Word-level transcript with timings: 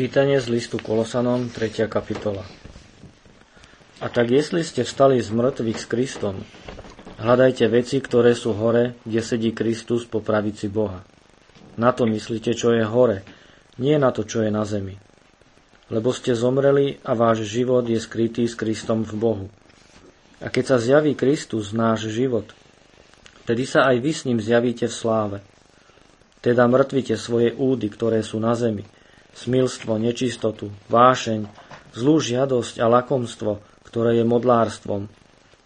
Čítanie 0.00 0.40
z 0.40 0.48
listu 0.48 0.80
Kolosanom, 0.80 1.52
3. 1.52 1.84
kapitola. 1.84 2.40
A 4.00 4.08
tak 4.08 4.32
jestli 4.32 4.64
ste 4.64 4.80
vstali 4.80 5.20
z 5.20 5.28
mŕtvych 5.28 5.76
s 5.76 5.84
Kristom, 5.84 6.40
hľadajte 7.20 7.68
veci, 7.68 8.00
ktoré 8.00 8.32
sú 8.32 8.56
hore, 8.56 8.96
kde 9.04 9.20
sedí 9.20 9.52
Kristus 9.52 10.08
po 10.08 10.24
pravici 10.24 10.72
Boha. 10.72 11.04
Na 11.76 11.92
to 11.92 12.08
myslíte, 12.08 12.56
čo 12.56 12.72
je 12.72 12.80
hore, 12.80 13.28
nie 13.76 14.00
na 14.00 14.08
to, 14.08 14.24
čo 14.24 14.40
je 14.40 14.48
na 14.48 14.64
zemi. 14.64 14.96
Lebo 15.92 16.16
ste 16.16 16.32
zomreli 16.32 16.96
a 17.04 17.12
váš 17.12 17.44
život 17.44 17.84
je 17.84 18.00
skrytý 18.00 18.48
s 18.48 18.56
Kristom 18.56 19.04
v 19.04 19.20
Bohu. 19.20 19.46
A 20.40 20.48
keď 20.48 20.64
sa 20.64 20.76
zjaví 20.80 21.12
Kristus, 21.12 21.76
náš 21.76 22.08
život, 22.08 22.48
tedy 23.44 23.68
sa 23.68 23.84
aj 23.84 24.00
vy 24.00 24.12
s 24.16 24.24
ním 24.24 24.40
zjavíte 24.40 24.88
v 24.88 24.96
sláve. 24.96 25.38
Teda 26.40 26.64
mŕtvite 26.64 27.20
svoje 27.20 27.52
údy, 27.52 27.92
ktoré 27.92 28.24
sú 28.24 28.40
na 28.40 28.56
zemi, 28.56 28.88
smilstvo, 29.34 29.96
nečistotu, 29.96 30.70
vášeň, 30.90 31.46
zlú 31.94 32.22
žiadosť 32.22 32.78
a 32.82 32.86
lakomstvo, 32.86 33.62
ktoré 33.86 34.22
je 34.22 34.24
modlárstvom, 34.26 35.10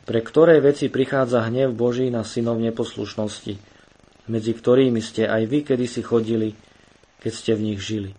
pre 0.05 0.21
ktoré 0.21 0.61
veci 0.61 0.93
prichádza 0.93 1.45
hnev 1.49 1.73
Boží 1.73 2.09
na 2.13 2.25
synov 2.25 2.61
neposlušnosti, 2.61 3.57
medzi 4.29 4.53
ktorými 4.57 5.01
ste 5.01 5.29
aj 5.29 5.43
vy 5.49 5.59
kedysi 5.65 6.01
chodili, 6.05 6.57
keď 7.21 7.33
ste 7.33 7.53
v 7.57 7.65
nich 7.73 7.81
žili. 7.81 8.13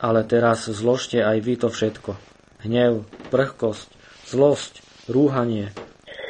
Ale 0.00 0.24
teraz 0.24 0.68
zložte 0.68 1.20
aj 1.20 1.38
vy 1.40 1.54
to 1.60 1.68
všetko. 1.72 2.16
Hnev, 2.64 3.04
prchkosť, 3.32 3.88
zlosť, 4.28 4.84
rúhanie, 5.08 5.72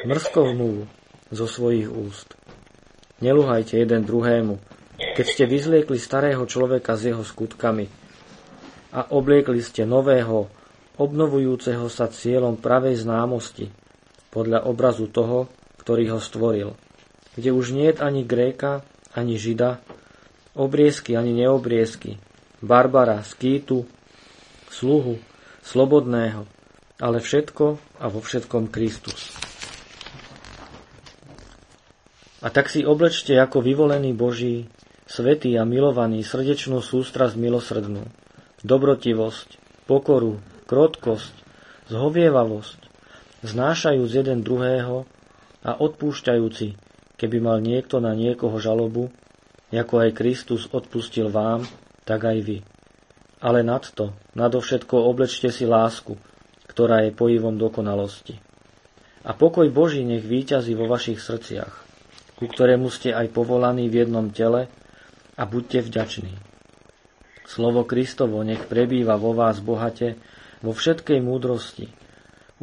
mrskovnú 0.07 0.87
zo 1.31 1.45
svojich 1.47 1.87
úst. 1.87 2.35
Neluhajte 3.23 3.79
jeden 3.79 4.03
druhému, 4.03 4.59
keď 5.15 5.25
ste 5.25 5.43
vyzliekli 5.47 5.95
starého 5.95 6.43
človeka 6.43 6.99
s 6.99 7.07
jeho 7.07 7.23
skutkami, 7.23 7.87
a 8.93 9.09
obliekli 9.09 9.59
ste 9.65 9.89
nového, 9.89 10.47
obnovujúceho 11.01 11.89
sa 11.89 12.05
cieľom 12.07 12.61
pravej 12.61 13.01
známosti, 13.01 13.73
podľa 14.29 14.65
obrazu 14.69 15.09
toho, 15.09 15.49
ktorý 15.81 16.17
ho 16.17 16.19
stvoril, 16.21 16.69
kde 17.33 17.49
už 17.53 17.73
nie 17.73 17.89
je 17.89 18.01
ani 18.01 18.21
Gréka, 18.25 18.85
ani 19.13 19.37
Žida, 19.37 19.81
obriezky 20.53 21.13
ani 21.13 21.33
neobriezky, 21.33 22.17
Barbara, 22.61 23.21
Skýtu, 23.21 23.85
sluhu, 24.69 25.21
slobodného, 25.61 26.45
ale 26.97 27.17
všetko 27.21 27.77
a 28.01 28.05
vo 28.09 28.21
všetkom 28.21 28.69
Kristus. 28.73 29.33
A 32.43 32.51
tak 32.51 32.67
si 32.67 32.83
oblečte 32.83 33.37
ako 33.39 33.63
vyvolený 33.63 34.11
Boží, 34.17 34.67
svetý 35.07 35.55
a 35.55 35.63
milovaný 35.63 36.25
srdečnú 36.25 36.83
sústrasť 36.83 37.39
milosrdnú, 37.39 38.03
dobrotivosť, 38.63 39.59
pokoru, 39.85 40.39
krotkosť, 40.65 41.35
zhovievavosť, 41.91 42.79
znášajúc 43.43 44.09
jeden 44.09 44.39
druhého 44.41 45.03
a 45.63 45.71
odpúšťajúci, 45.75 46.79
keby 47.19 47.37
mal 47.43 47.59
niekto 47.59 47.99
na 47.99 48.15
niekoho 48.15 48.55
žalobu, 48.57 49.11
ako 49.73 50.05
aj 50.05 50.15
Kristus 50.15 50.69
odpustil 50.71 51.27
vám, 51.33 51.67
tak 52.07 52.23
aj 52.23 52.37
vy. 52.39 52.57
Ale 53.43 53.65
nad 53.65 53.83
to, 53.83 54.15
nadovšetko 54.37 54.95
oblečte 54.95 55.51
si 55.51 55.67
lásku, 55.67 56.15
ktorá 56.69 57.03
je 57.03 57.11
pojivom 57.11 57.59
dokonalosti. 57.59 58.39
A 59.23 59.35
pokoj 59.35 59.67
Boží 59.71 60.03
nech 60.03 60.23
výťazí 60.23 60.75
vo 60.75 60.87
vašich 60.87 61.19
srdciach, 61.19 61.73
ku 62.39 62.45
ktorému 62.47 62.87
ste 62.91 63.11
aj 63.11 63.31
povolaní 63.31 63.91
v 63.91 64.07
jednom 64.07 64.31
tele 64.31 64.71
a 65.35 65.43
buďte 65.43 65.89
vďační. 65.89 66.52
Slovo 67.43 67.83
Kristovo 67.83 68.41
nech 68.41 68.65
prebýva 68.67 69.19
vo 69.19 69.35
vás 69.35 69.59
bohate, 69.59 70.15
vo 70.63 70.71
všetkej 70.71 71.19
múdrosti, 71.19 71.91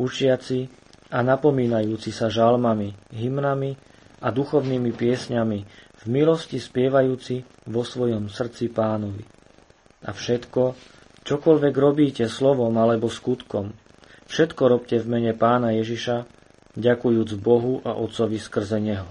učiaci 0.01 0.73
a 1.13 1.21
napomínajúci 1.21 2.11
sa 2.11 2.33
žalmami, 2.33 3.13
hymnami 3.13 3.77
a 4.25 4.29
duchovnými 4.33 4.91
piesňami, 4.97 5.59
v 6.01 6.05
milosti 6.09 6.57
spievajúci 6.57 7.69
vo 7.69 7.85
svojom 7.85 8.33
srdci 8.33 8.73
pánovi. 8.73 9.21
A 10.09 10.17
všetko, 10.17 10.73
čokoľvek 11.29 11.75
robíte 11.77 12.25
slovom 12.25 12.73
alebo 12.81 13.13
skutkom, 13.13 13.77
všetko 14.33 14.63
robte 14.65 14.97
v 14.97 15.07
mene 15.07 15.33
pána 15.37 15.77
Ježiša, 15.77 16.25
ďakujúc 16.81 17.37
Bohu 17.37 17.85
a 17.85 17.93
Otcovi 17.93 18.41
skrze 18.41 18.81
Neho. 18.81 19.05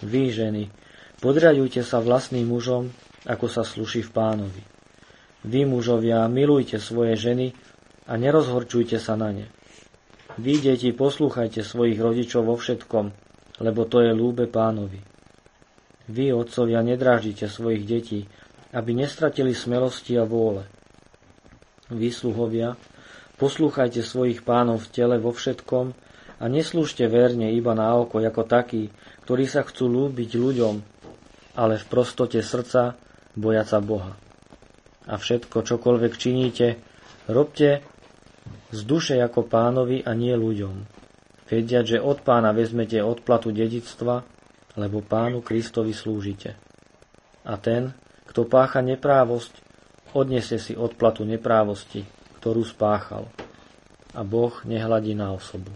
Vy, 0.00 0.32
ženy, 0.32 0.72
podriadujte 1.20 1.84
sa 1.84 2.00
vlastným 2.00 2.48
mužom, 2.48 2.88
ako 3.26 3.46
sa 3.50 3.66
sluší 3.66 4.06
v 4.06 4.10
pánovi. 4.14 4.62
Vy, 5.46 5.66
mužovia, 5.66 6.26
milujte 6.30 6.78
svoje 6.78 7.18
ženy 7.18 7.54
a 8.06 8.18
nerozhorčujte 8.18 8.98
sa 8.98 9.18
na 9.18 9.34
ne. 9.34 9.46
Vy, 10.38 10.62
deti, 10.62 10.90
poslúchajte 10.94 11.62
svojich 11.62 11.98
rodičov 11.98 12.46
vo 12.46 12.58
všetkom, 12.58 13.06
lebo 13.62 13.82
to 13.86 14.02
je 14.02 14.10
lúbe 14.14 14.50
pánovi. 14.50 15.02
Vy, 16.06 16.30
otcovia, 16.30 16.86
nedráždite 16.86 17.50
svojich 17.50 17.82
detí, 17.82 18.20
aby 18.70 18.94
nestratili 18.94 19.54
smelosti 19.54 20.14
a 20.18 20.26
vôle. 20.26 20.66
Vy, 21.90 22.10
sluhovia, 22.10 22.74
poslúchajte 23.38 24.02
svojich 24.02 24.42
pánov 24.42 24.86
v 24.86 24.90
tele 24.90 25.16
vo 25.18 25.30
všetkom 25.30 25.94
a 26.36 26.44
neslúžte 26.50 27.06
verne 27.08 27.54
iba 27.54 27.72
na 27.72 27.96
oko 27.96 28.18
ako 28.18 28.42
takí, 28.44 28.90
ktorí 29.24 29.48
sa 29.48 29.64
chcú 29.64 29.88
lúbiť 29.88 30.36
ľuďom, 30.36 30.74
ale 31.56 31.80
v 31.80 31.86
prostote 31.88 32.42
srdca 32.44 33.05
bojaca 33.36 33.78
Boha. 33.84 34.12
A 35.06 35.14
všetko, 35.14 35.62
čokoľvek 35.62 36.12
činíte, 36.18 36.82
robte 37.30 37.84
z 38.74 38.80
duše 38.82 39.14
ako 39.22 39.46
pánovi 39.46 40.02
a 40.02 40.10
nie 40.16 40.34
ľuďom. 40.34 40.74
Vediať, 41.46 41.84
že 41.96 41.98
od 42.02 42.26
pána 42.26 42.50
vezmete 42.50 42.98
odplatu 42.98 43.54
dedictva, 43.54 44.26
lebo 44.74 44.98
pánu 44.98 45.46
Kristovi 45.46 45.94
slúžite. 45.94 46.58
A 47.46 47.54
ten, 47.54 47.94
kto 48.26 48.50
pácha 48.50 48.82
neprávosť, 48.82 49.62
odniesie 50.10 50.58
si 50.58 50.74
odplatu 50.74 51.22
neprávosti, 51.22 52.02
ktorú 52.42 52.66
spáchal. 52.66 53.30
A 54.16 54.26
Boh 54.26 54.52
nehladí 54.66 55.14
na 55.14 55.30
osobu. 55.30 55.70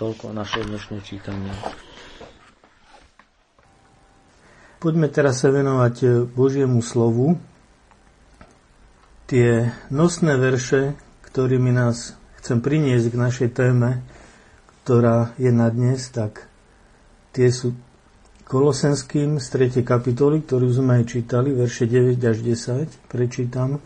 Toľko 0.00 0.32
naše 0.32 0.64
dnešné 0.64 1.04
čítanie. 1.04 1.52
Poďme 4.78 5.10
teraz 5.10 5.42
sa 5.42 5.50
venovať 5.50 5.94
e, 6.06 6.06
Božiemu 6.22 6.78
slovu. 6.86 7.34
Tie 9.26 9.74
nosné 9.90 10.38
verše, 10.38 10.94
ktorými 11.26 11.74
nás 11.74 12.14
chcem 12.38 12.62
priniesť 12.62 13.10
k 13.10 13.16
našej 13.18 13.48
téme, 13.58 14.06
ktorá 14.86 15.34
je 15.34 15.50
na 15.50 15.66
dnes, 15.74 16.06
tak 16.14 16.46
tie 17.34 17.50
sú 17.50 17.74
Kolosenským 18.46 19.42
z 19.42 19.46
3. 19.50 19.82
kapitoly, 19.82 20.46
ktorú 20.46 20.70
sme 20.70 21.02
aj 21.02 21.10
čítali, 21.10 21.50
verše 21.50 21.90
9 21.90 22.14
až 22.22 22.38
10, 22.46 23.10
prečítam. 23.10 23.82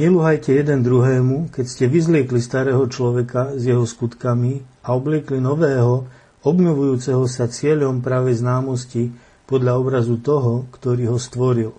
Neluhajte 0.00 0.56
jeden 0.56 0.80
druhému, 0.80 1.52
keď 1.52 1.64
ste 1.68 1.84
vyzliekli 1.84 2.40
starého 2.40 2.80
človeka 2.88 3.60
s 3.60 3.68
jeho 3.68 3.84
skutkami 3.84 4.64
a 4.88 4.96
obliekli 4.96 5.36
nového, 5.36 6.08
obnovujúceho 6.48 7.28
sa 7.28 7.44
cieľom 7.44 8.00
pravej 8.00 8.40
známosti, 8.40 9.12
podľa 9.44 9.72
obrazu 9.76 10.16
toho, 10.20 10.64
ktorý 10.72 11.12
ho 11.12 11.18
stvoril. 11.20 11.72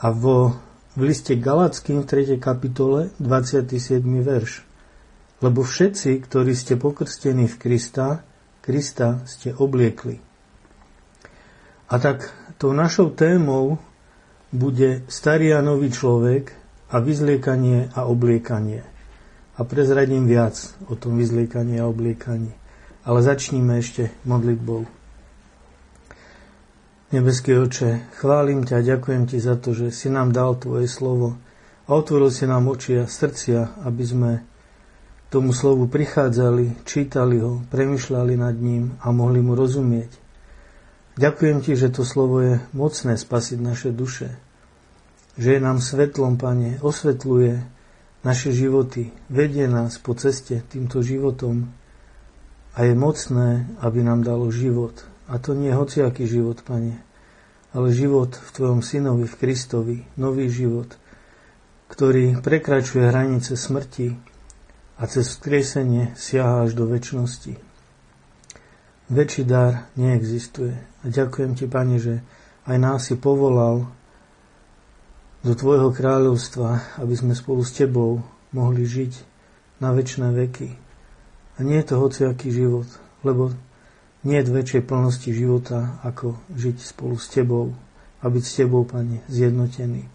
A 0.00 0.12
vo, 0.12 0.56
v 0.96 1.00
liste 1.08 1.36
Galackým 1.36 2.04
v 2.04 2.36
3. 2.36 2.40
kapitole 2.40 3.12
27. 3.20 4.00
verš. 4.24 4.64
Lebo 5.44 5.60
všetci, 5.60 6.24
ktorí 6.24 6.52
ste 6.56 6.80
pokrstení 6.80 7.44
v 7.50 7.56
Krista, 7.60 8.24
Krista 8.64 9.20
ste 9.28 9.52
obliekli. 9.52 10.16
A 11.92 12.00
tak 12.00 12.32
tou 12.56 12.72
našou 12.72 13.12
témou 13.12 13.76
bude 14.48 15.04
starý 15.10 15.52
a 15.52 15.60
nový 15.60 15.92
človek 15.92 16.56
a 16.88 17.02
vyzliekanie 17.02 17.92
a 17.92 18.08
obliekanie. 18.08 18.86
A 19.54 19.60
prezradím 19.68 20.24
viac 20.24 20.56
o 20.88 20.96
tom 20.96 21.20
vyzliekaní 21.20 21.78
a 21.78 21.86
obliekaní. 21.90 22.54
Ale 23.04 23.20
začníme 23.20 23.76
ešte 23.78 24.10
modlitbou. 24.24 25.03
Nebeský 27.12 27.60
oče, 27.60 28.16
chválim 28.16 28.64
ťa 28.64 28.80
a 28.80 28.86
ďakujem 28.96 29.28
ti 29.28 29.36
za 29.36 29.60
to, 29.60 29.76
že 29.76 29.92
si 29.92 30.08
nám 30.08 30.32
dal 30.32 30.56
tvoje 30.56 30.88
slovo 30.88 31.36
a 31.84 31.90
otvoril 31.92 32.32
si 32.32 32.48
nám 32.48 32.64
oči 32.64 33.04
a 33.04 33.04
srdcia, 33.04 33.84
aby 33.84 34.04
sme 34.08 34.32
tomu 35.28 35.52
slovu 35.52 35.84
prichádzali, 35.90 36.86
čítali 36.88 37.42
ho, 37.44 37.60
premyšľali 37.68 38.34
nad 38.40 38.56
ním 38.56 38.96
a 39.04 39.12
mohli 39.12 39.44
mu 39.44 39.52
rozumieť. 39.52 40.16
Ďakujem 41.20 41.58
ti, 41.60 41.76
že 41.76 41.92
to 41.92 42.08
slovo 42.08 42.40
je 42.40 42.54
mocné 42.72 43.20
spasiť 43.20 43.58
naše 43.60 43.90
duše, 43.92 44.34
že 45.36 45.58
je 45.58 45.60
nám 45.60 45.84
svetlom, 45.84 46.40
Pane, 46.40 46.80
osvetľuje 46.80 47.62
naše 48.24 48.50
životy, 48.50 49.12
vedie 49.28 49.68
nás 49.68 50.00
po 50.00 50.16
ceste 50.16 50.64
týmto 50.72 51.04
životom 51.04 51.68
a 52.74 52.78
je 52.82 52.94
mocné, 52.96 53.68
aby 53.84 54.00
nám 54.02 54.24
dalo 54.26 54.48
život, 54.48 55.13
a 55.24 55.40
to 55.40 55.56
nie 55.56 55.72
hociaký 55.72 56.28
život, 56.28 56.60
Pane, 56.60 57.00
ale 57.72 57.96
život 57.96 58.36
v 58.36 58.48
Tvojom 58.52 58.80
synovi, 58.84 59.24
v 59.24 59.38
Kristovi, 59.40 59.96
nový 60.20 60.52
život, 60.52 60.94
ktorý 61.88 62.40
prekračuje 62.44 63.08
hranice 63.08 63.56
smrti 63.56 64.14
a 65.00 65.02
cez 65.10 65.34
vzkriesenie 65.34 66.14
siaha 66.14 66.68
až 66.68 66.76
do 66.76 66.86
väčšnosti. 66.86 67.56
Väčší 69.04 69.42
dar 69.44 69.92
neexistuje. 70.00 70.74
A 70.74 71.04
ďakujem 71.12 71.52
ti, 71.52 71.68
Pane, 71.68 71.96
že 72.00 72.14
aj 72.64 72.76
nás 72.80 73.00
si 73.08 73.20
povolal 73.20 73.84
do 75.44 75.52
Tvojho 75.52 75.92
kráľovstva, 75.92 76.96
aby 77.04 77.12
sme 77.12 77.36
spolu 77.36 77.60
s 77.60 77.76
Tebou 77.76 78.24
mohli 78.56 78.88
žiť 78.88 79.12
na 79.84 79.92
väčšie 79.92 80.24
veky. 80.32 80.70
A 81.54 81.58
nie 81.60 81.76
je 81.84 81.86
to 81.92 82.00
hociaký 82.00 82.48
život, 82.48 82.88
lebo 83.20 83.52
nie 84.24 84.40
je 84.40 84.50
väčšej 84.50 84.82
plnosti 84.88 85.30
života, 85.30 86.00
ako 86.02 86.40
žiť 86.56 86.76
spolu 86.80 87.16
s 87.20 87.28
Tebou 87.28 87.76
a 88.20 88.24
byť 88.26 88.44
s 88.44 88.52
Tebou, 88.58 88.82
Pane, 88.88 89.20
zjednotený. 89.28 90.08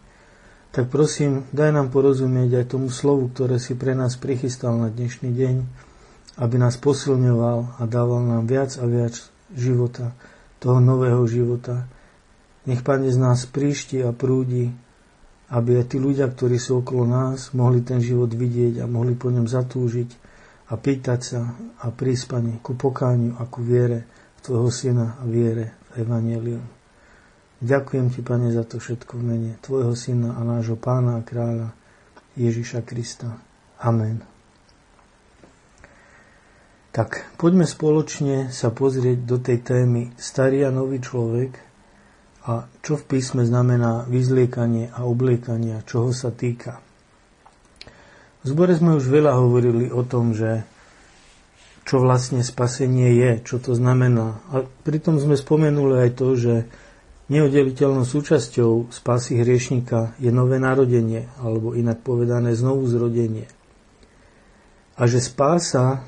Tak 0.69 0.89
prosím, 0.93 1.45
daj 1.49 1.73
nám 1.73 1.89
porozumieť 1.89 2.61
aj 2.61 2.65
tomu 2.77 2.93
slovu, 2.93 3.29
ktoré 3.33 3.57
si 3.57 3.73
pre 3.73 3.97
nás 3.97 4.17
prichystal 4.17 4.77
na 4.77 4.89
dnešný 4.89 5.33
deň, 5.33 5.55
aby 6.41 6.55
nás 6.57 6.77
posilňoval 6.77 7.81
a 7.81 7.83
dával 7.89 8.25
nám 8.25 8.45
viac 8.45 8.77
a 8.77 8.85
viac 8.85 9.17
života, 9.53 10.13
toho 10.61 10.77
nového 10.77 11.25
života. 11.25 11.89
Nech, 12.69 12.85
Pane, 12.85 13.09
z 13.09 13.17
nás 13.17 13.45
príšti 13.49 14.01
a 14.01 14.13
prúdi 14.13 14.69
aby 15.49 15.81
aj 15.81 15.85
tí 15.89 15.97
ľudia, 15.97 16.29
ktorí 16.29 16.61
sú 16.61 16.85
okolo 16.85 17.09
nás, 17.09 17.57
mohli 17.57 17.81
ten 17.81 17.97
život 17.97 18.29
vidieť 18.29 18.85
a 18.85 18.85
mohli 18.85 19.17
po 19.17 19.33
ňom 19.33 19.49
zatúžiť 19.49 20.28
a 20.69 20.73
pýtať 20.77 21.19
sa 21.21 21.41
a 21.81 21.89
prísť, 21.89 22.25
Pane, 22.29 22.53
ku 22.61 22.77
pokániu 22.77 23.35
a 23.41 23.49
ku 23.49 23.65
viere 23.65 24.05
v 24.37 24.39
Tvojho 24.45 24.69
Syna 24.69 25.17
a 25.17 25.25
viere 25.25 25.81
v 25.91 26.05
Evangelium. 26.05 26.65
Ďakujem 27.59 28.07
Ti, 28.13 28.21
Pane, 28.21 28.47
za 28.53 28.63
to 28.63 28.77
všetko 28.77 29.17
v 29.17 29.23
mene 29.25 29.51
Tvojho 29.65 29.93
Syna 29.97 30.37
a 30.37 30.41
nášho 30.45 30.77
Pána 30.77 31.19
a 31.19 31.25
Kráľa 31.25 31.73
Ježiša 32.37 32.85
Krista. 32.85 33.41
Amen. 33.81 34.21
Tak 36.89 37.37
poďme 37.37 37.69
spoločne 37.69 38.49
sa 38.49 38.73
pozrieť 38.73 39.25
do 39.25 39.37
tej 39.37 39.61
témy 39.61 40.13
Starý 40.15 40.65
a 40.65 40.71
nový 40.73 41.01
človek– 41.01 41.51
a 42.49 42.65
čo 42.81 42.97
v 42.97 43.05
písme 43.05 43.45
znamená 43.45 44.09
vyzliekanie 44.09 44.89
a 44.89 45.05
obliekanie, 45.05 45.85
čoho 45.85 46.09
sa 46.15 46.33
týka. 46.33 46.81
V 48.39 48.55
zbore 48.55 48.71
sme 48.71 48.95
už 48.95 49.11
veľa 49.11 49.35
hovorili 49.35 49.91
o 49.91 49.99
tom, 50.07 50.31
že 50.31 50.63
čo 51.83 51.99
vlastne 51.99 52.39
spasenie 52.39 53.17
je, 53.17 53.31
čo 53.43 53.57
to 53.59 53.75
znamená. 53.75 54.39
A 54.53 54.63
pritom 54.87 55.19
sme 55.19 55.35
spomenuli 55.35 56.07
aj 56.07 56.11
to, 56.15 56.27
že 56.39 56.53
neoddeliteľnou 57.33 58.05
súčasťou 58.05 58.93
spásy 58.93 59.41
hriešnika 59.41 60.15
je 60.21 60.31
nové 60.31 60.55
narodenie, 60.61 61.27
alebo 61.41 61.75
inak 61.75 61.99
povedané 62.05 62.55
znovu 62.55 62.87
zrodenie. 62.87 63.49
A 64.95 65.09
že 65.09 65.19
spása 65.19 66.05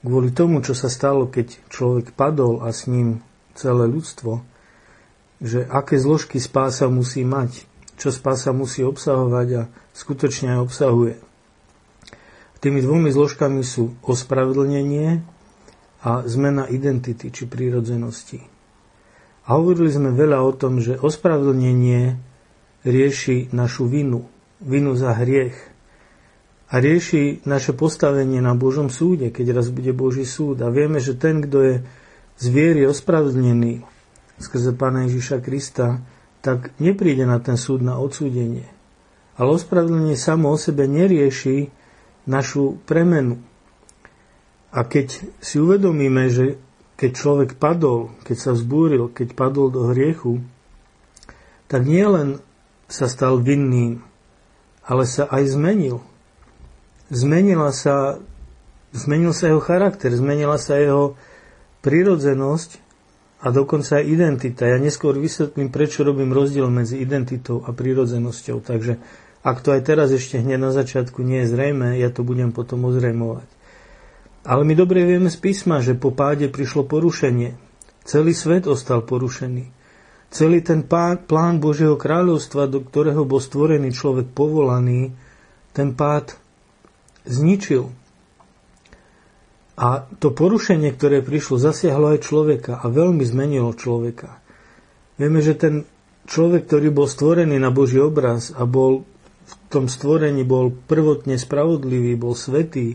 kvôli 0.00 0.32
tomu, 0.32 0.64
čo 0.64 0.72
sa 0.72 0.88
stalo, 0.88 1.28
keď 1.28 1.58
človek 1.68 2.16
padol 2.16 2.62
a 2.64 2.72
s 2.72 2.88
ním 2.88 3.20
celé 3.52 3.90
ľudstvo, 3.90 4.40
že 5.42 5.68
aké 5.68 6.00
zložky 6.00 6.40
spása 6.40 6.88
musí 6.88 7.26
mať, 7.28 7.68
čo 8.00 8.08
spása 8.08 8.56
musí 8.56 8.80
obsahovať 8.80 9.48
a 9.58 9.62
skutočne 9.92 10.56
aj 10.56 10.60
obsahuje. 10.64 11.33
Tými 12.64 12.80
dvomi 12.80 13.12
zložkami 13.12 13.60
sú 13.60 13.92
ospravedlnenie 14.00 15.20
a 16.00 16.24
zmena 16.24 16.64
identity 16.64 17.28
či 17.28 17.44
prírodzenosti. 17.44 18.40
A 19.44 19.60
hovorili 19.60 19.92
sme 19.92 20.16
veľa 20.16 20.40
o 20.40 20.56
tom, 20.56 20.80
že 20.80 20.96
ospravedlnenie 20.96 22.16
rieši 22.88 23.52
našu 23.52 23.84
vinu, 23.84 24.24
vinu 24.64 24.96
za 24.96 25.12
hriech 25.12 25.52
a 26.72 26.80
rieši 26.80 27.44
naše 27.44 27.76
postavenie 27.76 28.40
na 28.40 28.56
Božom 28.56 28.88
súde, 28.88 29.28
keď 29.28 29.60
raz 29.60 29.68
bude 29.68 29.92
Boží 29.92 30.24
súd. 30.24 30.64
A 30.64 30.72
vieme, 30.72 31.04
že 31.04 31.20
ten, 31.20 31.44
kto 31.44 31.58
je 31.60 31.74
z 32.40 32.46
viery 32.48 32.88
ospravedlnený, 32.88 33.84
skrze 34.40 34.72
Pána 34.72 35.04
Ježiša 35.04 35.44
Krista, 35.44 36.00
tak 36.40 36.72
nepríde 36.80 37.28
na 37.28 37.44
ten 37.44 37.60
súd 37.60 37.84
na 37.84 38.00
odsúdenie. 38.00 38.72
Ale 39.36 39.52
ospravedlnenie 39.52 40.16
samo 40.16 40.48
o 40.48 40.56
sebe 40.56 40.88
nerieši 40.88 41.83
našu 42.24 42.80
premenu. 42.88 43.40
A 44.74 44.82
keď 44.82 45.22
si 45.38 45.56
uvedomíme, 45.62 46.26
že 46.28 46.58
keď 46.98 47.10
človek 47.14 47.50
padol, 47.58 48.10
keď 48.26 48.36
sa 48.38 48.50
vzbúril, 48.54 49.10
keď 49.10 49.34
padol 49.34 49.70
do 49.70 49.90
hriechu, 49.90 50.42
tak 51.70 51.86
nielen 51.86 52.42
sa 52.86 53.10
stal 53.10 53.40
vinným, 53.40 54.02
ale 54.84 55.04
sa 55.08 55.26
aj 55.26 55.54
zmenil. 55.54 56.04
Zmenila 57.10 57.70
sa, 57.74 58.18
zmenil 58.94 59.32
sa 59.34 59.50
jeho 59.50 59.62
charakter, 59.62 60.10
zmenila 60.14 60.58
sa 60.58 60.78
jeho 60.78 61.18
prirodzenosť 61.84 62.84
a 63.44 63.52
dokonca 63.52 64.00
aj 64.00 64.04
identita. 64.08 64.64
Ja 64.64 64.80
neskôr 64.80 65.20
vysvetlím, 65.20 65.68
prečo 65.68 66.00
robím 66.00 66.32
rozdiel 66.32 66.70
medzi 66.72 66.96
identitou 66.96 67.60
a 67.60 67.76
prírodzenosťou. 67.76 68.64
Takže 68.64 68.96
ak 69.44 69.60
to 69.60 69.76
aj 69.76 69.84
teraz 69.84 70.08
ešte 70.08 70.40
hneď 70.40 70.56
na 70.56 70.72
začiatku 70.72 71.20
nie 71.20 71.44
je 71.44 71.52
zrejme, 71.52 72.00
ja 72.00 72.08
to 72.08 72.24
budem 72.24 72.48
potom 72.48 72.88
ozrejmovať. 72.88 73.44
Ale 74.44 74.64
my 74.64 74.72
dobre 74.72 75.04
vieme 75.04 75.28
z 75.28 75.36
písma, 75.36 75.84
že 75.84 75.92
po 75.92 76.12
páde 76.16 76.48
prišlo 76.48 76.88
porušenie. 76.88 77.56
Celý 78.08 78.32
svet 78.32 78.64
ostal 78.64 79.04
porušený. 79.04 79.68
Celý 80.32 80.64
ten 80.64 80.84
plán 80.84 81.56
Božieho 81.60 81.96
kráľovstva, 81.96 82.68
do 82.68 82.84
ktorého 82.84 83.28
bol 83.28 83.40
stvorený 83.40 83.92
človek 83.92 84.32
povolaný, 84.32 85.12
ten 85.76 85.92
pád 85.92 86.36
zničil. 87.28 87.92
A 89.74 90.08
to 90.20 90.32
porušenie, 90.32 90.92
ktoré 90.92 91.20
prišlo, 91.24 91.60
zasiahlo 91.60 92.16
aj 92.16 92.24
človeka 92.24 92.80
a 92.80 92.86
veľmi 92.88 93.24
zmenilo 93.24 93.76
človeka. 93.76 94.40
Vieme, 95.20 95.40
že 95.40 95.54
ten 95.56 95.74
človek, 96.28 96.68
ktorý 96.68 96.92
bol 96.92 97.08
stvorený 97.08 97.56
na 97.60 97.72
Boží 97.72 98.00
obraz 98.00 98.52
a 98.52 98.68
bol 98.68 99.06
tom 99.74 99.90
stvorení 99.90 100.46
bol 100.46 100.70
prvotne 100.70 101.34
spravodlivý, 101.34 102.14
bol 102.14 102.38
svetý 102.38 102.94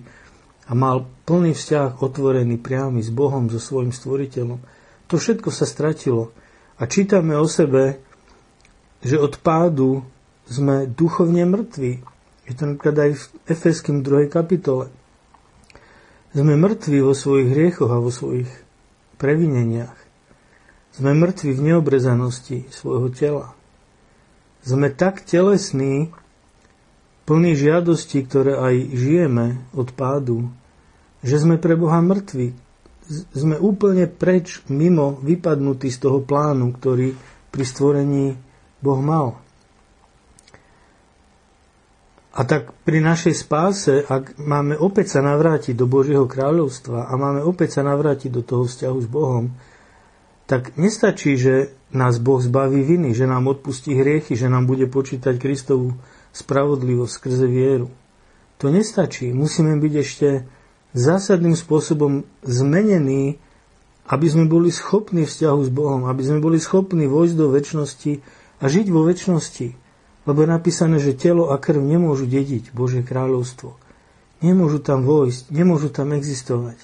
a 0.69 0.71
mal 0.71 1.03
plný 1.27 1.51
vzťah 1.51 1.99
otvorený 1.99 2.55
priamy 2.55 3.03
s 3.03 3.11
Bohom, 3.11 3.51
so 3.51 3.59
svojim 3.59 3.91
stvoriteľom. 3.91 4.63
To 5.11 5.15
všetko 5.19 5.51
sa 5.51 5.67
stratilo. 5.67 6.31
A 6.79 6.87
čítame 6.87 7.35
o 7.35 7.43
sebe, 7.43 7.99
že 9.03 9.19
od 9.19 9.43
pádu 9.43 10.07
sme 10.47 10.87
duchovne 10.87 11.43
mŕtvi. 11.43 11.99
Je 12.47 12.53
to 12.55 12.63
napríklad 12.71 12.95
aj 12.95 13.11
v 13.17 13.23
Efeským 13.51 13.99
2. 13.99 14.31
kapitole. 14.31 14.87
Sme 16.31 16.55
mŕtvi 16.55 17.03
vo 17.03 17.11
svojich 17.11 17.51
hriechoch 17.51 17.91
a 17.91 17.99
vo 17.99 18.13
svojich 18.13 18.47
previneniach. 19.19 19.97
Sme 20.95 21.17
mŕtvi 21.17 21.51
v 21.51 21.61
neobrezanosti 21.73 22.69
svojho 22.71 23.09
tela. 23.11 23.57
Sme 24.61 24.93
tak 24.93 25.25
telesní, 25.25 26.13
plní 27.29 27.53
žiadosti, 27.53 28.25
ktoré 28.25 28.57
aj 28.57 28.75
žijeme 28.89 29.61
od 29.77 29.93
pádu, 29.93 30.49
že 31.21 31.37
sme 31.37 31.61
pre 31.61 31.77
Boha 31.77 32.01
mŕtvi. 32.01 32.57
Sme 33.37 33.61
úplne 33.61 34.09
preč, 34.09 34.65
mimo, 34.65 35.21
vypadnutí 35.21 35.93
z 35.93 36.09
toho 36.09 36.25
plánu, 36.25 36.73
ktorý 36.73 37.13
pri 37.53 37.63
stvorení 37.65 38.33
Boh 38.81 38.97
mal. 38.97 39.37
A 42.33 42.45
tak 42.45 42.73
pri 42.81 42.97
našej 43.01 43.35
spáse, 43.37 44.01
ak 44.05 44.37
máme 44.41 44.77
opäť 44.77 45.17
sa 45.17 45.21
navrátiť 45.21 45.77
do 45.77 45.85
Božieho 45.85 46.25
kráľovstva 46.25 47.09
a 47.09 47.13
máme 47.13 47.45
opäť 47.45 47.77
sa 47.77 47.81
navrátiť 47.85 48.29
do 48.33 48.41
toho 48.41 48.65
vzťahu 48.65 48.97
s 49.05 49.07
Bohom, 49.09 49.53
tak 50.49 50.73
nestačí, 50.81 51.37
že 51.37 51.77
nás 51.93 52.17
Boh 52.17 52.41
zbaví 52.41 52.81
viny, 52.81 53.13
že 53.13 53.29
nám 53.29 53.49
odpustí 53.53 53.93
hriechy, 53.93 54.33
že 54.33 54.49
nám 54.49 54.65
bude 54.65 54.89
počítať 54.89 55.37
Kristovú 55.37 55.93
spravodlivosť 56.33 57.13
skrze 57.13 57.45
vieru. 57.49 57.89
To 58.59 58.67
nestačí. 58.67 59.31
Musíme 59.31 59.79
byť 59.79 59.93
ešte 59.95 60.27
zásadným 60.91 61.55
spôsobom 61.55 62.27
zmenení, 62.43 63.39
aby 64.09 64.25
sme 64.25 64.49
boli 64.49 64.73
schopní 64.73 65.23
vzťahu 65.29 65.59
s 65.63 65.71
Bohom, 65.71 66.09
aby 66.09 66.21
sme 66.25 66.41
boli 66.41 66.57
schopní 66.57 67.05
vojsť 67.05 67.35
do 67.37 67.47
väčšnosti 67.53 68.13
a 68.59 68.63
žiť 68.65 68.87
vo 68.89 69.05
väčšnosti. 69.05 69.67
Lebo 70.27 70.37
je 70.43 70.49
napísané, 70.49 70.97
že 70.99 71.17
telo 71.17 71.53
a 71.53 71.61
krv 71.61 71.79
nemôžu 71.79 72.25
dediť 72.25 72.73
Božie 72.75 73.05
kráľovstvo. 73.05 73.77
Nemôžu 74.43 74.81
tam 74.81 75.05
vojsť, 75.05 75.53
nemôžu 75.53 75.93
tam 75.93 76.11
existovať. 76.15 76.79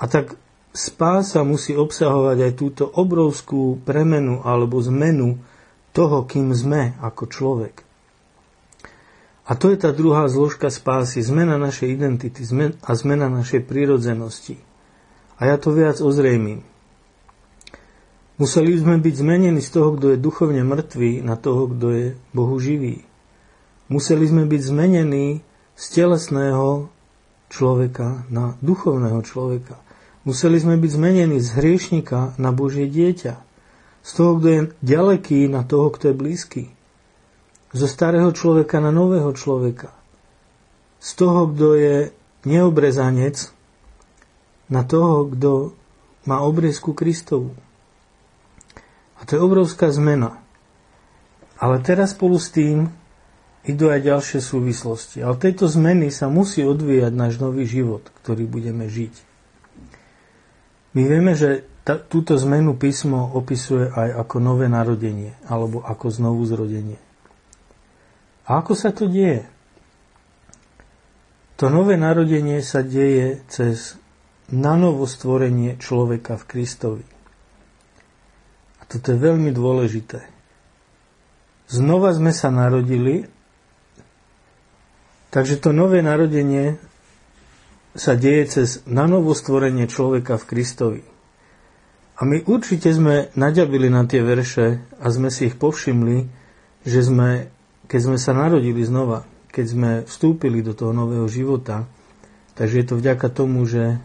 A 0.00 0.08
tak 0.08 0.36
spása 0.70 1.42
musí 1.42 1.74
obsahovať 1.74 2.38
aj 2.46 2.52
túto 2.54 2.84
obrovskú 2.86 3.80
premenu 3.82 4.40
alebo 4.46 4.78
zmenu 4.80 5.42
toho, 5.90 6.22
kým 6.24 6.54
sme 6.54 6.94
ako 7.02 7.22
človek. 7.26 7.89
A 9.48 9.56
to 9.56 9.72
je 9.72 9.78
tá 9.80 9.90
druhá 9.90 10.28
zložka 10.28 10.68
spásy, 10.68 11.24
zmena 11.24 11.56
našej 11.56 11.96
identity 11.96 12.44
a 12.84 12.90
zmena 12.92 13.26
našej 13.32 13.64
prírodzenosti. 13.64 14.60
A 15.40 15.48
ja 15.48 15.56
to 15.56 15.72
viac 15.72 15.98
ozrejmím. 16.04 16.60
Museli 18.40 18.72
sme 18.72 18.96
byť 18.96 19.14
zmenení 19.20 19.60
z 19.60 19.68
toho, 19.68 19.96
kto 20.00 20.16
je 20.16 20.18
duchovne 20.20 20.64
mŕtvý, 20.64 21.20
na 21.20 21.36
toho, 21.36 21.68
kto 21.68 21.86
je 21.92 22.06
Bohu 22.32 22.56
živý. 22.56 23.04
Museli 23.92 24.24
sme 24.24 24.48
byť 24.48 24.60
zmenení 24.64 25.44
z 25.76 25.84
telesného 25.92 26.88
človeka 27.52 28.24
na 28.32 28.56
duchovného 28.64 29.20
človeka. 29.26 29.76
Museli 30.24 30.56
sme 30.56 30.80
byť 30.80 30.90
zmenení 30.94 31.36
z 31.36 31.48
hriešnika 31.56 32.36
na 32.40 32.48
Božie 32.52 32.88
dieťa. 32.88 33.34
Z 34.00 34.10
toho, 34.16 34.40
kto 34.40 34.46
je 34.48 34.60
ďaleký, 34.80 35.48
na 35.48 35.60
toho, 35.60 35.92
kto 35.92 36.12
je 36.12 36.14
blízky. 36.16 36.62
Zo 37.70 37.86
starého 37.86 38.34
človeka 38.34 38.82
na 38.82 38.90
nového 38.90 39.30
človeka. 39.30 39.94
Z 40.98 41.10
toho, 41.16 41.50
kto 41.54 41.78
je 41.78 41.96
neobrezanec, 42.44 43.50
na 44.70 44.86
toho, 44.86 45.26
kto 45.30 45.50
má 46.26 46.42
obrezku 46.42 46.94
Kristovu. 46.94 47.54
A 49.18 49.26
to 49.26 49.36
je 49.36 49.40
obrovská 49.42 49.90
zmena. 49.90 50.40
Ale 51.60 51.82
teraz 51.84 52.16
spolu 52.16 52.40
s 52.40 52.48
tým 52.48 52.88
idú 53.68 53.92
aj 53.92 54.00
ďalšie 54.00 54.40
súvislosti. 54.40 55.20
Ale 55.20 55.36
tejto 55.36 55.68
zmeny 55.68 56.08
sa 56.08 56.32
musí 56.32 56.64
odvíjať 56.64 57.12
náš 57.12 57.36
nový 57.36 57.68
život, 57.68 58.08
ktorý 58.24 58.48
budeme 58.48 58.88
žiť. 58.88 59.14
My 60.96 61.02
vieme, 61.06 61.36
že 61.36 61.68
ta, 61.84 62.00
túto 62.00 62.34
zmenu 62.40 62.74
písmo 62.74 63.30
opisuje 63.36 63.92
aj 63.92 64.26
ako 64.26 64.36
nové 64.42 64.66
narodenie 64.66 65.36
alebo 65.46 65.84
ako 65.84 66.06
znovu 66.10 66.42
zrodenie. 66.48 66.98
A 68.50 68.58
ako 68.58 68.74
sa 68.74 68.90
to 68.90 69.06
deje? 69.06 69.46
To 71.62 71.70
nové 71.70 71.94
narodenie 71.94 72.66
sa 72.66 72.82
deje 72.82 73.46
cez 73.46 73.94
nanovo 74.50 75.06
stvorenie 75.06 75.78
človeka 75.78 76.34
v 76.34 76.48
Kristovi. 76.50 77.06
A 78.80 78.82
toto 78.90 79.14
je 79.14 79.22
veľmi 79.22 79.54
dôležité. 79.54 80.26
Znova 81.70 82.10
sme 82.10 82.34
sa 82.34 82.50
narodili, 82.50 83.30
takže 85.30 85.62
to 85.62 85.70
nové 85.70 86.02
narodenie 86.02 86.82
sa 87.94 88.18
deje 88.18 88.44
cez 88.50 88.68
nanovo 88.82 89.30
stvorenie 89.30 89.86
človeka 89.86 90.42
v 90.42 90.48
Kristovi. 90.50 91.02
A 92.18 92.26
my 92.26 92.42
určite 92.50 92.90
sme 92.90 93.30
naďabili 93.38 93.86
na 93.86 94.02
tie 94.10 94.26
verše 94.26 94.82
a 94.98 95.06
sme 95.14 95.30
si 95.30 95.46
ich 95.46 95.54
povšimli, 95.54 96.26
že 96.82 97.06
sme, 97.06 97.46
keď 97.90 98.00
sme 98.06 98.18
sa 98.22 98.30
narodili 98.30 98.86
znova, 98.86 99.26
keď 99.50 99.66
sme 99.66 99.90
vstúpili 100.06 100.62
do 100.62 100.78
toho 100.78 100.94
nového 100.94 101.26
života, 101.26 101.90
takže 102.54 102.78
je 102.78 102.86
to 102.86 102.94
vďaka 103.02 103.26
tomu, 103.34 103.66
že 103.66 103.98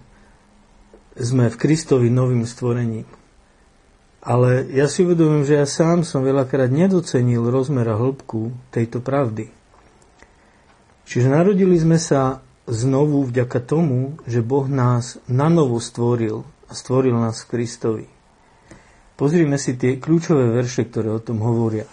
sme 1.13 1.53
v 1.53 1.59
Kristovi 1.61 2.09
novým 2.09 2.49
stvorením. 2.49 3.05
Ale 4.25 4.65
ja 4.73 4.89
si 4.89 5.05
uvedomím, 5.05 5.45
že 5.45 5.61
ja 5.61 5.69
sám 5.69 6.01
som 6.01 6.25
veľakrát 6.25 6.73
nedocenil 6.73 7.45
rozmer 7.45 7.85
a 7.85 7.93
hĺbku 7.93 8.73
tejto 8.73 9.05
pravdy. 9.05 9.53
Čiže 11.05 11.29
narodili 11.29 11.77
sme 11.77 12.01
sa 12.01 12.41
znovu 12.65 13.21
vďaka 13.29 13.61
tomu, 13.61 14.17
že 14.25 14.41
Boh 14.41 14.65
nás 14.65 15.21
nanovo 15.29 15.77
stvoril 15.77 16.41
a 16.65 16.73
stvoril 16.73 17.13
nás 17.13 17.45
v 17.45 17.49
Kristovi. 17.53 18.05
Pozrime 19.13 19.61
si 19.61 19.77
tie 19.77 20.01
kľúčové 20.01 20.49
verše, 20.49 20.89
ktoré 20.89 21.13
o 21.13 21.21
tom 21.21 21.45
hovoria. 21.45 21.85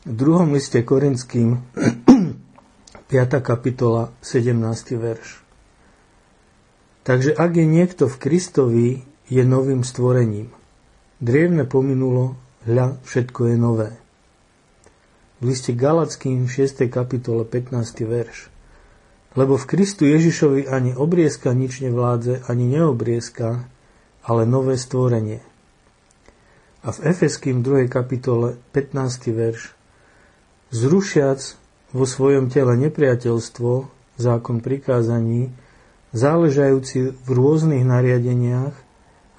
V 0.00 0.16
druhom 0.16 0.56
liste 0.56 0.80
Korinským 0.80 1.60
5. 3.12 3.44
kapitola 3.44 4.08
17. 4.24 4.96
verš. 4.96 5.44
Takže 7.04 7.36
ak 7.36 7.52
je 7.60 7.66
niekto 7.68 8.08
v 8.08 8.16
Kristovi, 8.16 8.88
je 9.28 9.44
novým 9.44 9.84
stvorením. 9.84 10.56
Drievne 11.20 11.68
pominulo, 11.68 12.40
hľa, 12.64 12.96
všetko 13.04 13.52
je 13.52 13.56
nové. 13.60 13.90
V 15.44 15.52
liste 15.52 15.76
Galackým 15.76 16.48
6. 16.48 16.80
kapitole 16.88 17.44
15. 17.44 17.76
verš. 18.08 18.48
Lebo 19.36 19.60
v 19.60 19.68
Kristu 19.68 20.08
Ježišovi 20.08 20.64
ani 20.64 20.96
obriezka 20.96 21.52
nič 21.52 21.84
nevládze, 21.84 22.48
ani 22.48 22.72
neobriezka, 22.72 23.68
ale 24.24 24.48
nové 24.48 24.80
stvorenie. 24.80 25.44
A 26.80 26.88
v 26.88 26.98
Efeským 27.04 27.60
2. 27.60 27.84
kapitole 27.92 28.56
15. 28.72 29.28
verš. 29.36 29.79
Zrušiac 30.70 31.58
vo 31.90 32.06
svojom 32.06 32.46
tele 32.50 32.78
nepriateľstvo, 32.78 33.70
zákon 34.18 34.62
prikázaní, 34.62 35.50
záležajúci 36.14 37.14
v 37.14 37.28
rôznych 37.28 37.82
nariadeniach, 37.82 38.74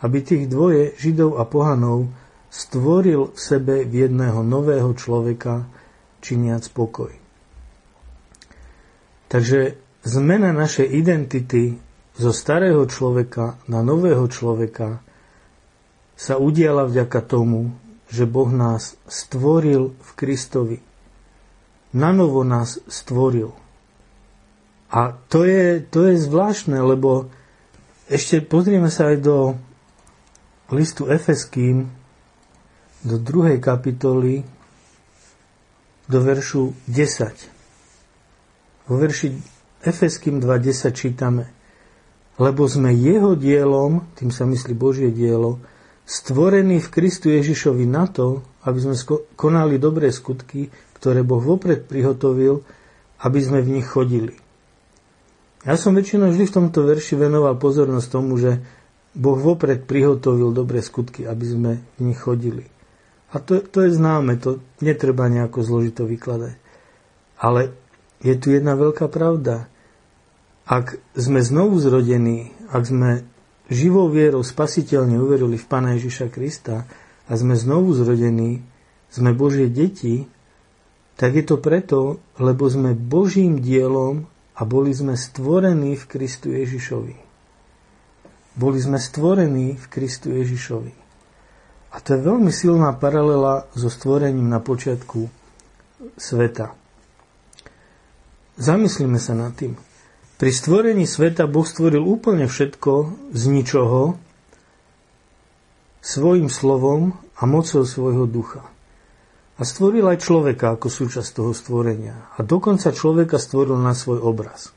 aby 0.02 0.18
tých 0.20 0.52
dvoje, 0.52 0.92
Židov 1.00 1.40
a 1.40 1.48
pohanov, 1.48 2.12
stvoril 2.52 3.32
v 3.32 3.40
sebe 3.40 3.76
v 3.88 4.08
jedného 4.08 4.44
nového 4.44 4.92
človeka, 4.92 5.72
činiac 6.20 6.68
pokoj. 6.76 7.16
Takže 9.32 9.80
zmena 10.04 10.52
našej 10.52 10.92
identity 10.92 11.80
zo 12.20 12.36
starého 12.36 12.84
človeka 12.92 13.56
na 13.72 13.80
nového 13.80 14.28
človeka 14.28 15.00
sa 16.20 16.36
udiala 16.36 16.86
vďaka 16.92 17.24
tomu, 17.24 17.72
že 18.12 18.28
Boh 18.28 18.52
nás 18.52 19.00
stvoril 19.08 19.96
v 19.96 20.10
Kristovi. 20.20 20.91
Nanovo 21.92 22.48
nás 22.48 22.80
stvoril. 22.88 23.52
A 24.92 25.16
to 25.32 25.48
je, 25.48 25.80
to 25.84 26.08
je 26.08 26.20
zvláštne, 26.20 26.80
lebo 26.80 27.32
ešte 28.12 28.44
pozrieme 28.44 28.92
sa 28.92 29.12
aj 29.12 29.18
do 29.24 29.56
listu 30.72 31.08
Efeským 31.08 31.88
do 33.02 33.18
druhej 33.18 33.58
kapitoly 33.58 34.46
do 36.12 36.20
veršu 36.20 36.76
10. 36.92 38.92
Vo 38.92 38.96
verši 39.00 39.32
Efeským 39.82 40.44
2.10 40.44 40.94
čítame 40.94 41.50
Lebo 42.38 42.68
sme 42.68 42.94
jeho 42.94 43.34
dielom, 43.34 44.06
tým 44.20 44.30
sa 44.30 44.46
myslí 44.46 44.76
Božie 44.76 45.10
dielo, 45.10 45.64
stvorení 46.06 46.84
v 46.84 46.92
Kristu 46.92 47.32
Ježišovi 47.32 47.88
na 47.88 48.06
to, 48.12 48.44
aby 48.68 48.78
sme 48.78 48.96
konali 49.34 49.80
dobré 49.80 50.12
skutky, 50.12 50.70
ktoré 51.02 51.26
Boh 51.26 51.42
vopred 51.42 51.90
prihotovil, 51.90 52.62
aby 53.26 53.40
sme 53.42 53.66
v 53.66 53.82
nich 53.82 53.90
chodili. 53.90 54.38
Ja 55.66 55.74
som 55.74 55.98
väčšinou 55.98 56.30
vždy 56.30 56.46
v 56.46 56.56
tomto 56.62 56.86
verši 56.86 57.18
venoval 57.18 57.58
pozornosť 57.58 58.08
tomu, 58.10 58.38
že 58.38 58.62
Boh 59.18 59.36
vopred 59.36 59.90
prihotovil 59.90 60.54
dobré 60.54 60.86
skutky, 60.86 61.26
aby 61.26 61.46
sme 61.46 61.72
v 61.98 62.14
nich 62.14 62.22
chodili. 62.22 62.70
A 63.34 63.42
to, 63.42 63.66
to 63.66 63.84
je 63.84 63.98
známe, 63.98 64.38
to 64.38 64.62
netreba 64.78 65.26
nejako 65.26 65.66
zložito 65.66 66.06
vykladať. 66.06 66.56
Ale 67.42 67.74
je 68.22 68.38
tu 68.38 68.54
jedna 68.54 68.78
veľká 68.78 69.10
pravda. 69.10 69.66
Ak 70.70 71.02
sme 71.18 71.42
znovu 71.42 71.82
zrodení, 71.82 72.54
ak 72.70 72.84
sme 72.86 73.12
živou 73.68 74.08
vierou 74.08 74.46
spasiteľne 74.46 75.18
uverili 75.18 75.58
v 75.58 75.66
Pána 75.66 75.98
Ježiša 75.98 76.30
Krista 76.30 76.86
a 77.26 77.32
sme 77.34 77.58
znovu 77.58 77.98
zrodení, 77.98 78.62
sme 79.12 79.36
Božie 79.36 79.68
deti, 79.68 80.31
tak 81.22 81.38
je 81.38 81.46
to 81.46 81.62
preto, 81.62 82.18
lebo 82.42 82.66
sme 82.66 82.98
Božím 82.98 83.62
dielom 83.62 84.26
a 84.58 84.66
boli 84.66 84.90
sme 84.90 85.14
stvorení 85.14 85.94
v 85.94 86.04
Kristu 86.10 86.50
Ježišovi. 86.50 87.14
Boli 88.58 88.82
sme 88.82 88.98
stvorení 88.98 89.78
v 89.78 89.86
Kristu 89.86 90.34
Ježišovi. 90.34 90.98
A 91.94 92.02
to 92.02 92.18
je 92.18 92.26
veľmi 92.26 92.50
silná 92.50 92.98
paralela 92.98 93.70
so 93.78 93.94
stvorením 93.94 94.50
na 94.50 94.58
počiatku 94.58 95.30
sveta. 96.18 96.74
Zamyslíme 98.58 99.22
sa 99.22 99.38
nad 99.38 99.54
tým. 99.54 99.78
Pri 100.42 100.50
stvorení 100.50 101.06
sveta 101.06 101.46
Boh 101.46 101.70
stvoril 101.70 102.02
úplne 102.02 102.50
všetko 102.50 103.14
z 103.30 103.44
ničoho, 103.46 104.18
svojim 106.02 106.50
slovom 106.50 107.14
a 107.38 107.46
mocou 107.46 107.86
svojho 107.86 108.26
ducha. 108.26 108.71
A 109.62 109.64
stvoril 109.64 110.02
aj 110.10 110.26
človeka 110.26 110.74
ako 110.74 110.90
súčasť 110.90 111.38
toho 111.38 111.54
stvorenia. 111.54 112.34
A 112.34 112.42
dokonca 112.42 112.90
človeka 112.90 113.38
stvoril 113.38 113.78
na 113.78 113.94
svoj 113.94 114.18
obraz. 114.18 114.74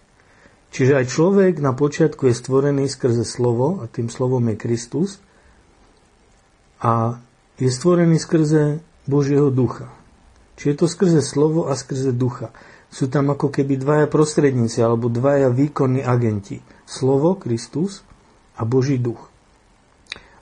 Čiže 0.76 1.00
aj 1.00 1.06
človek 1.08 1.54
na 1.64 1.72
počiatku 1.72 2.28
je 2.28 2.36
stvorený 2.36 2.84
skrze 2.92 3.24
slovo 3.24 3.80
a 3.80 3.88
tým 3.88 4.12
slovom 4.12 4.44
je 4.52 4.56
Kristus 4.60 5.24
a 6.84 7.16
je 7.56 7.70
stvorený 7.72 8.20
skrze 8.20 8.84
Božieho 9.08 9.48
ducha. 9.48 9.88
Čiže 10.60 10.68
je 10.68 10.76
to 10.76 10.86
skrze 10.90 11.20
slovo 11.24 11.72
a 11.72 11.78
skrze 11.78 12.12
ducha. 12.12 12.52
Sú 12.92 13.08
tam 13.08 13.32
ako 13.32 13.48
keby 13.48 13.80
dvaja 13.80 14.06
prostredníci 14.10 14.84
alebo 14.84 15.08
dvaja 15.08 15.48
výkonní 15.48 16.04
agenti. 16.04 16.60
Slovo, 16.84 17.40
Kristus 17.40 18.04
a 18.60 18.68
Boží 18.68 19.00
duch. 19.00 19.32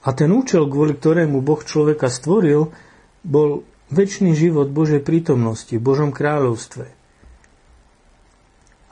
A 0.03 0.11
ten 0.19 0.35
účel, 0.35 0.67
kvôli 0.67 0.99
ktorému 0.99 1.39
Boh 1.47 1.63
človeka 1.63 2.11
stvoril, 2.11 2.75
bol 3.23 3.63
väčší 3.93 4.33
život 4.33 4.73
Božej 4.73 5.05
prítomnosti 5.05 5.77
v 5.77 5.85
Božom 5.85 6.11
kráľovstve. 6.11 6.89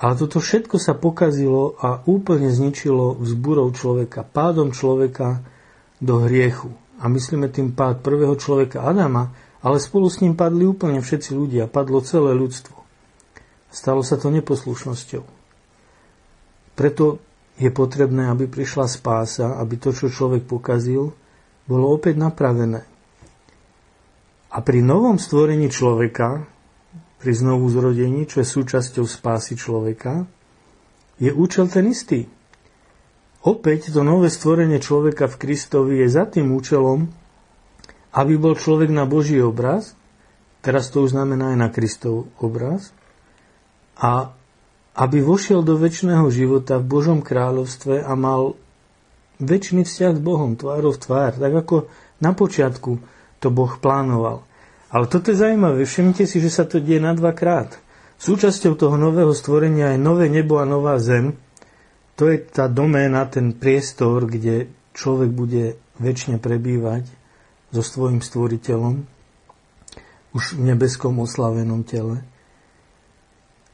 Ale 0.00 0.14
toto 0.16 0.40
všetko 0.40 0.80
sa 0.80 0.97
pokazilo 0.97 1.76
a 1.76 2.00
úplne 2.09 2.49
zničilo 2.49 3.21
vzburou 3.21 3.69
človeka, 3.76 4.25
pádom 4.25 4.73
človeka 4.73 5.45
do 6.00 6.25
hriechu. 6.25 6.73
A 7.00 7.09
myslíme 7.09 7.52
tým 7.52 7.76
pád 7.76 8.00
prvého 8.00 8.33
človeka 8.37 8.85
Adama, 8.85 9.33
ale 9.61 9.76
spolu 9.76 10.09
s 10.09 10.25
ním 10.25 10.37
padli 10.37 10.64
úplne 10.64 11.04
všetci 11.04 11.37
ľudia, 11.37 11.69
padlo 11.69 12.00
celé 12.00 12.33
ľudstvo. 12.33 12.76
Stalo 13.69 14.00
sa 14.00 14.16
to 14.16 14.33
neposlušnosťou. 14.33 15.25
Preto 16.80 17.21
je 17.61 17.69
potrebné, 17.69 18.33
aby 18.33 18.49
prišla 18.49 18.88
spása, 18.88 19.61
aby 19.61 19.76
to, 19.76 19.92
čo 19.92 20.09
človek 20.09 20.49
pokazil, 20.49 21.12
bolo 21.69 21.85
opäť 21.92 22.16
napravené. 22.16 22.89
A 24.50 24.59
pri 24.66 24.83
novom 24.83 25.14
stvorení 25.14 25.71
človeka, 25.71 26.42
pri 27.23 27.33
znovu 27.37 27.71
zrodení, 27.71 28.26
čo 28.26 28.42
je 28.42 28.49
súčasťou 28.50 29.07
spásy 29.07 29.54
človeka, 29.54 30.26
je 31.23 31.30
účel 31.30 31.71
ten 31.71 31.87
istý. 31.87 32.26
Opäť 33.47 33.95
to 33.95 34.02
nové 34.02 34.28
stvorenie 34.28 34.83
človeka 34.83 35.30
v 35.30 35.38
Kristovi 35.38 36.02
je 36.02 36.09
za 36.11 36.26
tým 36.26 36.50
účelom, 36.50 37.09
aby 38.11 38.35
bol 38.35 38.59
človek 38.59 38.90
na 38.90 39.07
Boží 39.07 39.38
obraz, 39.38 39.95
teraz 40.66 40.90
to 40.90 41.07
už 41.07 41.14
znamená 41.14 41.54
aj 41.54 41.59
na 41.61 41.69
Kristov 41.71 42.26
obraz, 42.42 42.90
a 44.00 44.35
aby 44.99 45.23
vošiel 45.23 45.62
do 45.62 45.78
väčšného 45.78 46.26
života 46.35 46.83
v 46.83 46.90
Božom 46.90 47.23
kráľovstve 47.23 48.02
a 48.02 48.12
mal 48.19 48.59
väčší 49.40 49.87
vzťah 49.87 50.12
s 50.19 50.21
Bohom, 50.21 50.59
tvárov 50.59 50.99
v 50.99 51.00
tvár, 51.00 51.33
tak 51.38 51.52
ako 51.54 51.88
na 52.21 52.37
počiatku 52.37 53.00
to 53.40 53.49
Boh 53.49 53.73
plánoval. 53.80 54.44
Ale 54.92 55.09
toto 55.09 55.32
je 55.32 55.40
zaujímavé, 55.40 55.87
všimnite 55.87 56.28
si, 56.28 56.38
že 56.38 56.50
sa 56.52 56.68
to 56.68 56.78
deje 56.82 57.00
na 57.00 57.16
dvakrát. 57.16 57.78
Súčasťou 58.20 58.76
toho 58.76 59.00
nového 59.00 59.32
stvorenia 59.32 59.97
je 59.97 60.02
nové 60.02 60.28
nebo 60.28 60.61
a 60.61 60.68
nová 60.68 61.00
zem. 61.00 61.40
To 62.20 62.28
je 62.28 62.37
tá 62.37 62.68
doména, 62.68 63.25
ten 63.25 63.56
priestor, 63.56 64.28
kde 64.28 64.68
človek 64.92 65.32
bude 65.32 65.80
väčšine 65.97 66.37
prebývať 66.37 67.09
so 67.73 67.80
svojím 67.80 68.20
stvoriteľom, 68.20 69.09
už 70.37 70.44
v 70.59 70.61
nebeskom 70.61 71.16
oslavenom 71.23 71.80
tele. 71.87 72.20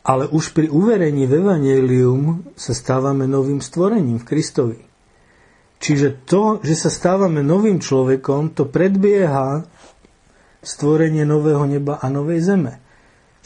Ale 0.06 0.30
už 0.30 0.54
pri 0.54 0.70
uverení 0.70 1.26
v 1.26 1.42
Evangelium 1.42 2.54
sa 2.54 2.70
stávame 2.70 3.26
novým 3.26 3.58
stvorením 3.58 4.22
v 4.22 4.28
Kristovi. 4.30 4.78
Čiže 5.86 6.26
to, 6.26 6.58
že 6.66 6.74
sa 6.74 6.90
stávame 6.90 7.46
novým 7.46 7.78
človekom, 7.78 8.58
to 8.58 8.66
predbieha 8.66 9.62
stvorenie 10.58 11.22
nového 11.22 11.62
neba 11.62 12.02
a 12.02 12.10
novej 12.10 12.42
zeme. 12.42 12.82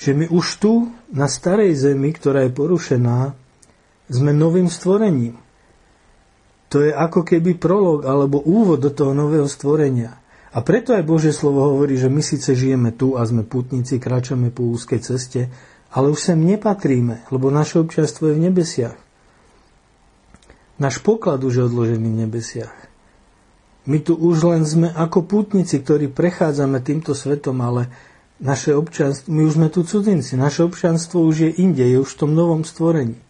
Že 0.01 0.11
my 0.17 0.27
už 0.33 0.47
tu, 0.57 0.89
na 1.13 1.29
starej 1.29 1.77
zemi, 1.77 2.17
ktorá 2.17 2.49
je 2.49 2.57
porušená, 2.57 3.37
sme 4.09 4.33
novým 4.33 4.73
stvorením. 4.73 5.37
To 6.73 6.81
je 6.81 6.97
ako 6.97 7.29
keby 7.29 7.61
prolog 7.61 8.09
alebo 8.09 8.41
úvod 8.41 8.81
do 8.81 8.89
toho 8.89 9.13
nového 9.13 9.45
stvorenia. 9.45 10.17
A 10.57 10.65
preto 10.65 10.97
aj 10.97 11.05
Božie 11.05 11.37
slovo 11.37 11.77
hovorí, 11.77 12.01
že 12.01 12.09
my 12.09 12.25
síce 12.25 12.57
žijeme 12.57 12.97
tu 12.97 13.21
a 13.21 13.23
sme 13.29 13.45
putníci, 13.45 14.01
kráčame 14.01 14.49
po 14.49 14.65
úzkej 14.65 15.05
ceste, 15.05 15.53
ale 15.93 16.09
už 16.09 16.33
sem 16.33 16.41
nepatríme, 16.41 17.29
lebo 17.29 17.53
naše 17.53 17.85
občianstvo 17.85 18.33
je 18.33 18.35
v 18.41 18.45
nebesiach. 18.49 19.10
Náš 20.81 21.05
poklad 21.05 21.45
už 21.45 21.53
je 21.61 21.67
odložený 21.69 22.09
v 22.09 22.21
nebesiach. 22.25 22.73
My 23.85 24.01
tu 24.01 24.17
už 24.17 24.37
len 24.49 24.65
sme 24.65 24.89
ako 24.89 25.29
pútnici, 25.29 25.77
ktorí 25.81 26.09
prechádzame 26.09 26.81
týmto 26.81 27.13
svetom, 27.13 27.61
ale 27.61 27.93
naše 28.41 28.73
občanstvo, 28.73 29.29
my 29.29 29.45
už 29.45 29.53
sme 29.61 29.69
tu 29.69 29.85
cudzinci, 29.85 30.41
naše 30.41 30.65
občanstvo 30.65 31.21
už 31.21 31.37
je 31.45 31.51
inde, 31.61 31.85
je 31.85 32.01
už 32.01 32.17
v 32.17 32.21
tom 32.25 32.33
novom 32.33 32.65
stvorení. 32.65 33.21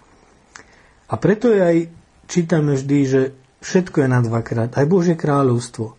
A 1.10 1.18
preto 1.18 1.50
aj 1.50 1.90
čítame 2.30 2.78
vždy, 2.78 2.98
že 3.02 3.20
všetko 3.66 4.06
je 4.06 4.08
na 4.08 4.22
dvakrát, 4.22 4.70
aj 4.78 4.86
Božie 4.86 5.18
kráľovstvo. 5.18 5.98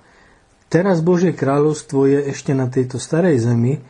Teraz 0.71 1.03
Božie 1.03 1.35
kráľovstvo 1.35 2.07
je 2.07 2.31
ešte 2.31 2.55
na 2.55 2.71
tejto 2.71 2.95
starej 2.95 3.43
zemi, 3.43 3.83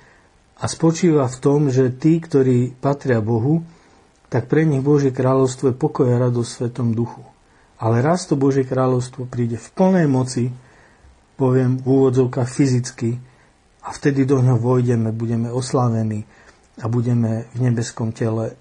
a 0.62 0.70
spočíva 0.70 1.26
v 1.26 1.38
tom, 1.42 1.62
že 1.74 1.90
tí, 1.90 2.22
ktorí 2.22 2.78
patria 2.78 3.18
Bohu, 3.18 3.66
tak 4.30 4.46
pre 4.46 4.62
nich 4.62 4.86
Božie 4.86 5.10
kráľovstvo 5.10 5.74
je 5.74 5.76
pokoj 5.76 6.06
a 6.06 6.22
radosť 6.22 6.50
v 6.50 6.58
Svetom 6.62 6.94
duchu. 6.94 7.31
Ale 7.82 8.06
raz 8.06 8.30
to 8.30 8.38
Božie 8.38 8.62
kráľovstvo 8.62 9.26
príde 9.26 9.58
v 9.58 9.68
plnej 9.74 10.06
moci, 10.06 10.54
poviem 11.34 11.82
v 11.82 11.86
úvodzovkách 11.90 12.46
fyzicky, 12.46 13.18
a 13.82 13.90
vtedy 13.90 14.30
do 14.30 14.38
ňoho 14.38 14.62
vojdeme, 14.62 15.10
budeme 15.10 15.50
oslávení 15.50 16.30
a 16.78 16.86
budeme 16.86 17.50
v 17.58 17.60
nebeskom 17.66 18.14
tele 18.14 18.54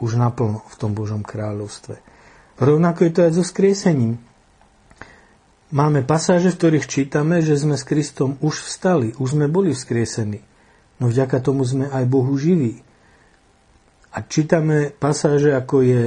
už 0.00 0.16
naplno 0.16 0.64
v 0.64 0.74
tom 0.80 0.96
Božom 0.96 1.20
kráľovstve. 1.20 2.00
Rovnako 2.56 3.00
je 3.04 3.12
to 3.12 3.20
aj 3.28 3.32
so 3.36 3.44
skriesením. 3.44 4.16
Máme 5.72 6.04
pasáže, 6.04 6.52
v 6.52 6.58
ktorých 6.58 6.88
čítame, 6.88 7.40
že 7.40 7.56
sme 7.56 7.76
s 7.76 7.84
Kristom 7.84 8.36
už 8.40 8.64
vstali, 8.64 9.16
už 9.16 9.36
sme 9.36 9.48
boli 9.48 9.72
vzkriesení. 9.72 10.40
No 11.00 11.08
vďaka 11.08 11.40
tomu 11.40 11.64
sme 11.64 11.88
aj 11.88 12.04
Bohu 12.08 12.32
živí. 12.36 12.80
A 14.12 14.20
čítame 14.20 14.92
pasáže, 14.92 15.52
ako 15.56 15.80
je 15.80 16.02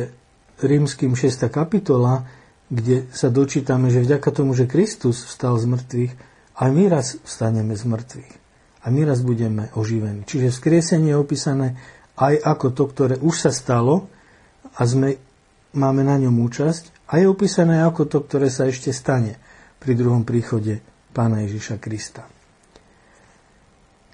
rímským 0.62 1.17
6. 1.17 1.49
kapitola, 1.49 2.30
kde 2.69 3.06
sa 3.13 3.30
dočítame, 3.30 3.93
že 3.93 4.01
vďaka 4.01 4.30
tomu, 4.34 4.58
že 4.58 4.69
Kristus 4.69 5.25
vstal 5.25 5.58
z 5.62 5.65
mŕtvych, 5.69 6.13
aj 6.56 6.69
my 6.71 6.84
raz 6.88 7.19
vstaneme 7.21 7.75
z 7.78 7.84
mŕtvych. 7.86 8.34
A 8.86 8.93
my 8.93 9.01
raz 9.06 9.21
budeme 9.21 9.73
oživení. 9.73 10.25
Čiže 10.30 10.54
vzkriesenie 10.54 11.13
je 11.13 11.21
opísané 11.21 11.67
aj 12.15 12.38
ako 12.41 12.67
to, 12.71 12.84
ktoré 12.89 13.15
už 13.19 13.49
sa 13.49 13.51
stalo 13.51 14.08
a 14.78 14.82
sme, 14.86 15.17
máme 15.73 16.06
na 16.06 16.15
ňom 16.21 16.38
účasť, 16.45 16.95
a 17.06 17.21
je 17.21 17.30
opísané 17.30 17.86
ako 17.86 18.10
to, 18.10 18.17
ktoré 18.25 18.49
sa 18.49 18.65
ešte 18.65 18.89
stane 18.89 19.38
pri 19.78 19.93
druhom 19.93 20.25
príchode 20.25 20.82
Pána 21.13 21.45
Ježiša 21.45 21.78
Krista. 21.78 22.25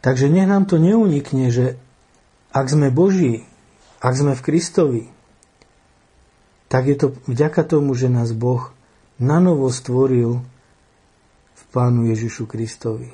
Takže 0.04 0.28
nech 0.28 0.50
nám 0.50 0.68
to 0.68 0.82
neunikne, 0.82 1.54
že 1.54 1.80
ak 2.52 2.68
sme 2.68 2.92
Boží, 2.92 3.48
ak 4.04 4.14
sme 4.18 4.34
v 4.36 4.44
Kristovi, 4.44 5.04
tak 6.72 6.88
je 6.88 6.96
to 6.96 7.08
vďaka 7.28 7.68
tomu, 7.68 7.92
že 8.00 8.08
nás 8.08 8.32
Boh 8.32 8.72
nanovo 9.20 9.68
stvoril 9.68 10.40
v 11.52 11.64
Pánu 11.76 12.08
Ježišu 12.08 12.48
Kristovi. 12.48 13.12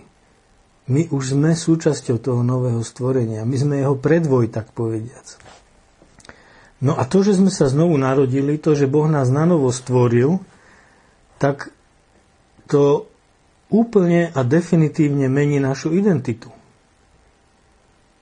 My 0.87 1.09
už 1.09 1.33
sme 1.33 1.57
súčasťou 1.57 2.21
toho 2.21 2.45
nového 2.45 2.79
stvorenia. 2.85 3.49
My 3.49 3.57
sme 3.57 3.81
jeho 3.81 3.97
predvoj, 3.97 4.53
tak 4.53 4.71
povediac. 4.77 5.41
No 6.85 6.93
a 6.93 7.09
to, 7.09 7.25
že 7.25 7.41
sme 7.41 7.49
sa 7.49 7.65
znovu 7.65 7.97
narodili, 7.97 8.61
to, 8.61 8.77
že 8.77 8.85
Boh 8.85 9.09
nás 9.09 9.33
nanovo 9.33 9.73
stvoril, 9.73 10.37
tak 11.41 11.73
to 12.69 13.09
úplne 13.73 14.29
a 14.31 14.39
definitívne 14.45 15.25
mení 15.27 15.57
našu 15.57 15.97
identitu. 15.97 16.53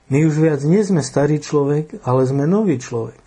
My 0.08 0.24
už 0.24 0.40
viac 0.40 0.64
nie 0.64 0.80
sme 0.80 1.04
starý 1.04 1.44
človek, 1.44 2.00
ale 2.08 2.24
sme 2.24 2.48
nový 2.48 2.80
človek. 2.80 3.25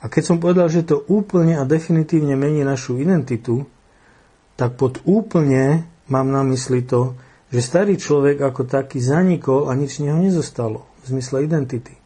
A 0.00 0.08
keď 0.08 0.22
som 0.24 0.38
povedal, 0.40 0.72
že 0.72 0.88
to 0.88 1.04
úplne 1.12 1.60
a 1.60 1.68
definitívne 1.68 2.32
mení 2.32 2.64
našu 2.64 2.96
identitu, 2.96 3.68
tak 4.56 4.80
pod 4.80 5.04
úplne 5.04 5.84
mám 6.08 6.32
na 6.32 6.40
mysli 6.48 6.84
to, 6.84 7.16
že 7.52 7.60
starý 7.60 8.00
človek 8.00 8.40
ako 8.40 8.64
taký 8.64 9.02
zanikol 9.02 9.68
a 9.68 9.76
nič 9.76 10.00
z 10.00 10.08
neho 10.08 10.18
nezostalo 10.20 10.88
v 11.04 11.16
zmysle 11.16 11.44
identity. 11.44 11.96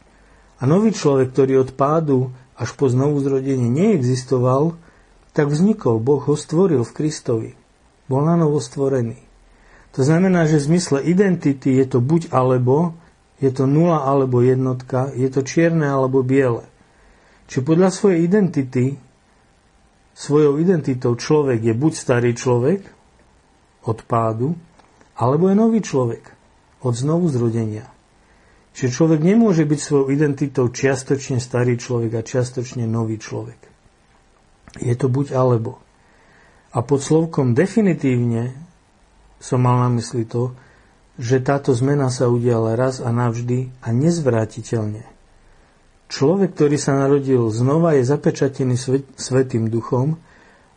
A 0.59 0.67
nový 0.67 0.95
človek, 0.95 1.31
ktorý 1.35 1.67
od 1.67 1.71
pádu 1.75 2.31
až 2.55 2.71
po 2.75 2.87
znovu 2.87 3.19
zrodenie 3.19 3.67
neexistoval, 3.67 4.79
tak 5.35 5.51
vznikol, 5.51 5.99
Boh 5.99 6.23
ho 6.23 6.35
stvoril 6.39 6.87
v 6.87 6.95
Kristovi. 6.95 7.51
Bol 8.07 8.23
na 8.23 8.39
novo 8.39 8.63
stvorený. 8.63 9.19
To 9.99 10.03
znamená, 10.03 10.47
že 10.47 10.63
v 10.63 10.75
zmysle 10.75 11.03
identity 11.03 11.75
je 11.75 11.85
to 11.87 11.99
buď 11.99 12.31
alebo, 12.31 12.95
je 13.39 13.51
to 13.51 13.67
nula 13.67 14.07
alebo 14.07 14.39
jednotka, 14.39 15.11
je 15.11 15.27
to 15.27 15.43
čierne 15.43 15.87
alebo 15.87 16.23
biele. 16.23 16.63
Či 17.45 17.61
podľa 17.61 17.93
svojej 17.93 18.25
identity, 18.25 18.97
svojou 20.15 20.57
identitou 20.57 21.13
človek 21.13 21.61
je 21.61 21.73
buď 21.77 21.93
starý 21.93 22.31
človek 22.33 22.81
od 23.85 24.01
pádu, 24.09 24.57
alebo 25.15 25.47
je 25.47 25.55
nový 25.55 25.79
človek 25.79 26.33
od 26.81 26.93
znovu 26.93 27.29
zrodenia. 27.29 27.87
Čiže 28.75 28.91
človek 28.91 29.23
nemôže 29.23 29.63
byť 29.63 29.79
svojou 29.79 30.07
identitou 30.11 30.67
čiastočne 30.67 31.39
starý 31.39 31.79
človek 31.79 32.11
a 32.19 32.27
čiastočne 32.27 32.83
nový 32.83 33.15
človek. 33.15 33.57
Je 34.83 34.91
to 34.99 35.07
buď 35.07 35.31
alebo. 35.31 35.79
A 36.75 36.83
pod 36.83 36.99
slovkom 36.99 37.55
definitívne 37.55 38.51
som 39.39 39.63
mal 39.63 39.79
na 39.87 39.89
mysli 39.95 40.27
to, 40.27 40.51
že 41.15 41.39
táto 41.39 41.71
zmena 41.71 42.11
sa 42.11 42.27
udiala 42.27 42.75
raz 42.75 42.99
a 42.99 43.07
navždy 43.15 43.71
a 43.79 43.95
nezvrátiteľne. 43.95 45.14
Človek, 46.05 46.53
ktorý 46.53 46.77
sa 46.77 46.93
narodil 47.01 47.49
znova, 47.49 47.97
je 47.97 48.05
zapečatený 48.05 48.77
Svetým 49.17 49.73
duchom 49.73 50.21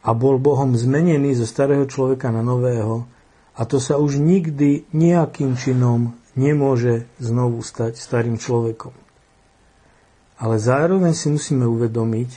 a 0.01 0.11
bol 0.17 0.41
Bohom 0.41 0.73
zmenený 0.73 1.37
zo 1.37 1.45
starého 1.45 1.85
človeka 1.85 2.33
na 2.33 2.41
nového 2.41 3.05
a 3.59 3.67
to 3.69 3.83
sa 3.83 3.99
už 4.01 4.23
nikdy 4.23 4.89
nejakým 4.95 5.59
činom 5.59 6.17
nemôže 6.39 7.11
znovu 7.19 7.61
stať 7.61 7.99
starým 7.99 8.39
človekom. 8.39 8.95
Ale 10.39 10.63
zároveň 10.63 11.13
si 11.19 11.35
musíme 11.35 11.67
uvedomiť, 11.67 12.31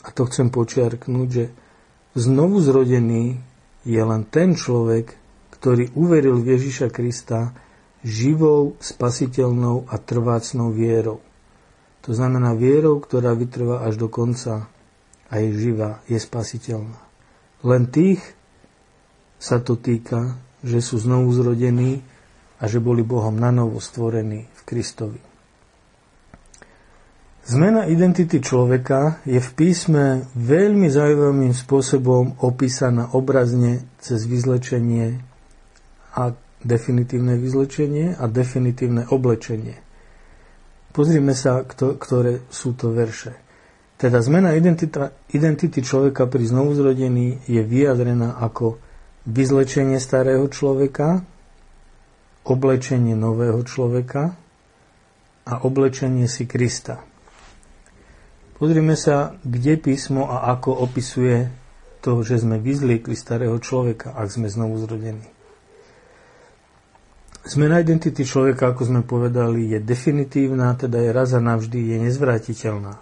a 0.00 0.08
to 0.16 0.24
chcem 0.24 0.48
počiarknúť, 0.48 1.28
že 1.28 1.44
znovu 2.16 2.64
zrodený 2.64 3.36
je 3.84 4.00
len 4.00 4.24
ten 4.24 4.56
človek, 4.56 5.12
ktorý 5.60 5.92
uveril 5.92 6.40
v 6.40 6.56
Ježiša 6.56 6.88
Krista 6.88 7.52
živou, 8.00 8.80
spasiteľnou 8.80 9.92
a 9.92 10.00
trvácnou 10.00 10.72
vierou. 10.72 11.20
To 12.08 12.16
znamená 12.16 12.56
vierou, 12.56 12.96
ktorá 13.00 13.36
vytrvá 13.36 13.84
až 13.84 14.00
do 14.00 14.08
konca 14.08 14.68
a 15.28 15.34
je 15.38 15.52
živá, 15.52 16.00
je 16.08 16.16
spasiteľná. 16.16 16.96
Len 17.60 17.82
tých 17.92 18.20
sa 19.36 19.60
to 19.60 19.76
týka, 19.76 20.40
že 20.64 20.80
sú 20.80 21.00
znovu 21.00 21.32
zrodení 21.32 22.00
a 22.60 22.68
že 22.68 22.80
boli 22.80 23.00
Bohom 23.00 23.36
nanovo 23.36 23.80
stvorení 23.80 24.48
v 24.48 24.60
Kristovi. 24.68 25.20
Zmena 27.40 27.88
identity 27.88 28.38
človeka 28.38 29.24
je 29.24 29.40
v 29.40 29.50
písme 29.56 30.28
veľmi 30.36 30.86
zaujímavým 30.92 31.56
spôsobom 31.56 32.38
opísaná 32.44 33.10
obrazne 33.16 33.88
cez 33.98 34.28
vyzlečenie 34.28 35.18
a 36.14 36.36
definitívne 36.60 37.40
vyzlečenie 37.40 38.14
a 38.20 38.28
definitívne 38.28 39.08
oblečenie. 39.08 39.89
Pozrime 40.90 41.38
sa, 41.38 41.62
ktoré 41.66 42.42
sú 42.50 42.74
to 42.74 42.90
verše. 42.90 43.38
Teda 44.00 44.18
zmena 44.24 44.56
identita, 44.56 45.12
identity 45.30 45.84
človeka 45.84 46.24
pri 46.24 46.48
znovuzrodení 46.48 47.44
je 47.44 47.60
vyjadrená 47.60 48.40
ako 48.40 48.80
vyzlečenie 49.28 50.00
starého 50.00 50.48
človeka, 50.48 51.22
oblečenie 52.48 53.12
nového 53.12 53.60
človeka 53.62 54.34
a 55.44 55.54
oblečenie 55.60 56.24
si 56.26 56.48
Krista. 56.48 57.04
Pozrime 58.56 58.96
sa, 58.96 59.36
kde 59.44 59.76
písmo 59.76 60.28
a 60.28 60.48
ako 60.52 60.84
opisuje 60.84 61.52
to, 62.00 62.24
že 62.24 62.40
sme 62.40 62.56
vyzliekli 62.56 63.12
starého 63.12 63.56
človeka, 63.60 64.16
ak 64.16 64.32
sme 64.32 64.48
znovu 64.48 64.80
zrodení. 64.80 65.28
Zmena 67.40 67.80
identity 67.80 68.20
človeka, 68.20 68.76
ako 68.76 68.82
sme 68.84 69.00
povedali, 69.00 69.72
je 69.72 69.80
definitívna, 69.80 70.76
teda 70.76 71.00
je 71.00 71.10
raz 71.10 71.32
a 71.32 71.40
navždy, 71.40 71.96
je 71.96 71.96
nezvratiteľná. 72.04 73.00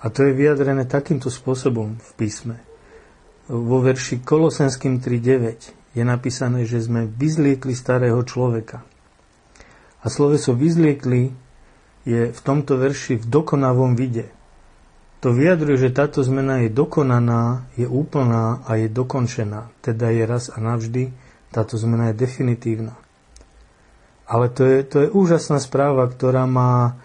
A 0.00 0.06
to 0.08 0.24
je 0.24 0.32
vyjadrené 0.32 0.86
takýmto 0.86 1.26
spôsobom 1.26 1.98
v 1.98 2.10
písme. 2.14 2.56
Vo 3.50 3.82
verši 3.82 4.22
Kolosenským 4.22 5.02
3.9 5.02 5.98
je 5.98 6.02
napísané, 6.06 6.70
že 6.70 6.86
sme 6.86 7.10
vyzliekli 7.10 7.74
starého 7.74 8.22
človeka. 8.22 8.86
A 10.00 10.06
sloveso 10.06 10.54
vyzliekli 10.54 11.34
je 12.06 12.30
v 12.30 12.40
tomto 12.46 12.78
verši 12.78 13.18
v 13.18 13.26
dokonavom 13.26 13.98
vide. 13.98 14.30
To 15.20 15.34
vyjadruje, 15.34 15.90
že 15.90 15.96
táto 15.98 16.22
zmena 16.22 16.62
je 16.64 16.72
dokonaná, 16.72 17.68
je 17.74 17.90
úplná 17.90 18.62
a 18.64 18.78
je 18.78 18.88
dokončená. 18.88 19.68
Teda 19.84 20.08
je 20.14 20.24
raz 20.24 20.48
a 20.48 20.62
navždy, 20.62 21.12
táto 21.52 21.74
zmena 21.76 22.14
je 22.14 22.22
definitívna. 22.22 22.96
Ale 24.30 24.46
to 24.46 24.62
je, 24.62 24.78
to 24.86 24.96
je 25.02 25.08
úžasná 25.10 25.58
správa, 25.58 26.06
ktorá 26.06 26.46
má 26.46 27.02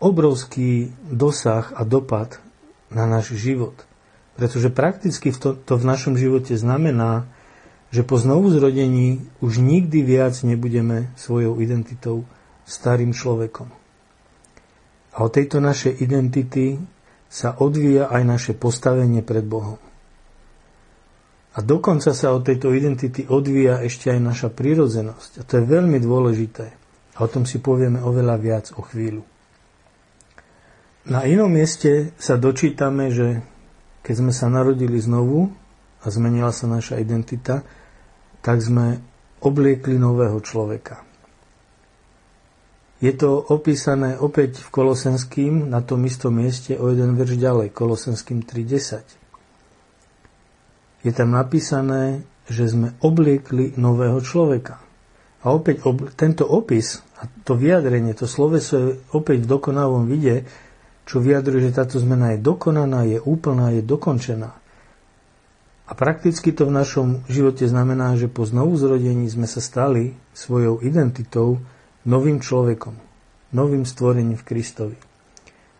obrovský 0.00 0.96
dosah 1.04 1.68
a 1.76 1.84
dopad 1.84 2.40
na 2.88 3.04
náš 3.04 3.36
život. 3.36 3.76
Pretože 4.40 4.72
prakticky 4.72 5.28
to, 5.36 5.52
to 5.52 5.76
v 5.76 5.84
našom 5.84 6.16
živote 6.16 6.56
znamená, 6.56 7.28
že 7.92 8.00
po 8.00 8.16
znovuzrodení 8.16 9.28
už 9.44 9.60
nikdy 9.60 10.00
viac 10.00 10.40
nebudeme 10.40 11.12
svojou 11.20 11.60
identitou 11.60 12.24
starým 12.64 13.12
človekom. 13.12 13.68
A 15.12 15.16
od 15.20 15.32
tejto 15.32 15.60
našej 15.60 16.00
identity 16.00 16.80
sa 17.28 17.60
odvíja 17.60 18.08
aj 18.08 18.22
naše 18.24 18.52
postavenie 18.56 19.20
pred 19.20 19.44
Bohom. 19.44 19.87
A 21.58 21.64
dokonca 21.66 22.14
sa 22.14 22.30
od 22.30 22.46
tejto 22.46 22.70
identity 22.70 23.26
odvíja 23.26 23.82
ešte 23.82 24.14
aj 24.14 24.20
naša 24.22 24.48
prírodzenosť. 24.54 25.30
A 25.32 25.42
to 25.42 25.58
je 25.58 25.64
veľmi 25.66 25.98
dôležité. 25.98 26.70
A 27.18 27.26
o 27.26 27.26
tom 27.26 27.50
si 27.50 27.58
povieme 27.58 27.98
oveľa 27.98 28.36
viac 28.38 28.66
o 28.78 28.86
chvíľu. 28.86 29.26
Na 31.10 31.26
inom 31.26 31.50
mieste 31.50 32.14
sa 32.14 32.38
dočítame, 32.38 33.10
že 33.10 33.42
keď 34.06 34.14
sme 34.22 34.30
sa 34.30 34.46
narodili 34.46 35.02
znovu 35.02 35.50
a 35.98 36.06
zmenila 36.06 36.54
sa 36.54 36.70
naša 36.70 37.02
identita, 37.02 37.66
tak 38.38 38.62
sme 38.62 39.02
obliekli 39.42 39.98
nového 39.98 40.38
človeka. 40.38 41.02
Je 43.02 43.10
to 43.18 43.34
opísané 43.34 44.14
opäť 44.14 44.62
v 44.62 44.68
Kolosenským 44.70 45.74
na 45.74 45.82
tom 45.82 46.06
istom 46.06 46.38
mieste 46.38 46.78
o 46.78 46.86
jeden 46.86 47.18
verš 47.18 47.34
ďalej, 47.34 47.74
Kolosenským 47.74 48.46
3.10 48.46 49.17
je 51.02 51.12
tam 51.14 51.34
napísané, 51.34 52.26
že 52.48 52.70
sme 52.70 52.96
obliekli 53.04 53.76
nového 53.76 54.18
človeka. 54.24 54.80
A 55.44 55.54
opäť 55.54 55.86
ob, 55.86 56.10
tento 56.18 56.42
opis 56.48 57.04
a 57.18 57.26
to 57.42 57.58
vyjadrenie, 57.58 58.14
to 58.14 58.30
sloveso 58.30 58.74
je 58.78 58.88
opäť 59.10 59.42
v 59.44 59.50
dokonalom 59.58 60.06
vide, 60.06 60.46
čo 61.08 61.18
vyjadruje, 61.18 61.70
že 61.70 61.76
táto 61.76 61.98
zmena 61.98 62.36
je 62.36 62.44
dokonaná, 62.44 63.08
je 63.08 63.18
úplná, 63.18 63.74
je 63.74 63.82
dokončená. 63.82 64.54
A 65.88 65.92
prakticky 65.96 66.52
to 66.52 66.68
v 66.68 66.76
našom 66.76 67.24
živote 67.32 67.64
znamená, 67.64 68.12
že 68.20 68.28
po 68.28 68.44
znovuzrodení 68.44 69.24
sme 69.26 69.48
sa 69.48 69.64
stali 69.64 70.12
svojou 70.36 70.84
identitou 70.84 71.64
novým 72.04 72.44
človekom, 72.44 72.92
novým 73.56 73.88
stvorením 73.88 74.36
v 74.36 74.46
Kristovi. 74.46 74.96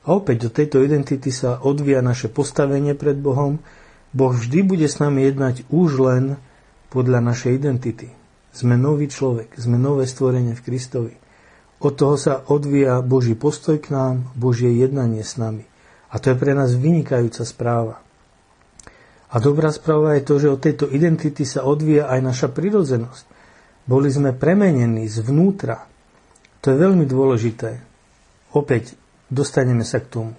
A 0.09 0.16
opäť 0.16 0.48
do 0.48 0.50
tejto 0.50 0.81
identity 0.81 1.28
sa 1.28 1.61
odvíja 1.61 2.00
naše 2.00 2.33
postavenie 2.33 2.96
pred 2.96 3.20
Bohom, 3.20 3.61
Boh 4.12 4.33
vždy 4.33 4.64
bude 4.64 4.88
s 4.88 5.01
nami 5.01 5.29
jednať 5.29 5.68
už 5.68 5.90
len 6.01 6.25
podľa 6.88 7.21
našej 7.21 7.61
identity. 7.61 8.09
Sme 8.49 8.81
nový 8.81 9.12
človek, 9.12 9.53
sme 9.61 9.77
nové 9.77 10.09
stvorenie 10.09 10.57
v 10.57 10.64
Kristovi. 10.64 11.14
Od 11.79 11.94
toho 11.94 12.16
sa 12.18 12.42
odvíja 12.49 13.05
Boží 13.05 13.38
postoj 13.38 13.79
k 13.79 13.94
nám, 13.94 14.35
Božie 14.35 14.73
jednanie 14.75 15.23
s 15.23 15.38
nami. 15.38 15.62
A 16.09 16.16
to 16.18 16.33
je 16.33 16.40
pre 16.40 16.57
nás 16.57 16.73
vynikajúca 16.75 17.44
správa. 17.44 18.01
A 19.29 19.37
dobrá 19.37 19.68
správa 19.68 20.16
je 20.16 20.25
to, 20.25 20.35
že 20.40 20.49
od 20.49 20.61
tejto 20.64 20.88
identity 20.88 21.44
sa 21.44 21.68
odvíja 21.68 22.09
aj 22.09 22.21
naša 22.25 22.49
prirodzenosť. 22.49 23.25
Boli 23.85 24.09
sme 24.09 24.33
premenení 24.33 25.05
zvnútra. 25.05 25.85
To 26.64 26.66
je 26.73 26.77
veľmi 26.81 27.05
dôležité. 27.05 27.85
Opäť 28.57 28.97
dostaneme 29.29 29.85
sa 29.85 30.01
k 30.01 30.09
tomu. 30.09 30.33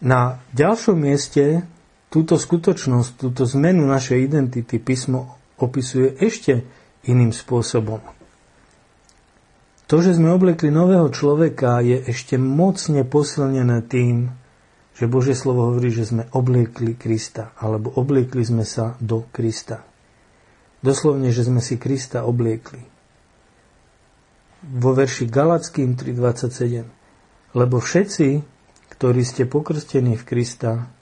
Na 0.00 0.40
ďalšom 0.56 0.96
mieste 0.96 1.60
Túto 2.16 2.40
skutočnosť, 2.40 3.20
túto 3.20 3.44
zmenu 3.44 3.84
našej 3.84 4.24
identity 4.24 4.80
písmo 4.80 5.36
opisuje 5.60 6.16
ešte 6.16 6.64
iným 7.04 7.28
spôsobom. 7.28 8.00
To, 9.84 9.96
že 10.00 10.16
sme 10.16 10.32
oblekli 10.32 10.72
nového 10.72 11.12
človeka, 11.12 11.84
je 11.84 12.00
ešte 12.08 12.40
mocne 12.40 13.04
posilnené 13.04 13.84
tým, 13.84 14.32
že 14.96 15.12
Božie 15.12 15.36
slovo 15.36 15.68
hovorí, 15.68 15.92
že 15.92 16.08
sme 16.08 16.24
obliekli 16.32 16.96
Krista, 16.96 17.52
alebo 17.60 17.92
obliekli 17.92 18.48
sme 18.48 18.64
sa 18.64 18.96
do 18.96 19.28
Krista. 19.28 19.84
Doslovne, 20.80 21.28
že 21.28 21.44
sme 21.44 21.60
si 21.60 21.76
Krista 21.76 22.24
obliekli. 22.24 22.80
Vo 24.64 24.96
verši 24.96 25.28
Galackým 25.28 26.00
3.27 26.00 27.60
Lebo 27.60 27.76
všetci, 27.76 28.28
ktorí 28.96 29.20
ste 29.20 29.44
pokrstení 29.44 30.16
v 30.16 30.24
Krista, 30.24 30.95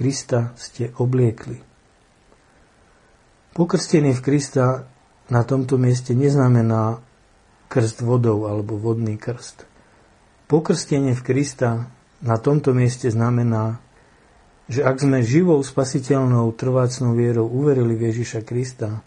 Krista 0.00 0.56
ste 0.56 0.96
obliekli. 0.96 1.60
Pokrstenie 3.52 4.16
v 4.16 4.24
Krista 4.24 4.88
na 5.28 5.44
tomto 5.44 5.76
mieste 5.76 6.16
neznamená 6.16 7.04
krst 7.68 8.00
vodou 8.00 8.48
alebo 8.48 8.80
vodný 8.80 9.20
krst. 9.20 9.68
Pokrstenie 10.48 11.12
v 11.12 11.20
Krista 11.20 11.92
na 12.24 12.40
tomto 12.40 12.72
mieste 12.72 13.12
znamená, 13.12 13.76
že 14.72 14.88
ak 14.88 15.04
sme 15.04 15.20
živou 15.20 15.60
spasiteľnou 15.60 16.48
trvácnou 16.56 17.12
vierou 17.12 17.52
uverili 17.52 17.92
v 17.92 18.08
Ježiša 18.08 18.40
Krista, 18.40 19.04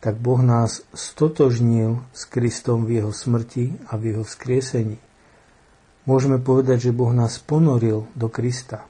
tak 0.00 0.16
Boh 0.16 0.40
nás 0.40 0.88
stotožnil 0.96 2.00
s 2.16 2.24
Kristom 2.24 2.88
v 2.88 3.04
jeho 3.04 3.12
smrti 3.12 3.76
a 3.92 4.00
v 4.00 4.16
jeho 4.16 4.24
vzkriesení. 4.24 4.96
Môžeme 6.08 6.40
povedať, 6.40 6.88
že 6.88 6.96
Boh 6.96 7.12
nás 7.12 7.36
ponoril 7.36 8.08
do 8.16 8.32
Krista. 8.32 8.88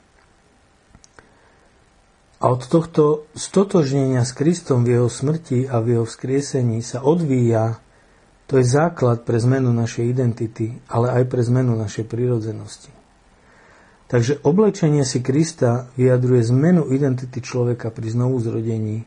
A 2.41 2.49
od 2.49 2.65
tohto 2.65 3.29
stotožnenia 3.37 4.25
s 4.25 4.33
Kristom 4.33 4.89
v 4.89 4.97
jeho 4.97 5.13
smrti 5.13 5.69
a 5.69 5.85
v 5.85 6.01
jeho 6.01 6.07
vzkriesení 6.09 6.81
sa 6.81 7.05
odvíja, 7.05 7.77
to 8.49 8.57
je 8.57 8.65
základ 8.65 9.29
pre 9.29 9.37
zmenu 9.37 9.71
našej 9.77 10.09
identity, 10.09 10.81
ale 10.89 11.13
aj 11.21 11.29
pre 11.29 11.45
zmenu 11.45 11.77
našej 11.77 12.09
prírodzenosti. 12.09 12.91
Takže 14.11 14.43
oblečenie 14.43 15.07
si 15.07 15.23
Krista 15.23 15.87
vyjadruje 15.95 16.51
zmenu 16.51 16.91
identity 16.91 17.39
človeka 17.39 17.95
pri 17.95 18.11
znovuzrodení, 18.11 19.07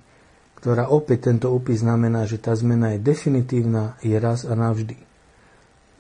ktorá 0.56 0.88
opäť 0.88 1.28
tento 1.28 1.52
opis 1.52 1.84
znamená, 1.84 2.24
že 2.24 2.39
tá 2.39 2.56
zmena 2.56 2.96
je 2.96 3.04
definitívna, 3.04 4.00
je 4.00 4.15
raz 4.15 4.48
a 4.48 4.56
navždy. 4.56 4.96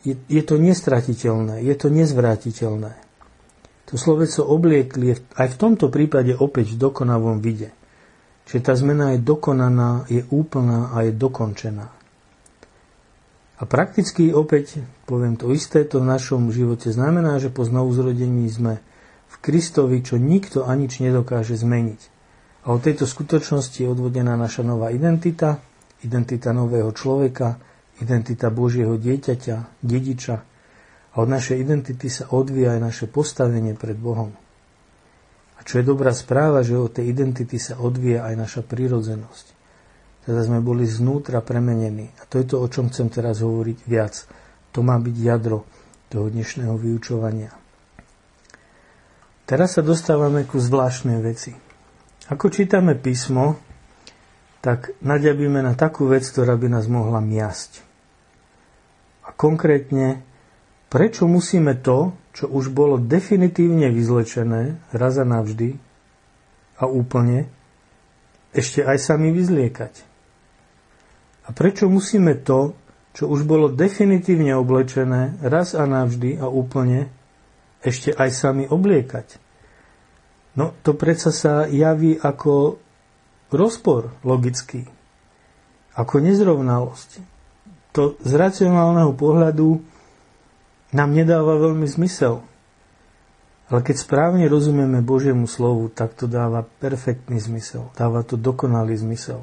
Je, 0.07 0.15
je 0.31 0.43
to 0.45 0.55
nestratiteľné, 0.55 1.67
je 1.67 1.75
to 1.75 1.91
nezvrátiteľné. 1.91 2.95
To 3.91 3.99
sloveco 3.99 4.41
obliekli 4.47 5.11
aj 5.35 5.47
v 5.53 5.59
tomto 5.59 5.91
prípade 5.91 6.31
opäť 6.31 6.75
v 6.75 6.87
dokonavom 6.87 7.43
vide. 7.43 7.75
Čiže 8.47 8.61
tá 8.63 8.73
zmena 8.75 9.15
je 9.15 9.19
dokonaná, 9.23 10.07
je 10.11 10.23
úplná 10.31 10.91
a 10.91 11.07
je 11.07 11.11
dokončená. 11.15 11.87
A 13.59 13.63
prakticky 13.63 14.33
opäť, 14.35 14.83
poviem 15.07 15.39
to 15.39 15.53
isté, 15.55 15.87
to 15.87 16.03
v 16.03 16.09
našom 16.09 16.51
živote 16.51 16.91
znamená, 16.91 17.39
že 17.39 17.47
po 17.47 17.63
znovuzrodení 17.63 18.49
sme 18.51 18.83
v 19.31 19.35
Kristovi, 19.39 20.03
čo 20.03 20.19
nikto 20.19 20.67
a 20.67 20.75
nič 20.75 20.99
nedokáže 20.99 21.55
zmeniť. 21.55 22.01
A 22.67 22.75
od 22.75 22.83
tejto 22.83 23.07
skutočnosti 23.07 23.79
je 23.79 23.87
odvodená 23.87 24.35
naša 24.35 24.67
nová 24.67 24.91
identita, 24.91 25.63
identita 26.03 26.51
nového 26.51 26.91
človeka, 26.91 27.59
identita 28.03 28.51
Božieho 28.51 28.99
dieťaťa, 28.99 29.83
dediča. 29.83 30.52
A 31.13 31.21
od 31.21 31.29
našej 31.29 31.61
identity 31.61 32.09
sa 32.09 32.29
odvíja 32.33 32.73
aj 32.73 32.81
naše 32.81 33.05
postavenie 33.05 33.77
pred 33.77 33.93
Bohom. 33.93 34.33
A 35.55 35.59
čo 35.61 35.79
je 35.79 35.85
dobrá 35.85 36.09
správa, 36.11 36.65
že 36.65 36.73
od 36.73 36.89
tej 36.89 37.13
identity 37.13 37.61
sa 37.61 37.77
odvíja 37.77 38.25
aj 38.25 38.35
naša 38.35 38.61
prírodzenosť. 38.65 39.45
Teda 40.25 40.41
sme 40.41 40.63
boli 40.63 40.89
znútra 40.89 41.45
premenení. 41.45 42.09
A 42.17 42.25
to 42.25 42.41
je 42.41 42.45
to, 42.49 42.57
o 42.63 42.67
čom 42.71 42.89
chcem 42.89 43.11
teraz 43.13 43.43
hovoriť 43.45 43.77
viac. 43.85 44.25
To 44.73 44.81
má 44.81 44.97
byť 44.97 45.15
jadro 45.19 45.67
toho 46.09 46.33
dnešného 46.33 46.73
vyučovania. 46.79 47.53
Teraz 49.43 49.75
sa 49.75 49.83
dostávame 49.83 50.47
ku 50.47 50.57
zvláštnej 50.57 51.19
veci. 51.19 51.51
Ako 52.31 52.47
čítame 52.47 52.95
písmo, 52.95 53.59
tak 54.63 54.95
naďabíme 55.03 55.59
na 55.59 55.75
takú 55.75 56.07
vec, 56.07 56.23
ktorá 56.23 56.55
by 56.55 56.71
nás 56.71 56.87
mohla 56.87 57.19
miasť. 57.19 57.83
A 59.27 59.35
konkrétne, 59.35 60.23
prečo 60.93 61.25
musíme 61.25 61.73
to, 61.81 62.13
čo 62.37 62.45
už 62.45 62.69
bolo 62.69 63.01
definitívne 63.01 63.89
vyzlečené 63.89 64.77
raz 64.93 65.17
a 65.17 65.25
navždy 65.25 65.73
a 66.77 66.85
úplne, 66.85 67.49
ešte 68.53 68.85
aj 68.85 69.01
sami 69.01 69.33
vyzliekať? 69.33 69.93
A 71.43 71.49
prečo 71.49 71.89
musíme 71.89 72.37
to, 72.37 72.77
čo 73.17 73.25
už 73.25 73.45
bolo 73.49 73.73
definitívne 73.73 74.53
oblečené 74.53 75.41
raz 75.41 75.73
a 75.73 75.89
navždy 75.89 76.37
a 76.37 76.45
úplne, 76.45 77.09
ešte 77.81 78.13
aj 78.13 78.29
sami 78.29 78.63
obliekať? 78.69 79.41
No 80.53 80.77
to 80.85 80.93
predsa 80.93 81.33
sa 81.33 81.65
javí 81.65 82.13
ako 82.21 82.77
rozpor 83.49 84.13
logický, 84.21 84.85
ako 85.97 86.15
nezrovnalosť. 86.21 87.09
To 87.93 88.17
z 88.21 88.31
racionálneho 88.33 89.13
pohľadu 89.13 89.92
nám 90.93 91.13
nedáva 91.13 91.57
veľmi 91.57 91.85
zmysel. 91.89 92.45
Ale 93.73 93.79
keď 93.81 93.95
správne 94.05 94.45
rozumieme 94.45 95.01
Božiemu 95.01 95.49
slovu, 95.49 95.89
tak 95.89 96.13
to 96.13 96.29
dáva 96.29 96.61
perfektný 96.61 97.41
zmysel. 97.41 97.89
Dáva 97.97 98.21
to 98.21 98.37
dokonalý 98.37 98.93
zmysel. 98.99 99.41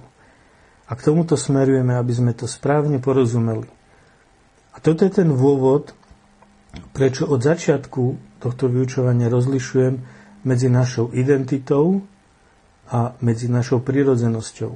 A 0.87 0.95
k 0.95 1.07
tomuto 1.11 1.35
smerujeme, 1.35 1.95
aby 1.99 2.13
sme 2.15 2.33
to 2.35 2.47
správne 2.51 3.03
porozumeli. 3.03 3.67
A 4.71 4.79
toto 4.79 5.03
je 5.03 5.11
ten 5.11 5.27
dôvod, 5.27 5.95
prečo 6.95 7.27
od 7.27 7.43
začiatku 7.43 8.03
tohto 8.39 8.71
vyučovania 8.71 9.27
rozlišujem 9.27 9.95
medzi 10.47 10.69
našou 10.71 11.11
identitou 11.11 12.07
a 12.91 13.15
medzi 13.23 13.51
našou 13.51 13.83
prírodzenosťou. 13.83 14.73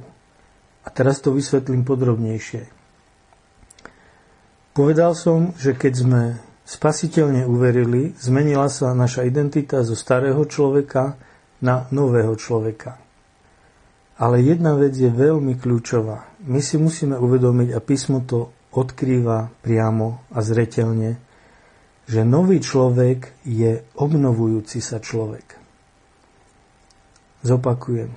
A 0.85 0.87
teraz 0.91 1.23
to 1.23 1.33
vysvetlím 1.33 1.87
podrobnejšie. 1.87 2.69
Povedal 4.75 5.15
som, 5.15 5.55
že 5.55 5.71
keď 5.71 5.93
sme 5.95 6.23
spasiteľne 6.65 7.45
uverili, 7.45 8.17
zmenila 8.17 8.65
sa 8.67 8.91
naša 8.97 9.23
identita 9.23 9.85
zo 9.85 9.93
starého 9.93 10.41
človeka 10.49 11.15
na 11.61 11.85
nového 11.93 12.33
človeka. 12.33 12.97
Ale 14.17 14.41
jedna 14.41 14.73
vec 14.73 14.97
je 14.97 15.11
veľmi 15.11 15.61
kľúčová. 15.61 16.41
My 16.49 16.59
si 16.59 16.81
musíme 16.81 17.15
uvedomiť, 17.15 17.69
a 17.75 17.79
písmo 17.79 18.25
to 18.25 18.49
odkrýva 18.73 19.53
priamo 19.61 20.25
a 20.33 20.39
zretelne, 20.41 21.21
že 22.05 22.21
nový 22.21 22.61
človek 22.61 23.45
je 23.45 23.81
obnovujúci 23.97 24.81
sa 24.81 25.01
človek. 25.01 25.57
Zopakujem. 27.45 28.13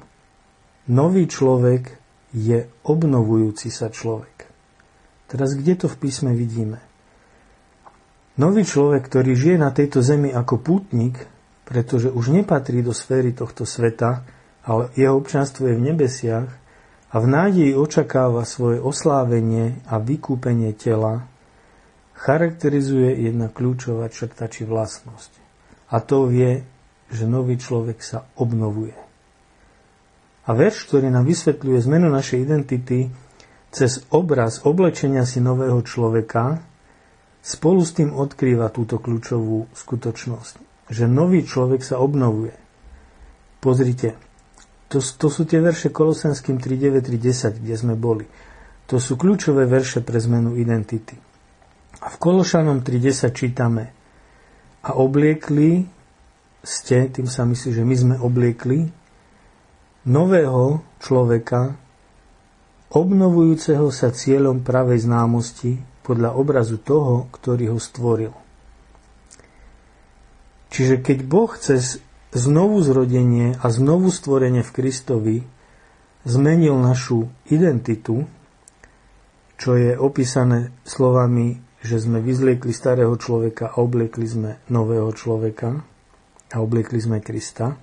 Nový 0.89 1.25
človek 1.29 2.01
je 2.33 2.69
obnovujúci 2.85 3.69
sa 3.69 3.93
človek. 3.93 4.49
Teraz 5.29 5.53
kde 5.53 5.85
to 5.85 5.87
v 5.89 5.97
písme 6.01 6.33
vidíme? 6.33 6.88
Nový 8.39 8.63
človek, 8.63 9.03
ktorý 9.03 9.35
žije 9.35 9.57
na 9.59 9.75
tejto 9.75 9.99
zemi 9.99 10.31
ako 10.31 10.63
pútnik, 10.63 11.27
pretože 11.67 12.09
už 12.09 12.31
nepatrí 12.31 12.87
do 12.87 12.95
sféry 12.95 13.35
tohto 13.35 13.67
sveta, 13.67 14.23
ale 14.63 14.95
jeho 14.95 15.19
občanstvo 15.19 15.67
je 15.67 15.75
v 15.75 15.87
nebesiach 15.91 16.49
a 17.11 17.17
v 17.19 17.27
nádeji 17.27 17.75
očakáva 17.75 18.47
svoje 18.47 18.79
oslávenie 18.79 19.83
a 19.91 19.99
vykúpenie 19.99 20.71
tela, 20.79 21.27
charakterizuje 22.15 23.27
jedna 23.27 23.51
kľúčová 23.51 24.07
črta 24.07 24.47
či 24.47 24.63
vlastnosť. 24.63 25.33
A 25.91 25.99
to 25.99 26.31
vie, 26.31 26.63
že 27.11 27.27
nový 27.27 27.59
človek 27.59 27.99
sa 28.07 28.29
obnovuje. 28.39 28.95
A 30.47 30.51
verš, 30.55 30.89
ktorý 30.89 31.11
nám 31.11 31.27
vysvetľuje 31.27 31.79
zmenu 31.91 32.07
našej 32.09 32.39
identity 32.39 33.11
cez 33.75 34.07
obraz 34.15 34.65
oblečenia 34.65 35.27
si 35.29 35.45
nového 35.45 35.83
človeka, 35.85 36.63
spolu 37.43 37.81
s 37.83 37.95
tým 37.97 38.13
odkrýva 38.13 38.69
túto 38.75 38.99
kľúčovú 38.99 39.71
skutočnosť, 39.73 40.55
že 40.91 41.05
nový 41.07 41.45
človek 41.45 41.81
sa 41.81 42.03
obnovuje. 42.03 42.55
Pozrite, 43.59 44.15
to, 44.89 45.03
to 45.03 45.29
sú 45.29 45.45
tie 45.45 45.61
verše 45.61 45.93
Kolosenským 45.93 46.57
3.9, 46.57 47.05
3.10, 47.05 47.61
kde 47.61 47.75
sme 47.77 47.95
boli. 47.99 48.25
To 48.89 48.97
sú 48.97 49.21
kľúčové 49.21 49.69
verše 49.69 50.01
pre 50.01 50.17
zmenu 50.17 50.57
identity. 50.57 51.13
A 52.01 52.07
v 52.09 52.17
Kološanom 52.17 52.81
3.10 52.81 53.37
čítame 53.37 53.85
a 54.81 54.97
obliekli 54.97 55.85
ste, 56.63 57.11
tým 57.13 57.29
sa 57.29 57.45
myslí, 57.45 57.71
že 57.75 57.85
my 57.85 57.95
sme 57.95 58.17
obliekli, 58.17 58.89
nového 60.09 60.81
človeka, 61.05 61.77
obnovujúceho 62.89 63.93
sa 63.93 64.09
cieľom 64.09 64.65
pravej 64.65 65.05
známosti 65.05 65.73
podľa 66.09 66.33
obrazu 66.41 66.81
toho, 66.81 67.29
ktorý 67.29 67.77
ho 67.77 67.79
stvoril. 67.79 68.33
Čiže 70.73 71.05
keď 71.05 71.19
Boh 71.29 71.53
cez 71.53 72.01
znovu 72.33 72.81
zrodenie 72.81 73.57
a 73.61 73.67
znovu 73.69 74.09
stvorenie 74.09 74.65
v 74.65 74.73
Kristovi 74.73 75.37
zmenil 76.25 76.77
našu 76.81 77.29
identitu, 77.49 78.25
čo 79.59 79.75
je 79.75 79.97
opísané 79.97 80.73
slovami, 80.85 81.61
že 81.83 81.99
sme 81.99 82.21
vyzliekli 82.25 82.71
starého 82.71 83.15
človeka 83.17 83.75
a 83.75 83.81
obliekli 83.81 84.27
sme 84.29 84.51
nového 84.69 85.09
človeka 85.13 85.83
a 86.53 86.57
obliekli 86.59 86.99
sme 87.01 87.19
Krista, 87.25 87.75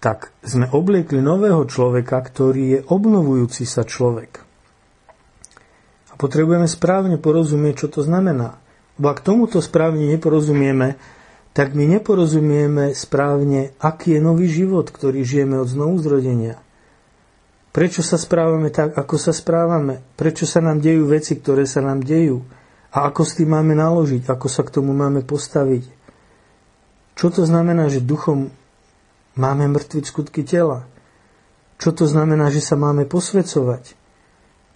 tak 0.00 0.30
sme 0.44 0.70
obliekli 0.70 1.18
nového 1.18 1.66
človeka, 1.66 2.20
ktorý 2.20 2.62
je 2.78 2.80
obnovujúci 2.84 3.66
sa 3.66 3.82
človek. 3.82 4.45
Potrebujeme 6.16 6.64
správne 6.64 7.20
porozumieť, 7.20 7.86
čo 7.86 7.88
to 7.92 8.00
znamená. 8.00 8.56
Bo 8.96 9.12
ak 9.12 9.20
tomuto 9.20 9.60
správne 9.60 10.08
neporozumieme, 10.08 10.96
tak 11.52 11.72
my 11.72 11.84
neporozumieme 11.88 12.96
správne, 12.96 13.76
aký 13.80 14.16
je 14.16 14.20
nový 14.20 14.48
život, 14.48 14.88
ktorý 14.88 15.24
žijeme 15.24 15.60
od 15.60 15.68
znovu 15.68 16.00
zrodenia. 16.00 16.60
Prečo 17.76 18.00
sa 18.00 18.16
správame 18.16 18.72
tak, 18.72 18.96
ako 18.96 19.20
sa 19.20 19.36
správame? 19.36 20.00
Prečo 20.16 20.48
sa 20.48 20.64
nám 20.64 20.80
dejú 20.80 21.12
veci, 21.12 21.36
ktoré 21.36 21.68
sa 21.68 21.84
nám 21.84 22.00
dejú? 22.00 22.40
A 22.88 23.04
ako 23.12 23.20
s 23.28 23.36
tým 23.36 23.52
máme 23.52 23.76
naložiť? 23.76 24.24
Ako 24.32 24.48
sa 24.48 24.64
k 24.64 24.80
tomu 24.80 24.96
máme 24.96 25.20
postaviť? 25.20 25.84
Čo 27.16 27.28
to 27.28 27.42
znamená, 27.44 27.92
že 27.92 28.00
duchom 28.00 28.48
máme 29.36 29.68
mŕtviť 29.68 30.04
skutky 30.08 30.40
tela? 30.40 30.88
Čo 31.76 31.92
to 31.92 32.04
znamená, 32.08 32.48
že 32.48 32.64
sa 32.64 32.80
máme 32.80 33.04
posvecovať? 33.04 34.05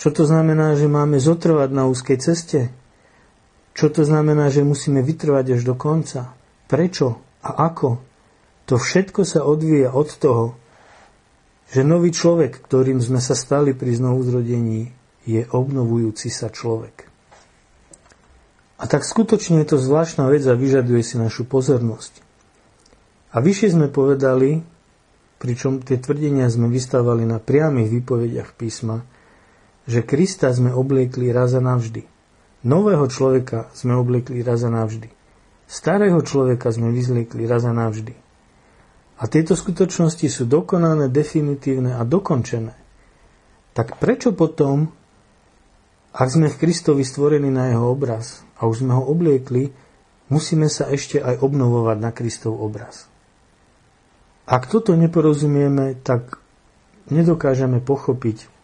Čo 0.01 0.09
to 0.17 0.25
znamená, 0.25 0.81
že 0.81 0.89
máme 0.89 1.21
zotrvať 1.21 1.69
na 1.77 1.85
úzkej 1.85 2.19
ceste? 2.25 2.73
Čo 3.77 3.93
to 3.93 4.09
znamená, 4.09 4.49
že 4.49 4.65
musíme 4.65 5.05
vytrvať 5.05 5.61
až 5.61 5.69
do 5.69 5.77
konca? 5.77 6.33
Prečo 6.73 7.21
a 7.45 7.69
ako? 7.69 8.01
To 8.65 8.81
všetko 8.81 9.29
sa 9.29 9.45
odvíja 9.45 9.93
od 9.93 10.09
toho, 10.17 10.57
že 11.69 11.85
nový 11.85 12.17
človek, 12.17 12.65
ktorým 12.65 13.05
sme 13.05 13.21
sa 13.21 13.37
stali 13.37 13.77
pri 13.77 14.01
znovuzrodení, 14.01 14.89
je 15.29 15.45
obnovujúci 15.53 16.33
sa 16.33 16.49
človek. 16.49 17.05
A 18.81 18.89
tak 18.89 19.05
skutočne 19.05 19.61
je 19.61 19.77
to 19.77 19.77
zvláštna 19.77 20.33
vec 20.33 20.41
a 20.49 20.57
vyžaduje 20.57 21.05
si 21.05 21.21
našu 21.21 21.45
pozornosť. 21.45 22.25
A 23.37 23.45
vyššie 23.45 23.77
sme 23.77 23.93
povedali, 23.93 24.65
pričom 25.37 25.85
tie 25.85 26.01
tvrdenia 26.01 26.49
sme 26.49 26.73
vystávali 26.73 27.29
na 27.29 27.37
priamých 27.37 28.01
výpovediach 28.01 28.57
písma, 28.57 29.05
že 29.91 30.07
Krista 30.07 30.55
sme 30.55 30.71
obliekli 30.71 31.35
raz 31.35 31.59
a 31.59 31.61
navždy. 31.61 32.07
Nového 32.63 33.11
človeka 33.11 33.75
sme 33.75 33.99
obliekli 33.99 34.47
raz 34.47 34.63
a 34.63 34.71
navždy. 34.71 35.11
Starého 35.67 36.23
človeka 36.23 36.71
sme 36.71 36.95
vyzliekli 36.95 37.51
raz 37.51 37.67
a 37.67 37.75
navždy. 37.75 38.15
A 39.21 39.27
tieto 39.27 39.59
skutočnosti 39.59 40.31
sú 40.31 40.47
dokonané, 40.47 41.11
definitívne 41.11 41.99
a 41.99 42.07
dokončené. 42.07 42.73
Tak 43.75 43.99
prečo 43.99 44.31
potom 44.31 44.95
Ak 46.11 46.27
sme 46.27 46.51
Kristovi 46.51 47.07
stvorení 47.07 47.55
na 47.55 47.71
jeho 47.71 47.95
obraz 47.95 48.43
a 48.59 48.67
už 48.67 48.83
sme 48.83 48.99
ho 48.99 49.07
obliekli, 49.07 49.71
musíme 50.27 50.67
sa 50.67 50.91
ešte 50.91 51.23
aj 51.23 51.39
obnovovať 51.39 51.97
na 52.03 52.11
Kristov 52.11 52.59
obraz. 52.59 53.07
Ak 54.43 54.67
toto 54.67 54.99
neporozumieme, 54.99 55.95
tak 56.03 56.43
nedokážeme 57.15 57.79
pochopiť, 57.79 58.60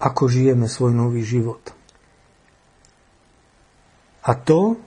ako 0.00 0.22
žijeme 0.26 0.66
svoj 0.66 0.96
nový 0.96 1.20
život. 1.20 1.60
A 4.24 4.32
to, 4.36 4.80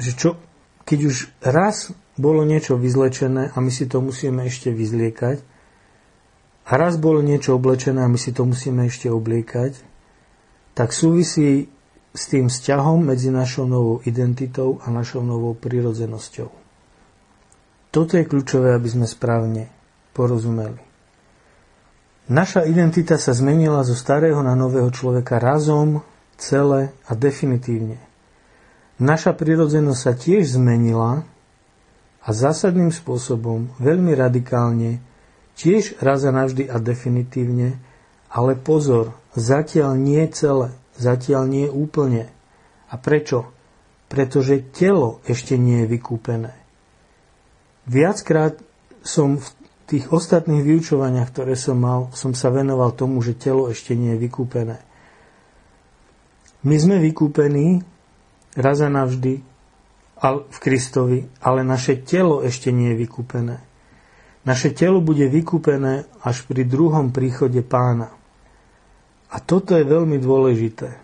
že 0.00 0.16
čo, 0.16 0.40
keď 0.88 0.98
už 1.08 1.16
raz 1.44 1.92
bolo 2.16 2.44
niečo 2.44 2.80
vyzlečené 2.80 3.52
a 3.52 3.56
my 3.60 3.68
si 3.72 3.84
to 3.88 4.00
musíme 4.00 4.44
ešte 4.48 4.72
vyzliekať, 4.72 5.52
a 6.62 6.72
raz 6.78 6.94
bolo 6.94 7.18
niečo 7.20 7.58
oblečené 7.58 8.06
a 8.06 8.10
my 8.10 8.18
si 8.18 8.30
to 8.30 8.46
musíme 8.46 8.86
ešte 8.86 9.10
obliekať, 9.10 9.82
tak 10.78 10.94
súvisí 10.94 11.66
s 12.12 12.22
tým 12.30 12.46
vzťahom 12.46 13.08
medzi 13.08 13.34
našou 13.34 13.66
novou 13.66 13.98
identitou 14.06 14.78
a 14.84 14.92
našou 14.92 15.26
novou 15.26 15.58
prirodzenosťou. 15.58 16.48
Toto 17.92 18.12
je 18.16 18.24
kľúčové, 18.24 18.72
aby 18.72 18.88
sme 18.88 19.06
správne 19.10 19.68
porozumeli. 20.14 20.91
Naša 22.32 22.64
identita 22.64 23.20
sa 23.20 23.36
zmenila 23.36 23.84
zo 23.84 23.92
starého 23.92 24.40
na 24.40 24.56
nového 24.56 24.88
človeka 24.88 25.36
razom, 25.36 26.00
celé 26.40 26.96
a 27.04 27.12
definitívne. 27.12 28.00
Naša 28.96 29.36
prirodzenosť 29.36 30.00
sa 30.00 30.12
tiež 30.16 30.56
zmenila 30.56 31.28
a 32.24 32.28
zásadným 32.32 32.88
spôsobom, 32.88 33.76
veľmi 33.76 34.16
radikálne, 34.16 35.04
Tiež 35.52 36.00
raz 36.00 36.24
a 36.24 36.32
navždy 36.32 36.68
a 36.68 36.80
definitívne, 36.80 37.76
ale 38.32 38.56
pozor, 38.56 39.12
zatiaľ 39.36 40.00
nie 40.00 40.24
celé, 40.32 40.72
zatiaľ 40.96 41.44
nie 41.44 41.68
úplne. 41.68 42.32
A 42.88 42.96
prečo? 42.96 43.52
Pretože 44.08 44.64
telo 44.72 45.20
ešte 45.24 45.56
nie 45.56 45.84
je 45.84 45.90
vykúpené. 45.96 46.52
Viackrát 47.88 48.56
som 49.04 49.40
v 49.40 49.46
tých 49.92 50.08
ostatných 50.08 50.64
vyučovaniach, 50.64 51.28
ktoré 51.28 51.52
som 51.52 51.76
mal, 51.76 52.08
som 52.16 52.32
sa 52.32 52.48
venoval 52.48 52.96
tomu, 52.96 53.20
že 53.20 53.36
telo 53.36 53.68
ešte 53.68 53.92
nie 53.92 54.16
je 54.16 54.22
vykúpené. 54.24 54.80
My 56.64 56.76
sme 56.80 56.96
vykúpení 56.96 57.84
raz 58.56 58.80
a 58.80 58.88
navždy 58.88 59.44
v 60.22 60.58
Kristovi, 60.62 61.28
ale 61.44 61.60
naše 61.60 62.00
telo 62.00 62.40
ešte 62.40 62.72
nie 62.72 62.94
je 62.94 63.00
vykúpené. 63.04 63.56
Naše 64.48 64.72
telo 64.72 65.04
bude 65.04 65.28
vykúpené 65.28 66.08
až 66.24 66.46
pri 66.48 66.64
druhom 66.64 67.12
príchode 67.12 67.60
pána. 67.60 68.14
A 69.28 69.36
toto 69.44 69.76
je 69.76 69.84
veľmi 69.84 70.16
dôležité. 70.22 71.02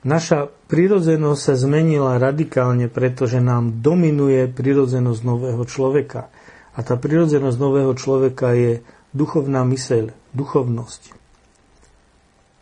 Naša 0.00 0.48
prirodzenosť 0.48 1.40
sa 1.40 1.54
zmenila 1.60 2.16
radikálne, 2.16 2.88
pretože 2.88 3.36
nám 3.36 3.84
dominuje 3.84 4.48
prirodzenosť 4.48 5.20
nového 5.26 5.60
človeka. 5.68 6.32
A 6.74 6.86
tá 6.86 6.94
prirodzenosť 6.94 7.56
nového 7.58 7.92
človeka 7.98 8.54
je 8.54 8.82
duchovná 9.10 9.66
myseľ, 9.66 10.14
duchovnosť. 10.34 11.02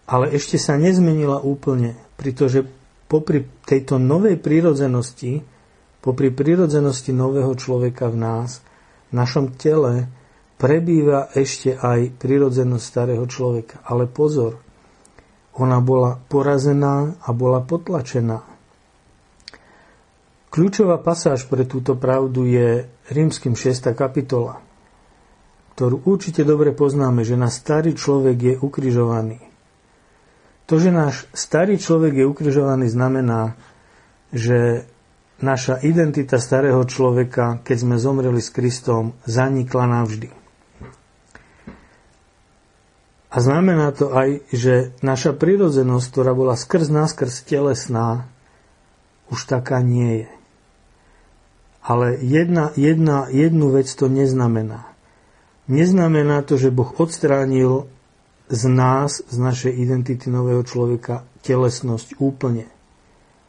Ale 0.09 0.33
ešte 0.33 0.57
sa 0.57 0.81
nezmenila 0.81 1.45
úplne, 1.45 2.01
pretože 2.17 2.65
popri 3.09 3.45
tejto 3.69 4.01
novej 4.01 4.41
prirodzenosti, 4.41 5.45
popri 6.01 6.33
prirodzenosti 6.33 7.13
nového 7.13 7.53
človeka 7.53 8.09
v 8.09 8.17
nás, 8.17 8.65
v 9.09 9.13
našom 9.13 9.57
tele 9.57 10.09
prebýva 10.57 11.29
ešte 11.37 11.77
aj 11.77 12.17
prirodzenosť 12.17 12.85
starého 12.85 13.25
človeka. 13.29 13.85
Ale 13.85 14.09
pozor, 14.09 14.61
ona 15.59 15.81
bola 15.85 16.17
porazená 16.17 17.19
a 17.21 17.29
bola 17.37 17.61
potlačená. 17.61 18.58
Kľúčová 20.59 20.99
pasáž 20.99 21.47
pre 21.47 21.63
túto 21.63 21.95
pravdu 21.95 22.43
je 22.43 22.91
rímským 23.15 23.55
6. 23.55 23.95
kapitola, 23.95 24.59
ktorú 25.79 26.03
určite 26.03 26.43
dobre 26.43 26.75
poznáme, 26.75 27.23
že 27.23 27.39
náš 27.39 27.63
starý 27.63 27.95
človek 27.95 28.35
je 28.43 28.55
ukrižovaný. 28.59 29.39
To, 30.67 30.83
že 30.83 30.91
náš 30.91 31.31
starý 31.31 31.79
človek 31.79 32.19
je 32.19 32.25
ukrižovaný, 32.27 32.91
znamená, 32.91 33.55
že 34.35 34.83
naša 35.39 35.79
identita 35.79 36.43
starého 36.43 36.83
človeka, 36.83 37.63
keď 37.63 37.77
sme 37.79 37.95
zomreli 37.95 38.43
s 38.43 38.51
Kristom, 38.51 39.15
zanikla 39.31 39.87
navždy. 39.87 40.35
A 43.31 43.37
znamená 43.39 43.95
to 43.95 44.11
aj, 44.11 44.43
že 44.51 44.91
naša 45.07 45.39
prirodzenosť, 45.39 46.07
ktorá 46.11 46.35
bola 46.35 46.59
skrz 46.59 46.91
nás, 46.91 47.15
skrz 47.15 47.47
telesná, 47.47 48.27
už 49.31 49.47
taká 49.47 49.79
nie 49.87 50.27
je. 50.27 50.38
Ale 51.89 52.21
jedna, 52.21 52.77
jedna, 52.77 53.33
jednu 53.33 53.73
vec 53.73 53.89
to 53.89 54.13
neznamená. 54.13 54.93
Neznamená 55.73 56.45
to, 56.45 56.61
že 56.61 56.69
Boh 56.69 56.93
odstránil 57.01 57.89
z 58.53 58.63
nás, 58.69 59.25
z 59.25 59.37
našej 59.41 59.73
identity 59.73 60.29
nového 60.29 60.61
človeka, 60.69 61.25
telesnosť 61.41 62.21
úplne 62.21 62.69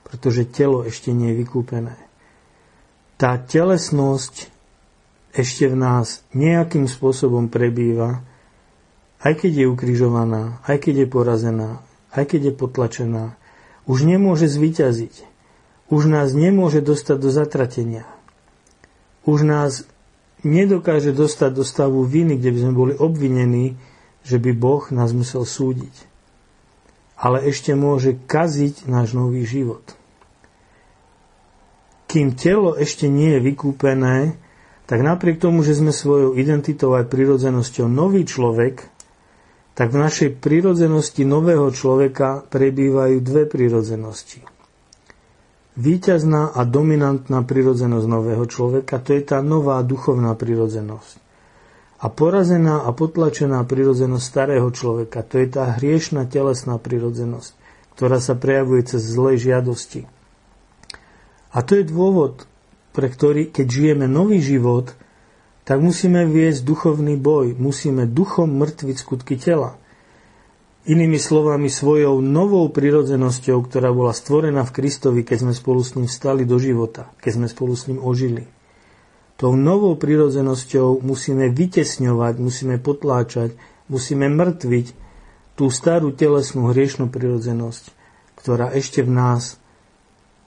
pretože 0.10 0.50
telo 0.50 0.82
ešte 0.82 1.14
nie 1.14 1.32
je 1.32 1.40
vykúpené. 1.46 1.94
Tá 3.22 3.38
telesnosť 3.38 4.50
ešte 5.30 5.70
v 5.70 5.78
nás 5.78 6.26
nejakým 6.34 6.90
spôsobom 6.90 7.54
prebýva, 7.54 8.26
aj 9.22 9.46
keď 9.46 9.52
je 9.54 9.66
ukrižovaná, 9.70 10.58
aj 10.66 10.82
keď 10.82 11.06
je 11.06 11.08
porazená, 11.08 11.70
aj 12.10 12.26
keď 12.26 12.42
je 12.50 12.54
potlačená, 12.58 13.26
už 13.86 14.10
nemôže 14.10 14.50
zvyťaziť. 14.50 15.30
Už 15.94 16.10
nás 16.10 16.34
nemôže 16.34 16.82
dostať 16.82 17.18
do 17.18 17.30
zatratenia. 17.30 18.06
Už 19.30 19.46
nás 19.46 19.86
nedokáže 20.42 21.14
dostať 21.14 21.52
do 21.54 21.62
stavu 21.62 22.02
viny, 22.02 22.42
kde 22.42 22.50
by 22.50 22.60
sme 22.66 22.74
boli 22.74 22.94
obvinení, 22.98 23.78
že 24.26 24.42
by 24.42 24.58
Boh 24.58 24.90
nás 24.90 25.14
musel 25.14 25.46
súdiť. 25.46 26.10
Ale 27.14 27.46
ešte 27.46 27.78
môže 27.78 28.18
kaziť 28.18 28.90
náš 28.90 29.14
nový 29.14 29.46
život 29.46 30.00
kým 32.10 32.34
telo 32.34 32.74
ešte 32.74 33.06
nie 33.06 33.38
je 33.38 33.54
vykúpené, 33.54 34.42
tak 34.90 35.06
napriek 35.06 35.38
tomu, 35.38 35.62
že 35.62 35.78
sme 35.78 35.94
svojou 35.94 36.34
identitou 36.34 36.98
aj 36.98 37.06
prirodzenosťou 37.06 37.86
nový 37.86 38.26
človek, 38.26 38.82
tak 39.78 39.94
v 39.94 40.02
našej 40.02 40.42
prirodzenosti 40.42 41.22
nového 41.22 41.70
človeka 41.70 42.50
prebývajú 42.50 43.22
dve 43.22 43.46
prirodzenosti. 43.46 44.42
Výťazná 45.80 46.52
a 46.52 46.62
dominantná 46.68 47.40
prirodzenosť 47.48 48.04
nového 48.04 48.44
človeka, 48.44 49.00
to 49.00 49.16
je 49.16 49.24
tá 49.24 49.40
nová 49.40 49.80
duchovná 49.80 50.36
prirodzenosť. 50.36 51.24
A 52.04 52.12
porazená 52.12 52.84
a 52.84 52.92
potlačená 52.92 53.64
prirodzenosť 53.64 54.24
starého 54.24 54.68
človeka, 54.76 55.24
to 55.24 55.40
je 55.40 55.48
tá 55.48 55.80
hriešná 55.80 56.28
telesná 56.28 56.76
prirodzenosť, 56.76 57.56
ktorá 57.96 58.20
sa 58.20 58.36
prejavuje 58.36 58.84
cez 58.92 59.04
zlej 59.08 59.40
žiadosti 59.52 60.08
a 61.50 61.66
to 61.66 61.82
je 61.82 61.90
dôvod, 61.90 62.46
pre 62.94 63.10
ktorý, 63.10 63.50
keď 63.50 63.68
žijeme 63.68 64.06
nový 64.06 64.38
život, 64.42 64.94
tak 65.66 65.82
musíme 65.82 66.26
viesť 66.30 66.66
duchovný 66.66 67.18
boj, 67.18 67.58
musíme 67.58 68.06
duchom 68.10 68.50
mŕtviť 68.58 68.98
skutky 68.98 69.38
tela. 69.38 69.78
Inými 70.88 71.20
slovami, 71.20 71.68
svojou 71.68 72.24
novou 72.24 72.68
prirodzenosťou, 72.72 73.68
ktorá 73.68 73.92
bola 73.92 74.16
stvorená 74.16 74.64
v 74.64 74.76
Kristovi, 74.80 75.22
keď 75.28 75.48
sme 75.48 75.54
spolu 75.54 75.84
s 75.84 75.94
ním 76.00 76.08
vstali 76.08 76.48
do 76.48 76.56
života, 76.56 77.12
keď 77.20 77.32
sme 77.36 77.48
spolu 77.52 77.74
s 77.76 77.92
ním 77.92 78.00
ožili. 78.00 78.48
Tou 79.36 79.56
novou 79.60 79.96
prirodzenosťou 80.00 81.04
musíme 81.04 81.52
vytesňovať, 81.52 82.34
musíme 82.40 82.76
potláčať, 82.80 83.56
musíme 83.92 84.32
mŕtviť 84.32 84.88
tú 85.60 85.68
starú 85.68 86.16
telesnú 86.16 86.72
hriešnú 86.72 87.12
prirodzenosť, 87.12 87.84
ktorá 88.40 88.72
ešte 88.72 89.04
v 89.04 89.12
nás 89.12 89.60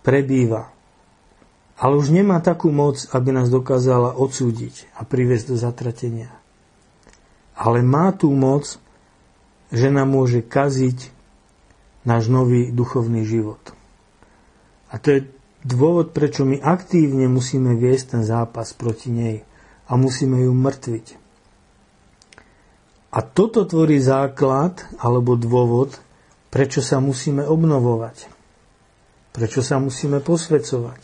prebýva 0.01 0.73
ale 1.83 1.99
už 1.99 2.15
nemá 2.15 2.39
takú 2.39 2.71
moc, 2.71 3.11
aby 3.11 3.35
nás 3.35 3.51
dokázala 3.51 4.15
odsúdiť 4.15 4.87
a 4.95 5.03
priviesť 5.03 5.51
do 5.51 5.57
zatratenia. 5.59 6.31
Ale 7.59 7.83
má 7.83 8.15
tú 8.15 8.31
moc, 8.31 8.79
že 9.73 9.89
nám 9.89 10.13
môže 10.13 10.45
kaziť 10.45 11.09
náš 12.05 12.29
nový 12.29 12.69
duchovný 12.69 13.25
život. 13.25 13.59
A 14.93 15.01
to 15.01 15.09
je 15.17 15.21
dôvod, 15.65 16.13
prečo 16.13 16.45
my 16.45 16.61
aktívne 16.61 17.27
musíme 17.27 17.73
viesť 17.75 18.19
ten 18.19 18.23
zápas 18.23 18.77
proti 18.77 19.09
nej 19.09 19.37
a 19.89 19.97
musíme 19.97 20.45
ju 20.45 20.53
mŕtviť. 20.53 21.07
A 23.13 23.19
toto 23.21 23.65
tvorí 23.65 24.01
základ 24.01 24.85
alebo 25.01 25.37
dôvod, 25.37 26.01
prečo 26.53 26.85
sa 26.85 27.01
musíme 27.01 27.45
obnovovať. 27.45 28.29
Prečo 29.33 29.65
sa 29.65 29.81
musíme 29.81 30.21
posvedcovať. 30.21 31.01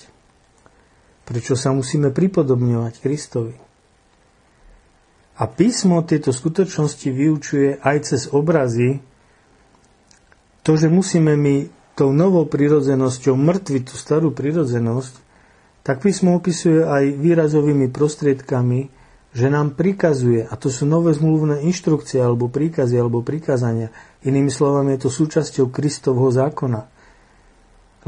Prečo 1.24 1.56
sa 1.56 1.72
musíme 1.72 2.12
pripodobňovať 2.12 2.94
Kristovi? 3.00 3.67
A 5.38 5.46
písmo 5.46 6.02
tieto 6.02 6.34
skutočnosti 6.34 7.08
vyučuje 7.14 7.78
aj 7.78 7.96
cez 8.10 8.22
obrazy, 8.34 8.98
to, 10.66 10.74
že 10.74 10.90
musíme 10.90 11.38
my 11.38 11.70
tou 11.94 12.10
novou 12.10 12.44
prirodzenosťou 12.44 13.38
mŕtviť 13.38 13.82
tú 13.86 13.94
starú 13.94 14.34
prirodzenosť, 14.34 15.14
tak 15.86 16.02
písmo 16.02 16.36
opisuje 16.36 16.82
aj 16.82 17.16
výrazovými 17.16 17.88
prostriedkami, 17.88 18.90
že 19.32 19.46
nám 19.46 19.78
prikazuje, 19.78 20.42
a 20.42 20.54
to 20.58 20.68
sú 20.68 20.84
nové 20.84 21.14
zmluvné 21.14 21.62
inštrukcie, 21.64 22.18
alebo 22.18 22.50
príkazy, 22.50 22.98
alebo 22.98 23.22
prikázania. 23.22 23.94
Inými 24.26 24.50
slovami 24.50 24.98
je 24.98 25.06
to 25.06 25.10
súčasťou 25.14 25.70
Kristovho 25.70 26.28
zákona. 26.34 26.90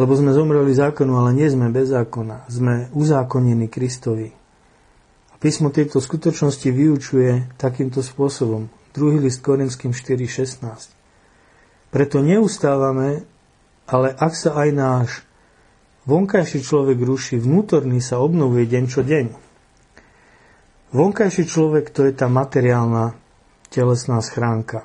Lebo 0.01 0.13
sme 0.17 0.35
zomreli 0.35 0.73
zákonu, 0.75 1.15
ale 1.21 1.37
nie 1.37 1.47
sme 1.47 1.69
bez 1.71 1.93
zákona. 1.93 2.51
Sme 2.51 2.89
uzákonení 2.97 3.69
Kristovi. 3.69 4.40
Písmo 5.41 5.73
tieto 5.73 6.05
skutočnosti 6.05 6.69
vyučuje 6.69 7.57
takýmto 7.57 8.05
spôsobom. 8.05 8.69
Druhý 8.93 9.25
list 9.25 9.41
Korinským 9.41 9.97
4.16. 9.97 10.93
Preto 11.89 12.21
neustávame, 12.21 13.25
ale 13.89 14.13
ak 14.13 14.33
sa 14.37 14.53
aj 14.61 14.69
náš 14.77 15.09
vonkajší 16.05 16.61
človek 16.61 17.01
ruší, 17.01 17.41
vnútorný 17.41 18.05
sa 18.05 18.21
obnovuje 18.21 18.69
deň 18.69 18.85
čo 18.85 19.01
deň. 19.01 19.27
Vonkajší 20.93 21.49
človek 21.49 21.89
to 21.89 22.05
je 22.05 22.13
tá 22.13 22.29
materiálna 22.29 23.17
telesná 23.73 24.21
schránka. 24.21 24.85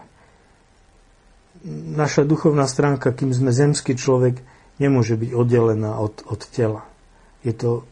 Naša 1.67 2.23
duchovná 2.23 2.63
stránka, 2.69 3.11
kým 3.11 3.35
sme 3.35 3.51
zemský 3.51 3.99
človek, 3.99 4.39
nemôže 4.79 5.19
byť 5.19 5.31
oddelená 5.35 5.99
od, 5.99 6.23
od 6.29 6.41
tela. 6.47 6.87
Je 7.43 7.51
to 7.51 7.83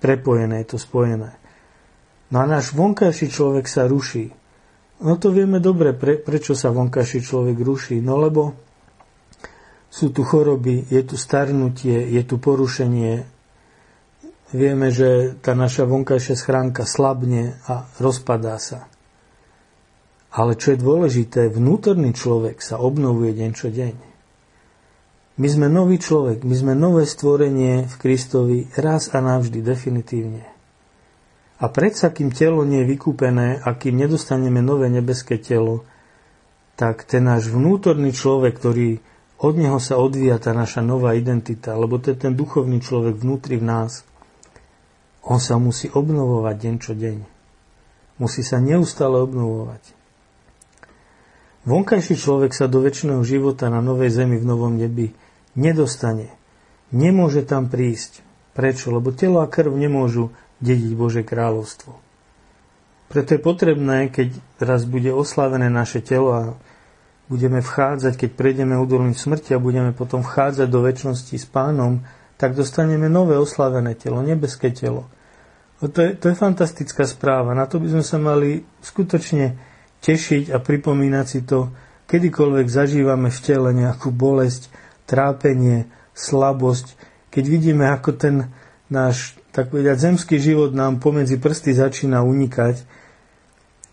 prepojené, 0.00 0.64
je 0.64 0.74
to 0.74 0.78
spojené. 0.80 1.39
No 2.30 2.36
a 2.42 2.44
náš 2.46 2.70
vonkajší 2.74 3.26
človek 3.30 3.66
sa 3.66 3.90
ruší. 3.90 4.30
No 5.02 5.18
to 5.18 5.34
vieme 5.34 5.58
dobre, 5.58 5.96
pre, 5.96 6.20
prečo 6.20 6.54
sa 6.54 6.70
vonkajší 6.70 7.26
človek 7.26 7.58
ruší. 7.58 7.98
No 7.98 8.20
lebo 8.20 8.54
sú 9.90 10.14
tu 10.14 10.22
choroby, 10.22 10.86
je 10.86 11.02
tu 11.02 11.18
starnutie, 11.18 11.98
je 12.14 12.22
tu 12.22 12.38
porušenie. 12.38 13.26
Vieme, 14.54 14.88
že 14.94 15.34
tá 15.42 15.58
naša 15.58 15.86
vonkajšia 15.86 16.36
schránka 16.38 16.86
slabne 16.86 17.58
a 17.66 17.90
rozpadá 17.98 18.58
sa. 18.62 18.86
Ale 20.30 20.54
čo 20.54 20.74
je 20.74 20.78
dôležité, 20.78 21.50
vnútorný 21.50 22.14
človek 22.14 22.62
sa 22.62 22.78
obnovuje 22.78 23.34
deň 23.34 23.50
čo 23.50 23.66
deň. 23.66 23.96
My 25.40 25.48
sme 25.48 25.66
nový 25.72 25.96
človek, 25.96 26.44
my 26.44 26.54
sme 26.54 26.74
nové 26.76 27.08
stvorenie 27.08 27.88
v 27.88 27.94
Kristovi 27.96 28.68
raz 28.76 29.10
a 29.10 29.18
navždy, 29.24 29.64
definitívne. 29.64 30.49
A 31.60 31.68
predsa, 31.68 32.08
kým 32.08 32.32
telo 32.32 32.64
nie 32.64 32.80
je 32.82 32.90
vykúpené 32.96 33.60
a 33.60 33.76
kým 33.76 34.00
nedostaneme 34.00 34.64
nové 34.64 34.88
nebeské 34.88 35.36
telo, 35.36 35.84
tak 36.80 37.04
ten 37.04 37.28
náš 37.28 37.52
vnútorný 37.52 38.16
človek, 38.16 38.56
ktorý 38.56 39.04
od 39.40 39.54
neho 39.60 39.76
sa 39.76 40.00
odvíja 40.00 40.40
tá 40.40 40.56
naša 40.56 40.80
nová 40.80 41.12
identita, 41.12 41.76
lebo 41.76 42.00
to 42.00 42.12
je 42.12 42.16
ten 42.16 42.32
duchovný 42.32 42.80
človek 42.80 43.20
vnútri 43.20 43.60
v 43.60 43.68
nás, 43.68 44.04
on 45.20 45.36
sa 45.36 45.60
musí 45.60 45.92
obnovovať 45.92 46.56
deň 46.56 46.74
čo 46.80 46.92
deň. 46.96 47.18
Musí 48.20 48.40
sa 48.40 48.56
neustále 48.60 49.20
obnovovať. 49.20 50.00
Vonkajší 51.68 52.16
človek 52.16 52.56
sa 52.56 52.72
do 52.72 52.80
väčšného 52.80 53.20
života 53.20 53.68
na 53.68 53.84
novej 53.84 54.08
zemi 54.08 54.40
v 54.40 54.48
novom 54.48 54.80
nebi 54.80 55.12
nedostane. 55.52 56.32
Nemôže 56.88 57.44
tam 57.44 57.68
prísť. 57.68 58.24
Prečo? 58.56 58.88
Lebo 58.92 59.12
telo 59.12 59.44
a 59.44 59.48
krv 59.48 59.76
nemôžu 59.76 60.32
dediť 60.60 60.92
Bože 60.94 61.22
kráľovstvo. 61.24 61.92
Preto 63.10 63.34
je 63.34 63.40
potrebné, 63.42 64.12
keď 64.14 64.30
raz 64.62 64.86
bude 64.86 65.10
oslavené 65.10 65.66
naše 65.66 65.98
telo 65.98 66.30
a 66.30 66.42
budeme 67.26 67.58
vchádzať, 67.58 68.14
keď 68.14 68.30
prejdeme 68.38 68.78
údolím 68.78 69.18
smrti 69.18 69.56
a 69.56 69.62
budeme 69.62 69.90
potom 69.90 70.22
vchádzať 70.22 70.68
do 70.70 70.80
väčšnosti 70.86 71.34
s 71.34 71.46
pánom, 71.50 72.06
tak 72.38 72.54
dostaneme 72.54 73.10
nové 73.10 73.34
oslavené 73.34 73.98
telo, 73.98 74.22
nebeské 74.22 74.70
telo. 74.70 75.10
To, 75.80 75.88
je, 75.96 76.12
to 76.14 76.28
je 76.28 76.36
fantastická 76.36 77.08
správa. 77.08 77.56
Na 77.56 77.64
to 77.64 77.80
by 77.80 77.88
sme 77.88 78.04
sa 78.04 78.20
mali 78.20 78.62
skutočne 78.84 79.56
tešiť 80.04 80.52
a 80.52 80.60
pripomínať 80.60 81.26
si 81.26 81.40
to, 81.42 81.72
kedykoľvek 82.06 82.66
zažívame 82.68 83.32
v 83.32 83.40
tele 83.40 83.70
nejakú 83.72 84.12
bolesť, 84.12 84.68
trápenie, 85.08 85.88
slabosť, 86.14 86.94
keď 87.32 87.44
vidíme, 87.48 87.88
ako 87.88 88.10
ten 88.14 88.50
náš 88.90 89.39
tak 89.50 89.74
povedať, 89.74 89.98
zemský 89.98 90.38
život 90.38 90.70
nám 90.70 91.02
pomedzi 91.02 91.38
prsty 91.38 91.74
začína 91.74 92.22
unikať, 92.22 92.82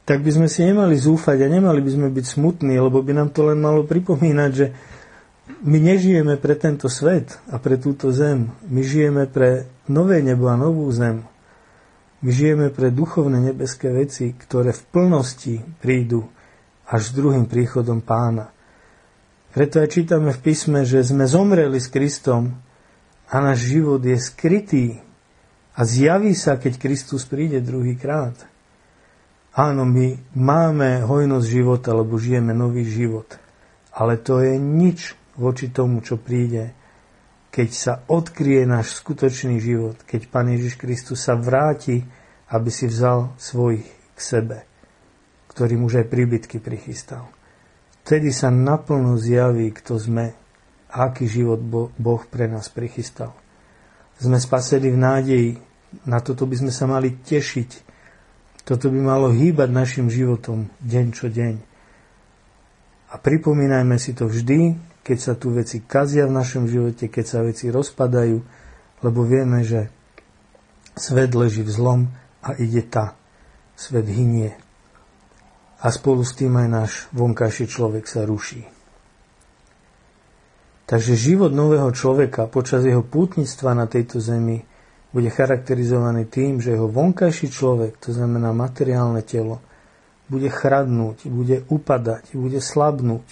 tak 0.07 0.23
by 0.23 0.31
sme 0.31 0.47
si 0.47 0.63
nemali 0.63 0.95
zúfať 0.95 1.43
a 1.43 1.51
nemali 1.51 1.83
by 1.83 1.91
sme 1.91 2.07
byť 2.13 2.25
smutní, 2.25 2.79
lebo 2.79 3.03
by 3.03 3.11
nám 3.11 3.29
to 3.35 3.43
len 3.43 3.59
malo 3.59 3.83
pripomínať, 3.83 4.51
že 4.55 4.71
my 5.67 5.77
nežijeme 5.79 6.39
pre 6.39 6.55
tento 6.55 6.87
svet 6.87 7.35
a 7.51 7.59
pre 7.59 7.75
túto 7.75 8.11
zem. 8.15 8.51
My 8.71 8.83
žijeme 8.83 9.27
pre 9.27 9.67
nové 9.91 10.23
nebo 10.23 10.47
a 10.47 10.55
novú 10.55 10.87
zem. 10.95 11.27
My 12.23 12.29
žijeme 12.31 12.71
pre 12.71 12.87
duchovné 12.87 13.51
nebeské 13.51 13.91
veci, 13.91 14.31
ktoré 14.31 14.71
v 14.71 14.83
plnosti 14.89 15.59
prídu 15.83 16.27
až 16.87 17.11
s 17.11 17.15
druhým 17.15 17.45
príchodom 17.45 17.99
pána. 17.99 18.51
Preto 19.51 19.81
aj 19.81 19.91
čítame 19.91 20.31
v 20.31 20.39
písme, 20.39 20.87
že 20.87 21.03
sme 21.03 21.27
zomreli 21.27 21.81
s 21.81 21.91
Kristom 21.91 22.55
a 23.27 23.35
náš 23.43 23.75
život 23.75 23.99
je 24.03 24.15
skrytý 24.15 24.85
a 25.77 25.85
zjaví 25.85 26.33
sa, 26.33 26.57
keď 26.57 26.81
Kristus 26.81 27.29
príde 27.29 27.61
druhýkrát. 27.61 28.33
Áno, 29.53 29.85
my 29.85 30.33
máme 30.33 31.05
hojnosť 31.05 31.45
života, 31.45 31.93
lebo 31.93 32.17
žijeme 32.17 32.53
nový 32.57 32.81
život. 32.81 33.37
Ale 33.93 34.17
to 34.17 34.41
je 34.41 34.57
nič 34.57 35.13
voči 35.37 35.69
tomu, 35.69 36.01
čo 36.01 36.17
príde, 36.17 36.73
keď 37.53 37.69
sa 37.73 37.93
odkrie 38.09 38.65
náš 38.65 39.01
skutočný 39.01 39.61
život, 39.61 40.01
keď 40.05 40.29
Pán 40.29 40.49
Ježiš 40.49 40.77
Kristus 40.77 41.25
sa 41.25 41.37
vráti, 41.37 42.01
aby 42.53 42.69
si 42.69 42.89
vzal 42.89 43.33
svojich 43.37 43.85
k 44.13 44.19
sebe, 44.21 44.65
ktorým 45.53 45.85
už 45.85 46.01
aj 46.01 46.09
príbytky 46.09 46.57
prichystal. 46.57 47.29
Vtedy 48.01 48.33
sa 48.33 48.49
naplno 48.49 49.17
zjaví, 49.17 49.73
kto 49.73 49.97
sme, 49.97 50.33
aký 50.89 51.29
život 51.29 51.61
Boh 51.97 52.21
pre 52.29 52.49
nás 52.49 52.69
prichystal. 52.69 53.33
Sme 54.17 54.41
spasení 54.41 54.89
v 54.93 54.97
nádeji, 54.97 55.51
na 56.03 56.19
toto 56.19 56.43
by 56.43 56.55
sme 56.59 56.71
sa 56.71 56.85
mali 56.89 57.15
tešiť. 57.15 57.87
Toto 58.67 58.91
by 58.91 58.99
malo 58.99 59.31
hýbať 59.31 59.69
našim 59.71 60.07
životom 60.11 60.67
deň 60.83 61.05
čo 61.15 61.31
deň. 61.31 61.55
A 63.07 63.15
pripomínajme 63.15 63.95
si 63.95 64.11
to 64.11 64.27
vždy, 64.27 64.75
keď 65.07 65.17
sa 65.17 65.33
tu 65.39 65.55
veci 65.55 65.79
kazia 65.79 66.27
v 66.27 66.35
našom 66.35 66.67
živote, 66.67 67.07
keď 67.07 67.25
sa 67.25 67.39
veci 67.39 67.71
rozpadajú, 67.71 68.37
lebo 69.07 69.19
vieme, 69.23 69.63
že 69.63 69.87
svet 70.99 71.31
leží 71.31 71.63
v 71.63 71.71
zlom 71.71 72.01
a 72.43 72.59
ide 72.59 72.83
tá. 72.83 73.15
Svet 73.79 74.09
hynie. 74.11 74.57
A 75.79 75.93
spolu 75.93 76.25
s 76.27 76.35
tým 76.35 76.57
aj 76.57 76.67
náš 76.67 76.91
vonkajší 77.15 77.69
človek 77.69 78.09
sa 78.09 78.27
ruší. 78.27 78.67
Takže 80.87 81.19
život 81.19 81.51
nového 81.51 81.91
človeka 81.91 82.47
počas 82.47 82.83
jeho 82.83 83.03
pútnictva 83.03 83.75
na 83.75 83.85
tejto 83.85 84.23
zemi 84.23 84.63
bude 85.17 85.33
charakterizovaný 85.33 86.29
tým, 86.29 86.61
že 86.61 86.77
jeho 86.77 86.85
vonkajší 86.85 87.49
človek, 87.49 87.97
to 87.97 88.13
znamená 88.13 88.53
materiálne 88.53 89.25
telo, 89.25 89.65
bude 90.29 90.45
chradnúť, 90.45 91.25
bude 91.25 91.65
upadať, 91.73 92.37
bude 92.37 92.61
slabnúť, 92.61 93.25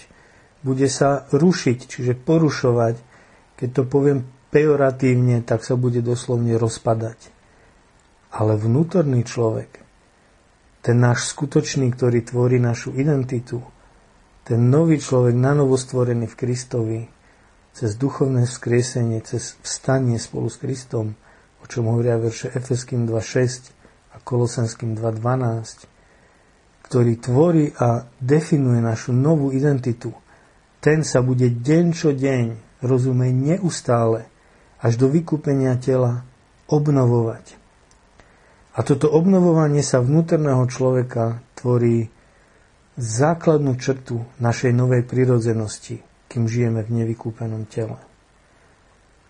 bude 0.66 0.90
sa 0.90 1.30
rušiť, 1.30 1.78
čiže 1.86 2.18
porušovať. 2.18 2.98
Keď 3.54 3.68
to 3.70 3.82
poviem 3.86 4.26
pejoratívne, 4.50 5.46
tak 5.46 5.62
sa 5.62 5.78
bude 5.78 6.02
doslovne 6.02 6.58
rozpadať. 6.58 7.30
Ale 8.34 8.58
vnútorný 8.58 9.22
človek, 9.22 9.78
ten 10.82 10.98
náš 10.98 11.30
skutočný, 11.38 11.94
ktorý 11.94 12.26
tvorí 12.26 12.58
našu 12.58 12.98
identitu, 12.98 13.62
ten 14.42 14.58
nový 14.74 14.98
človek, 14.98 15.38
nanovo 15.38 15.78
stvorený 15.78 16.26
v 16.26 16.34
Kristovi, 16.34 17.00
cez 17.78 17.94
duchovné 17.94 18.50
vzkriesenie, 18.50 19.22
cez 19.22 19.54
vstanie 19.62 20.18
spolu 20.18 20.50
s 20.50 20.58
Kristom, 20.58 21.14
o 21.66 21.70
čom 21.74 21.90
hovoria 21.90 22.14
verše 22.14 22.54
Efeským 22.54 23.10
2.6 23.10 23.74
a 24.14 24.22
Kolosenským 24.22 24.94
2.12, 24.94 25.90
ktorý 26.86 27.12
tvorí 27.18 27.74
a 27.74 28.06
definuje 28.22 28.78
našu 28.78 29.10
novú 29.10 29.50
identitu. 29.50 30.14
Ten 30.78 31.02
sa 31.02 31.26
bude 31.26 31.50
deň 31.50 31.84
čo 31.90 32.14
deň, 32.14 32.78
rozumej 32.86 33.34
neustále, 33.34 34.30
až 34.78 34.94
do 34.94 35.10
vykúpenia 35.10 35.74
tela 35.82 36.22
obnovovať. 36.70 37.58
A 38.78 38.86
toto 38.86 39.10
obnovovanie 39.10 39.82
sa 39.82 39.98
vnútorného 39.98 40.62
človeka 40.70 41.42
tvorí 41.58 42.06
základnú 42.94 43.74
črtu 43.74 44.22
našej 44.38 44.70
novej 44.70 45.02
prirodzenosti, 45.02 45.98
kým 46.30 46.46
žijeme 46.46 46.86
v 46.86 47.02
nevykúpenom 47.02 47.66
tele. 47.66 47.98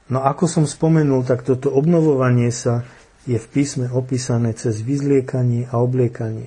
No 0.07 0.23
ako 0.23 0.47
som 0.47 0.65
spomenul, 0.71 1.27
tak 1.27 1.43
toto 1.43 1.71
obnovovanie 1.75 2.55
sa 2.55 2.87
je 3.27 3.39
v 3.43 3.47
písme 3.51 3.91
opísané 3.91 4.55
cez 4.55 4.79
vyzliekanie 4.79 5.67
a 5.67 5.83
obliekanie. 5.83 6.47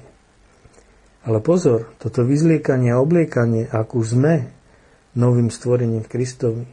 Ale 1.27 1.43
pozor, 1.43 1.91
toto 1.99 2.23
vyzliekanie 2.23 2.95
a 2.95 3.03
obliekanie, 3.03 3.67
ak 3.67 3.91
už 3.91 4.15
sme 4.15 4.47
novým 5.19 5.51
stvorením 5.51 6.07
Kristovi, 6.07 6.63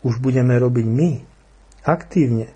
už 0.00 0.16
budeme 0.24 0.56
robiť 0.56 0.86
my, 0.88 1.10
aktívne, 1.84 2.48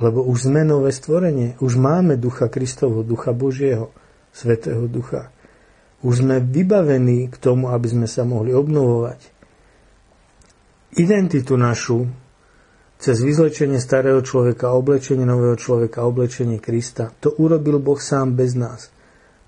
lebo 0.00 0.24
už 0.24 0.48
sme 0.48 0.64
nové 0.64 0.96
stvorenie, 0.96 1.60
už 1.60 1.76
máme 1.76 2.16
ducha 2.16 2.48
Kristovho, 2.48 3.04
ducha 3.04 3.36
Božieho, 3.36 3.92
Svetého 4.32 4.84
ducha. 4.84 5.32
Už 6.04 6.20
sme 6.20 6.44
vybavení 6.44 7.32
k 7.32 7.36
tomu, 7.40 7.72
aby 7.72 7.88
sme 7.88 8.04
sa 8.04 8.24
mohli 8.28 8.52
obnovovať. 8.52 9.20
Identitu 10.96 11.56
našu 11.56 12.04
cez 12.96 13.20
vyzlečenie 13.20 13.76
starého 13.76 14.24
človeka, 14.24 14.72
oblečenie 14.72 15.28
nového 15.28 15.56
človeka, 15.56 16.04
oblečenie 16.04 16.56
Krista, 16.56 17.12
to 17.20 17.32
urobil 17.36 17.76
Boh 17.76 18.00
sám 18.00 18.32
bez 18.32 18.56
nás. 18.56 18.88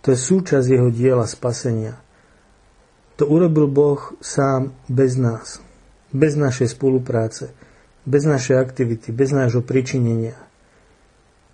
To 0.05 0.13
je 0.13 0.19
súčasť 0.21 0.67
jeho 0.69 0.89
diela 0.93 1.25
spasenia. 1.25 1.99
To 3.19 3.27
urobil 3.27 3.67
Boh 3.67 4.15
sám 4.23 4.77
bez 4.87 5.19
nás, 5.19 5.59
bez 6.15 6.39
našej 6.39 6.77
spolupráce, 6.77 7.51
bez 8.07 8.23
našej 8.23 8.57
aktivity, 8.57 9.11
bez 9.11 9.35
nášho 9.35 9.65
pričinenia. 9.65 10.39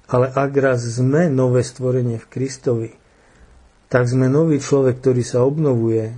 Ale 0.05 0.28
ak 0.28 0.53
raz 0.61 0.84
sme 0.84 1.32
nové 1.32 1.64
stvorenie 1.64 2.20
v 2.20 2.28
Kristovi, 2.28 2.90
tak 3.88 4.11
sme 4.11 4.28
nový 4.28 4.61
človek, 4.61 5.01
ktorý 5.01 5.22
sa 5.24 5.47
obnovuje 5.47 6.12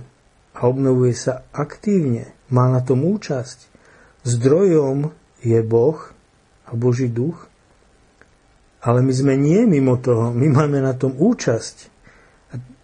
a 0.57 0.59
obnovuje 0.67 1.13
sa 1.15 1.47
aktívne, 1.55 2.33
má 2.51 2.67
na 2.67 2.83
tom 2.83 3.07
účasť. 3.07 3.69
Zdrojom 4.27 5.13
je 5.41 5.59
Boh 5.61 5.97
a 6.65 6.71
Boží 6.73 7.07
duch, 7.07 7.47
ale 8.81 9.01
my 9.01 9.13
sme 9.13 9.33
nie 9.35 9.65
mimo 9.65 9.97
toho, 9.97 10.31
my 10.31 10.47
máme 10.47 10.79
na 10.79 10.93
tom 10.93 11.13
účasť. 11.17 11.97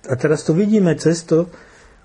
A 0.09 0.13
teraz 0.19 0.43
to 0.43 0.51
vidíme 0.51 0.91
cez 0.99 1.23
to, 1.23 1.47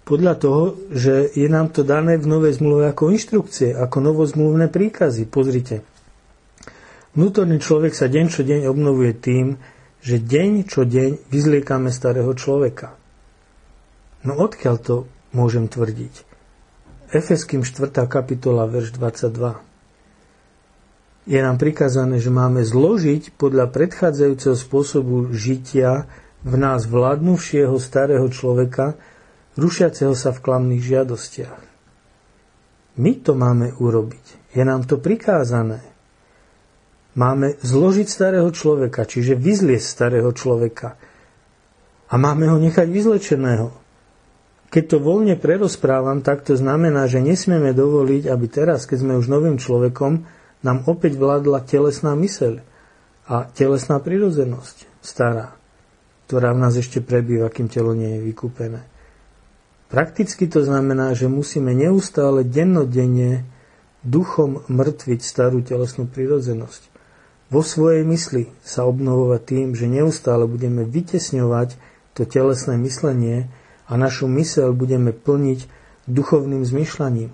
podľa 0.08 0.34
toho, 0.40 0.62
že 0.88 1.36
je 1.36 1.44
nám 1.52 1.68
to 1.68 1.84
dané 1.84 2.16
v 2.16 2.24
novej 2.24 2.56
zmluve 2.56 2.88
ako 2.88 3.12
inštrukcie, 3.12 3.76
ako 3.76 4.00
novozmluvné 4.00 4.72
príkazy. 4.72 5.28
Pozrite. 5.28 5.84
Vnútorný 7.12 7.60
človek 7.60 7.92
sa 7.92 8.08
deň 8.08 8.24
čo 8.32 8.40
deň 8.40 8.72
obnovuje 8.72 9.12
tým, 9.12 9.60
že 10.00 10.16
deň 10.16 10.64
čo 10.64 10.88
deň 10.88 11.28
vyzliekame 11.28 11.92
starého 11.92 12.32
človeka. 12.32 12.96
No 14.24 14.40
odkiaľ 14.40 14.76
to 14.80 14.96
môžem 15.36 15.68
tvrdiť? 15.68 16.24
Efeským 17.12 17.60
4. 17.60 17.92
kapitola, 18.08 18.64
verš 18.64 18.96
22. 18.96 19.67
Je 21.28 21.36
nám 21.44 21.60
prikázané, 21.60 22.24
že 22.24 22.32
máme 22.32 22.64
zložiť 22.64 23.36
podľa 23.36 23.68
predchádzajúceho 23.68 24.56
spôsobu 24.56 25.28
žitia 25.36 26.08
v 26.40 26.54
nás 26.56 26.88
vládnuvšieho 26.88 27.76
starého 27.76 28.24
človeka, 28.32 28.96
rušiaceho 29.60 30.16
sa 30.16 30.32
v 30.32 30.40
klamných 30.40 30.80
žiadostiach. 30.80 31.60
My 32.96 33.12
to 33.20 33.36
máme 33.36 33.76
urobiť. 33.76 34.56
Je 34.56 34.64
nám 34.64 34.88
to 34.88 34.96
prikázané. 34.96 35.84
Máme 37.12 37.60
zložiť 37.60 38.08
starého 38.08 38.48
človeka, 38.48 39.04
čiže 39.04 39.36
vyzliesť 39.36 39.84
starého 39.84 40.32
človeka. 40.32 40.96
A 42.08 42.14
máme 42.16 42.48
ho 42.48 42.56
nechať 42.56 42.88
vyzlečeného. 42.88 43.68
Keď 44.72 44.84
to 44.84 44.96
voľne 44.96 45.36
prerozprávam, 45.36 46.24
tak 46.24 46.48
to 46.48 46.56
znamená, 46.56 47.04
že 47.04 47.20
nesmieme 47.20 47.76
dovoliť, 47.76 48.32
aby 48.32 48.46
teraz, 48.48 48.88
keď 48.88 49.04
sme 49.04 49.14
už 49.20 49.28
novým 49.28 49.60
človekom, 49.60 50.37
nám 50.62 50.86
opäť 50.86 51.18
vládla 51.18 51.64
telesná 51.64 52.18
myseľ 52.18 52.62
a 53.28 53.46
telesná 53.52 54.00
prirodzenosť 54.00 54.88
stará 55.04 55.58
ktorá 56.28 56.52
v 56.52 56.60
nás 56.60 56.76
ešte 56.76 57.00
prebýva, 57.00 57.48
kým 57.48 57.72
telo 57.72 57.96
nie 57.96 58.20
je 58.20 58.28
vykúpené. 58.28 58.84
Prakticky 59.88 60.44
to 60.44 60.60
znamená, 60.60 61.16
že 61.16 61.24
musíme 61.24 61.72
neustále 61.72 62.44
dennodenne 62.44 63.48
duchom 64.04 64.60
mŕtviť 64.68 65.24
starú 65.24 65.64
telesnú 65.64 66.04
prirodzenosť. 66.04 66.92
Vo 67.48 67.64
svojej 67.64 68.04
mysli 68.04 68.52
sa 68.60 68.84
obnovovať 68.84 69.40
tým, 69.40 69.68
že 69.72 69.88
neustále 69.88 70.44
budeme 70.44 70.84
vytesňovať 70.84 71.80
to 72.12 72.28
telesné 72.28 72.76
myslenie 72.84 73.48
a 73.88 73.96
našu 73.96 74.28
mysel 74.28 74.76
budeme 74.76 75.16
plniť 75.16 75.64
duchovným 76.04 76.68
zmyšľaním. 76.68 77.32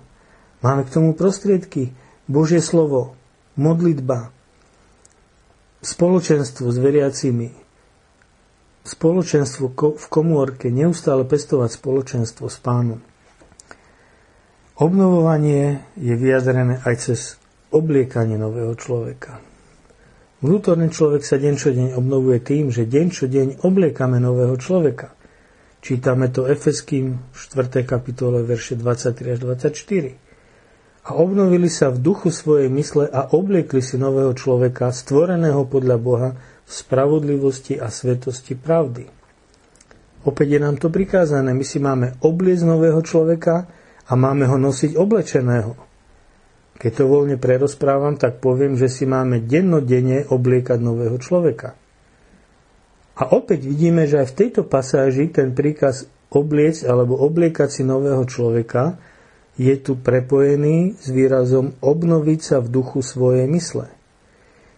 Máme 0.63 0.87
k 0.87 0.93
tomu 0.95 1.11
prostriedky, 1.11 1.91
Božie 2.25 2.57
slovo, 2.57 3.13
modlitba, 3.53 4.33
spoločenstvo 5.85 6.73
s 6.73 6.77
veriacimi, 6.81 7.53
spoločenstvo 8.81 9.65
v 9.93 10.05
komórke, 10.09 10.73
neustále 10.73 11.21
pestovať 11.21 11.77
spoločenstvo 11.77 12.49
s 12.49 12.57
pánom. 12.57 13.01
Obnovovanie 14.75 15.85
je 15.95 16.13
vyjadrené 16.17 16.81
aj 16.81 16.95
cez 16.99 17.19
obliekanie 17.69 18.41
nového 18.41 18.73
človeka. 18.73 19.39
Vnútorný 20.41 20.91
človek 20.91 21.23
sa 21.23 21.39
deň 21.39 21.53
čo 21.55 21.69
deň 21.71 21.87
obnovuje 21.95 22.41
tým, 22.41 22.73
že 22.73 22.89
deň 22.89 23.05
čo 23.13 23.25
deň 23.29 23.47
obliekame 23.63 24.17
nového 24.19 24.57
človeka. 24.59 25.15
Čítame 25.79 26.33
to 26.33 26.49
Efeským 26.49 27.31
4. 27.37 27.85
kapitole 27.85 28.41
verše 28.41 28.73
23 28.73 29.37
až 29.37 29.39
24. 29.45 30.24
A 31.05 31.13
obnovili 31.13 31.69
sa 31.69 31.93
v 31.93 32.01
duchu 32.01 32.33
svojej 32.33 32.65
mysle 32.73 33.05
a 33.05 33.29
obliekli 33.29 33.77
si 33.77 33.93
nového 34.01 34.33
človeka, 34.33 34.89
stvoreného 34.89 35.69
podľa 35.69 35.97
Boha, 36.01 36.29
spravodlivosti 36.65 37.77
a 37.77 37.93
svetosti 37.93 38.57
pravdy. 38.57 39.05
Opäť 40.25 40.57
je 40.57 40.59
nám 40.59 40.81
to 40.81 40.89
prikázané. 40.89 41.53
My 41.53 41.61
si 41.61 41.77
máme 41.77 42.17
obliecť 42.25 42.65
nového 42.65 43.05
človeka 43.05 43.69
a 44.09 44.13
máme 44.17 44.49
ho 44.49 44.57
nosiť 44.57 44.97
oblečeného. 44.97 45.77
Keď 46.81 46.91
to 46.91 47.05
voľne 47.05 47.37
prerozprávam, 47.37 48.17
tak 48.17 48.41
poviem, 48.41 48.73
že 48.73 48.89
si 48.89 49.05
máme 49.05 49.45
dennodenne 49.45 50.25
obliekať 50.25 50.81
nového 50.81 51.21
človeka. 51.21 51.77
A 53.15 53.23
opäť 53.31 53.63
vidíme, 53.63 54.09
že 54.09 54.25
aj 54.25 54.27
v 54.33 54.37
tejto 54.41 54.61
pasáži 54.67 55.31
ten 55.31 55.55
príkaz 55.55 56.09
obliecť 56.33 56.89
alebo 56.89 57.15
obliekať 57.21 57.69
si 57.79 57.83
nového 57.87 58.25
človeka 58.27 58.99
je 59.55 59.75
tu 59.79 59.95
prepojený 59.95 60.99
s 60.99 61.07
výrazom 61.11 61.79
obnoviť 61.79 62.39
sa 62.43 62.57
v 62.59 62.71
duchu 62.71 62.99
svojej 62.99 63.47
mysle. 63.47 63.87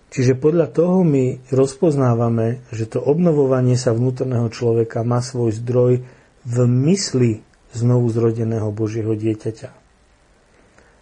Čiže 0.07 0.39
podľa 0.39 0.71
toho 0.71 1.03
my 1.03 1.51
rozpoznávame, 1.51 2.63
že 2.71 2.87
to 2.87 3.03
obnovovanie 3.03 3.75
sa 3.75 3.91
vnútorného 3.91 4.47
človeka 4.47 5.03
má 5.03 5.19
svoj 5.19 5.51
zdroj 5.59 6.05
v 6.47 6.57
mysli 6.87 7.43
znovu 7.75 8.07
zrodeného 8.07 8.71
Božieho 8.71 9.11
dieťaťa. 9.11 9.75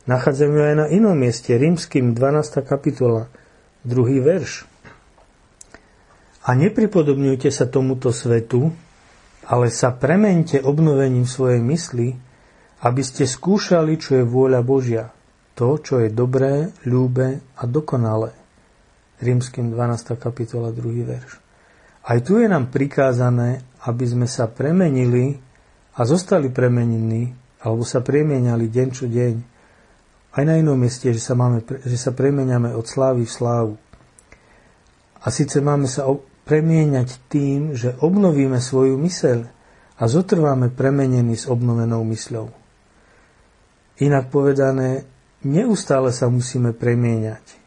Nachádzame 0.06 0.74
aj 0.74 0.76
na 0.78 0.86
inom 0.90 1.14
mieste, 1.14 1.54
rímským 1.54 2.18
12. 2.18 2.62
kapitola, 2.66 3.30
druhý 3.86 4.22
verš. 4.22 4.66
A 6.46 6.54
nepripodobňujte 6.54 7.50
sa 7.50 7.66
tomuto 7.66 8.14
svetu, 8.14 8.70
ale 9.46 9.70
sa 9.74 9.94
premente 9.94 10.62
obnovením 10.62 11.26
svojej 11.26 11.62
mysli, 11.62 12.18
aby 12.86 13.02
ste 13.02 13.26
skúšali, 13.26 13.98
čo 13.98 14.22
je 14.22 14.24
vôľa 14.24 14.62
Božia, 14.62 15.10
to, 15.58 15.82
čo 15.82 16.06
je 16.06 16.14
dobré, 16.14 16.70
ľúbe 16.86 17.42
a 17.58 17.64
dokonalé. 17.66 18.38
Rímským 19.18 19.74
12. 19.74 20.14
kapitola 20.22 20.70
2. 20.70 21.02
verš. 21.02 21.42
Aj 22.06 22.22
tu 22.22 22.38
je 22.38 22.46
nám 22.46 22.70
prikázané, 22.70 23.66
aby 23.90 24.06
sme 24.06 24.30
sa 24.30 24.46
premenili 24.46 25.42
a 25.98 26.06
zostali 26.06 26.54
premenení, 26.54 27.34
alebo 27.66 27.82
sa 27.82 28.06
premieniali 28.06 28.70
deň 28.70 28.88
čo 28.94 29.10
deň. 29.10 29.36
Aj 30.38 30.44
na 30.46 30.62
inom 30.62 30.78
mieste, 30.78 31.10
že 31.10 31.24
sa, 31.24 31.34
máme, 31.34 31.66
že 31.66 31.98
sa 31.98 32.14
premeniame 32.14 32.70
od 32.78 32.86
slávy 32.86 33.26
v 33.26 33.34
slávu. 33.34 33.74
A 35.26 35.34
síce 35.34 35.58
máme 35.58 35.90
sa 35.90 36.06
premieňať 36.46 37.10
tým, 37.34 37.74
že 37.74 37.98
obnovíme 37.98 38.62
svoju 38.62 39.00
myseľ 39.02 39.40
a 39.98 40.04
zotrváme 40.06 40.70
premenení 40.70 41.34
s 41.34 41.50
obnovenou 41.50 42.06
mysľou. 42.06 42.65
Inak 43.96 44.28
povedané, 44.28 45.08
neustále 45.48 46.12
sa 46.12 46.28
musíme 46.28 46.76
premieňať 46.76 47.66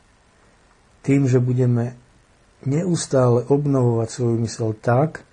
tým, 1.00 1.24
že 1.24 1.40
budeme 1.40 1.96
neustále 2.68 3.48
obnovovať 3.48 4.08
svoju 4.12 4.36
mysel 4.44 4.76
tak, 4.76 5.24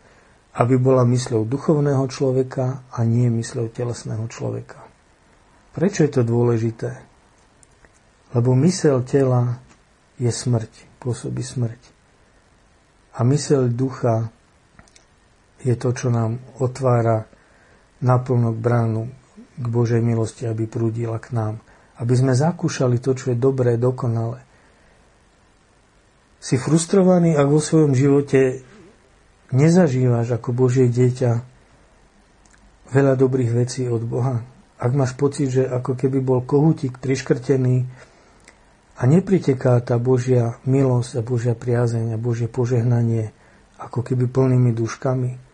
aby 0.56 0.80
bola 0.80 1.04
mysľou 1.04 1.44
duchovného 1.44 2.06
človeka 2.08 2.88
a 2.96 3.04
nie 3.04 3.28
mysľou 3.28 3.68
telesného 3.76 4.24
človeka. 4.32 4.80
Prečo 5.76 6.08
je 6.08 6.12
to 6.16 6.24
dôležité? 6.24 6.96
Lebo 8.32 8.56
mysel 8.64 9.04
tela 9.04 9.60
je 10.16 10.32
smrť, 10.32 11.04
pôsobí 11.04 11.44
smrť. 11.44 11.82
A 13.20 13.28
mysel 13.28 13.68
ducha 13.68 14.32
je 15.60 15.76
to, 15.76 15.92
čo 15.92 16.08
nám 16.08 16.40
otvára 16.64 17.28
naplno 18.00 18.56
bránu 18.56 19.12
k 19.56 19.66
Božej 19.66 20.04
milosti, 20.04 20.48
aby 20.48 20.68
prúdila 20.68 21.20
k 21.20 21.32
nám. 21.32 21.64
Aby 21.96 22.14
sme 22.20 22.34
zakúšali 22.36 23.00
to, 23.00 23.16
čo 23.16 23.32
je 23.32 23.38
dobré, 23.40 23.80
dokonalé 23.80 24.44
si 26.46 26.62
frustrovaný, 26.62 27.34
ak 27.34 27.48
vo 27.50 27.58
svojom 27.58 27.98
živote 27.98 28.62
nezažívaš 29.50 30.38
ako 30.38 30.54
Božie 30.54 30.86
dieťa 30.94 31.42
veľa 32.94 33.14
dobrých 33.18 33.52
vecí 33.66 33.90
od 33.90 34.06
Boha. 34.06 34.46
ak 34.78 34.92
máš 34.94 35.18
pocit, 35.18 35.50
že 35.50 35.66
ako 35.66 35.98
keby 35.98 36.22
bol 36.22 36.46
kohútik 36.46 37.02
triškrtený 37.02 37.90
a 38.94 39.02
nepriteká 39.10 39.82
tá 39.82 39.98
Božia 39.98 40.62
milosť 40.70 41.18
a 41.18 41.22
Božia 41.26 41.58
priazeň 41.58 42.14
a 42.14 42.22
Božie 42.22 42.46
požehnanie 42.46 43.34
ako 43.82 44.06
keby 44.06 44.30
plnými 44.30 44.70
duškami, 44.70 45.45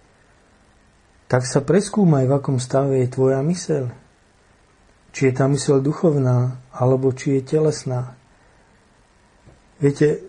tak 1.32 1.47
sa 1.47 1.63
preskúmaj, 1.63 2.27
v 2.27 2.36
akom 2.36 2.59
stave 2.59 2.99
je 2.99 3.07
tvoja 3.07 3.39
myseľ. 3.39 3.88
Či 5.15 5.32
je 5.32 5.34
tá 5.34 5.47
myseľ 5.47 5.79
duchovná, 5.79 6.59
alebo 6.75 7.15
či 7.15 7.39
je 7.39 7.55
telesná. 7.55 8.19
Viete, 9.79 10.27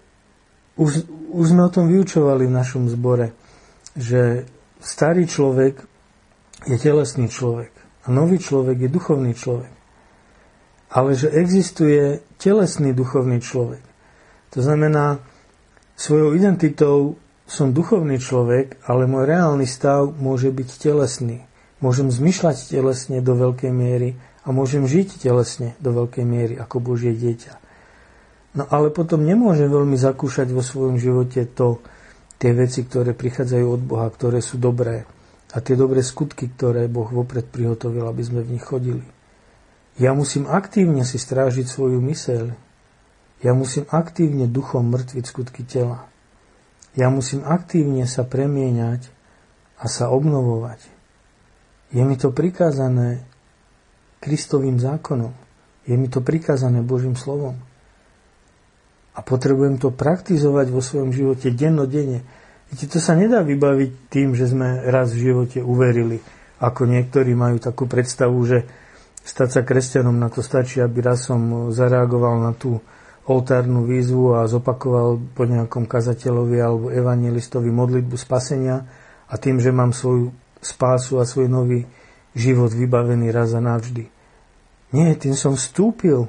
už, 0.79 1.03
už 1.35 1.45
sme 1.51 1.67
o 1.67 1.75
tom 1.75 1.91
vyučovali 1.91 2.47
v 2.47 2.55
našom 2.55 2.87
zbore, 2.87 3.35
že 3.99 4.47
starý 4.79 5.27
človek 5.27 5.83
je 6.71 6.77
telesný 6.79 7.27
človek 7.27 7.75
a 8.07 8.15
nový 8.15 8.39
človek 8.39 8.87
je 8.87 8.95
duchovný 8.95 9.35
človek. 9.35 9.75
Ale 10.95 11.19
že 11.19 11.35
existuje 11.35 12.23
telesný 12.39 12.95
duchovný 12.95 13.43
človek. 13.43 13.83
To 14.55 14.63
znamená, 14.63 15.19
svojou 15.99 16.39
identitou 16.39 17.19
som 17.53 17.77
duchovný 17.77 18.17
človek, 18.17 18.81
ale 18.89 19.05
môj 19.05 19.29
reálny 19.29 19.69
stav 19.69 20.09
môže 20.17 20.49
byť 20.49 20.69
telesný. 20.81 21.45
Môžem 21.85 22.09
zmyšľať 22.09 22.73
telesne 22.73 23.21
do 23.21 23.37
veľkej 23.37 23.69
miery 23.69 24.17
a 24.49 24.57
môžem 24.57 24.89
žiť 24.89 25.21
telesne 25.21 25.77
do 25.77 25.93
veľkej 25.93 26.25
miery 26.25 26.57
ako 26.57 26.81
Božie 26.81 27.13
dieťa. 27.13 27.61
No 28.57 28.65
ale 28.73 28.89
potom 28.89 29.21
nemôžem 29.21 29.69
veľmi 29.69 30.01
zakúšať 30.01 30.49
vo 30.49 30.65
svojom 30.65 30.97
živote 30.97 31.45
to, 31.53 31.85
tie 32.41 32.57
veci, 32.57 32.89
ktoré 32.89 33.13
prichádzajú 33.13 33.67
od 33.69 33.83
Boha, 33.85 34.09
ktoré 34.09 34.41
sú 34.41 34.57
dobré 34.57 35.05
a 35.53 35.61
tie 35.61 35.77
dobré 35.77 36.01
skutky, 36.01 36.49
ktoré 36.49 36.89
Boh 36.89 37.07
vopred 37.13 37.45
prihotovil, 37.53 38.09
aby 38.09 38.23
sme 38.25 38.41
v 38.41 38.57
nich 38.57 38.65
chodili. 38.65 39.05
Ja 40.01 40.17
musím 40.17 40.49
aktívne 40.49 41.05
si 41.05 41.21
strážiť 41.21 41.69
svoju 41.69 42.01
myseľ. 42.01 42.45
Ja 43.45 43.53
musím 43.53 43.85
aktívne 43.93 44.49
duchom 44.49 44.89
mŕtviť 44.89 45.25
skutky 45.29 45.69
tela. 45.69 46.12
Ja 46.93 47.09
musím 47.09 47.41
aktívne 47.49 48.05
sa 48.05 48.25
premieňať 48.25 49.09
a 49.81 49.89
sa 49.89 50.13
obnovovať. 50.13 50.85
Je 51.93 52.05
mi 52.05 52.17
to 52.17 52.33
prikázané 52.33 53.25
Kristovým 54.21 54.77
zákonom. 54.77 55.33
Je 55.89 55.97
mi 55.99 56.07
to 56.07 56.23
prikázané 56.23 56.85
Božím 56.85 57.19
slovom. 57.19 57.59
A 59.13 59.21
potrebujem 59.21 59.77
to 59.77 59.93
praktizovať 59.93 60.73
vo 60.73 60.81
svojom 60.81 61.13
živote 61.13 61.53
dennodenne. 61.53 62.25
Viete, 62.73 62.89
to 62.89 62.97
sa 62.97 63.13
nedá 63.13 63.45
vybaviť 63.45 64.09
tým, 64.09 64.33
že 64.33 64.49
sme 64.49 64.89
raz 64.89 65.13
v 65.13 65.29
živote 65.29 65.61
uverili, 65.61 66.17
ako 66.63 66.89
niektorí 66.89 67.37
majú 67.37 67.61
takú 67.61 67.85
predstavu, 67.85 68.39
že 68.49 68.65
stať 69.21 69.49
sa 69.53 69.61
kresťanom 69.61 70.17
na 70.17 70.33
to 70.33 70.41
stačí, 70.41 70.81
aby 70.81 71.05
raz 71.05 71.29
som 71.29 71.69
zareagoval 71.69 72.41
na 72.41 72.57
tú 72.57 72.81
oltárnu 73.27 73.87
výzvu 73.87 74.35
a 74.35 74.51
zopakoval 74.51 75.23
po 75.35 75.47
nejakom 75.47 75.87
kazateľovi 75.87 76.59
alebo 76.59 76.91
evangelistovi 76.91 77.71
modlitbu 77.71 78.17
spasenia 78.19 78.83
a 79.31 79.35
tým, 79.39 79.63
že 79.63 79.71
mám 79.71 79.95
svoju 79.95 80.35
spásu 80.59 81.23
a 81.23 81.25
svoj 81.25 81.47
nový 81.47 81.87
život 82.35 82.75
vybavený 82.75 83.31
raz 83.31 83.55
a 83.55 83.63
navždy. 83.63 84.11
Nie, 84.93 85.15
tým 85.17 85.39
som 85.39 85.55
vstúpil 85.55 86.29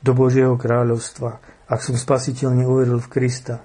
do 0.00 0.12
Božieho 0.16 0.56
kráľovstva, 0.56 1.38
ak 1.68 1.80
som 1.82 1.94
spasiteľne 1.98 2.64
uveril 2.64 2.98
v 2.98 3.10
Krista. 3.10 3.62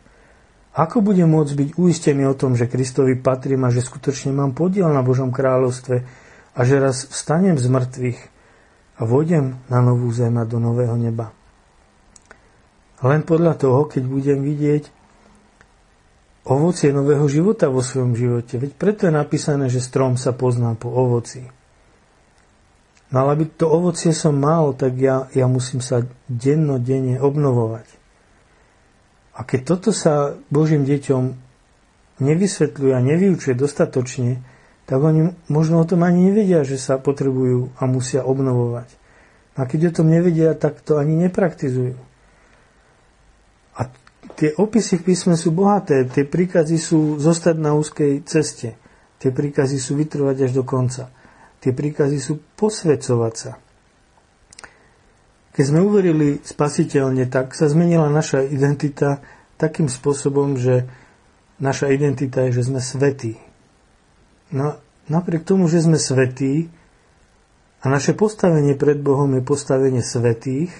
Ako 0.71 1.03
budem 1.03 1.27
môcť 1.27 1.53
byť 1.55 1.69
uistený 1.75 2.23
o 2.31 2.37
tom, 2.37 2.55
že 2.55 2.71
Kristovi 2.71 3.19
patrím 3.19 3.67
a 3.67 3.73
že 3.73 3.83
skutočne 3.83 4.31
mám 4.31 4.55
podiel 4.55 4.87
na 4.87 5.03
Božom 5.03 5.27
kráľovstve 5.27 5.95
a 6.55 6.59
že 6.63 6.79
raz 6.79 7.07
vstanem 7.11 7.59
z 7.59 7.67
mŕtvych 7.67 8.19
a 8.99 9.01
vodem 9.03 9.59
na 9.67 9.83
novú 9.83 10.07
zem 10.15 10.35
a 10.39 10.47
do 10.47 10.63
nového 10.63 10.95
neba? 10.95 11.35
Len 13.01 13.21
podľa 13.25 13.57
toho, 13.57 13.89
keď 13.89 14.03
budem 14.05 14.39
vidieť 14.45 15.01
ovocie 16.45 16.89
nového 16.89 17.25
života 17.29 17.69
vo 17.69 17.85
svojom 17.85 18.17
živote. 18.17 18.57
Veď 18.57 18.71
preto 18.77 19.01
je 19.09 19.13
napísané, 19.13 19.69
že 19.69 19.81
strom 19.81 20.17
sa 20.17 20.33
pozná 20.33 20.73
po 20.73 20.89
ovoci. 20.89 21.45
No 23.11 23.27
ale 23.27 23.35
aby 23.37 23.45
to 23.45 23.67
ovocie 23.67 24.15
som 24.15 24.39
mal, 24.39 24.71
tak 24.73 24.95
ja, 24.97 25.27
ja 25.35 25.45
musím 25.45 25.83
sa 25.83 26.07
dennodenne 26.31 27.19
obnovovať. 27.19 27.85
A 29.35 29.43
keď 29.43 29.61
toto 29.75 29.89
sa 29.91 30.37
Božím 30.47 30.87
deťom 30.87 31.23
nevysvetľuje 32.21 32.93
a 32.93 33.01
nevyučuje 33.03 33.53
dostatočne, 33.57 34.39
tak 34.85 34.99
oni 35.01 35.35
možno 35.47 35.81
o 35.81 35.87
tom 35.87 36.03
ani 36.03 36.31
nevedia, 36.31 36.63
že 36.67 36.79
sa 36.79 36.99
potrebujú 36.99 37.73
a 37.79 37.83
musia 37.87 38.23
obnovovať. 38.23 38.87
A 39.59 39.67
keď 39.67 39.91
o 39.91 39.95
tom 40.01 40.07
nevedia, 40.11 40.55
tak 40.55 40.79
to 40.79 40.95
ani 40.95 41.15
nepraktizujú. 41.27 42.11
Tie 44.36 44.55
opisy 44.57 45.01
v 45.01 45.13
písme 45.13 45.36
sú 45.38 45.53
bohaté, 45.53 46.07
tie 46.07 46.25
príkazy 46.25 46.77
sú 46.82 47.21
zostať 47.21 47.55
na 47.59 47.77
úzkej 47.77 48.25
ceste, 48.25 48.73
tie 49.21 49.29
príkazy 49.29 49.77
sú 49.77 49.99
vytrvať 49.99 50.49
až 50.49 50.51
do 50.55 50.63
konca, 50.65 51.13
tie 51.61 51.71
príkazy 51.75 52.17
sú 52.17 52.41
posvedcovať 52.57 53.34
sa. 53.38 53.51
Keď 55.51 55.63
sme 55.67 55.84
uverili 55.84 56.39
spasiteľne, 56.39 57.27
tak 57.27 57.51
sa 57.53 57.67
zmenila 57.67 58.07
naša 58.07 58.39
identita 58.47 59.19
takým 59.59 59.91
spôsobom, 59.91 60.55
že 60.55 60.88
naša 61.59 61.91
identita 61.91 62.47
je, 62.47 62.63
že 62.63 62.71
sme 62.71 62.79
svetí. 62.79 63.36
No, 64.55 64.79
napriek 65.11 65.43
tomu, 65.43 65.67
že 65.67 65.84
sme 65.84 65.99
svetí 65.99 66.71
a 67.84 67.86
naše 67.91 68.15
postavenie 68.15 68.79
pred 68.79 68.97
Bohom 69.03 69.29
je 69.36 69.43
postavenie 69.43 70.01
svetých 70.01 70.71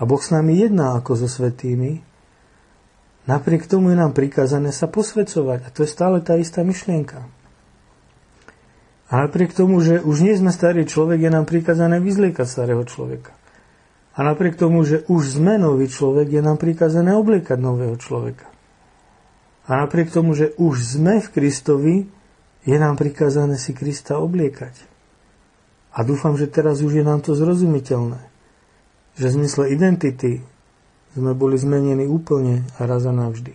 a 0.00 0.08
Boh 0.08 0.22
s 0.22 0.32
nami 0.32 0.56
jedná 0.56 0.96
ako 0.96 1.26
so 1.26 1.28
svetými, 1.28 2.09
napriek 3.28 3.68
tomu 3.68 3.92
je 3.92 3.98
nám 3.98 4.16
prikázané 4.16 4.70
sa 4.70 4.88
posvedcovať. 4.88 5.66
A 5.66 5.68
to 5.68 5.84
je 5.84 5.90
stále 5.90 6.20
tá 6.24 6.38
istá 6.38 6.64
myšlienka. 6.64 7.26
A 9.10 9.26
napriek 9.26 9.50
tomu, 9.50 9.82
že 9.82 9.98
už 9.98 10.22
nie 10.22 10.38
sme 10.38 10.54
starý 10.54 10.86
človek, 10.86 11.18
je 11.26 11.30
nám 11.34 11.42
prikázané 11.42 11.98
vyzliekať 11.98 12.46
starého 12.46 12.86
človeka. 12.86 13.34
A 14.14 14.22
napriek 14.22 14.54
tomu, 14.54 14.86
že 14.86 15.02
už 15.10 15.42
sme 15.42 15.58
nový 15.58 15.90
človek, 15.90 16.30
je 16.30 16.42
nám 16.42 16.62
prikazené 16.62 17.18
obliekať 17.18 17.58
nového 17.58 17.98
človeka. 17.98 18.46
A 19.66 19.82
napriek 19.82 20.14
tomu, 20.14 20.34
že 20.38 20.54
už 20.58 20.98
sme 20.98 21.18
v 21.18 21.28
Kristovi, 21.30 21.96
je 22.62 22.76
nám 22.76 23.00
prikázané 23.00 23.56
si 23.56 23.74
Krista 23.74 24.20
obliekať. 24.20 24.74
A 25.90 26.06
dúfam, 26.06 26.38
že 26.38 26.46
teraz 26.46 26.78
už 26.84 27.02
je 27.02 27.04
nám 27.06 27.24
to 27.24 27.34
zrozumiteľné. 27.34 28.20
Že 29.18 29.26
v 29.26 29.36
zmysle 29.42 29.64
identity 29.74 30.32
sme 31.14 31.32
boli 31.34 31.58
zmenení 31.58 32.06
úplne 32.06 32.66
a 32.78 32.86
raz 32.86 33.06
a 33.06 33.12
navždy. 33.14 33.54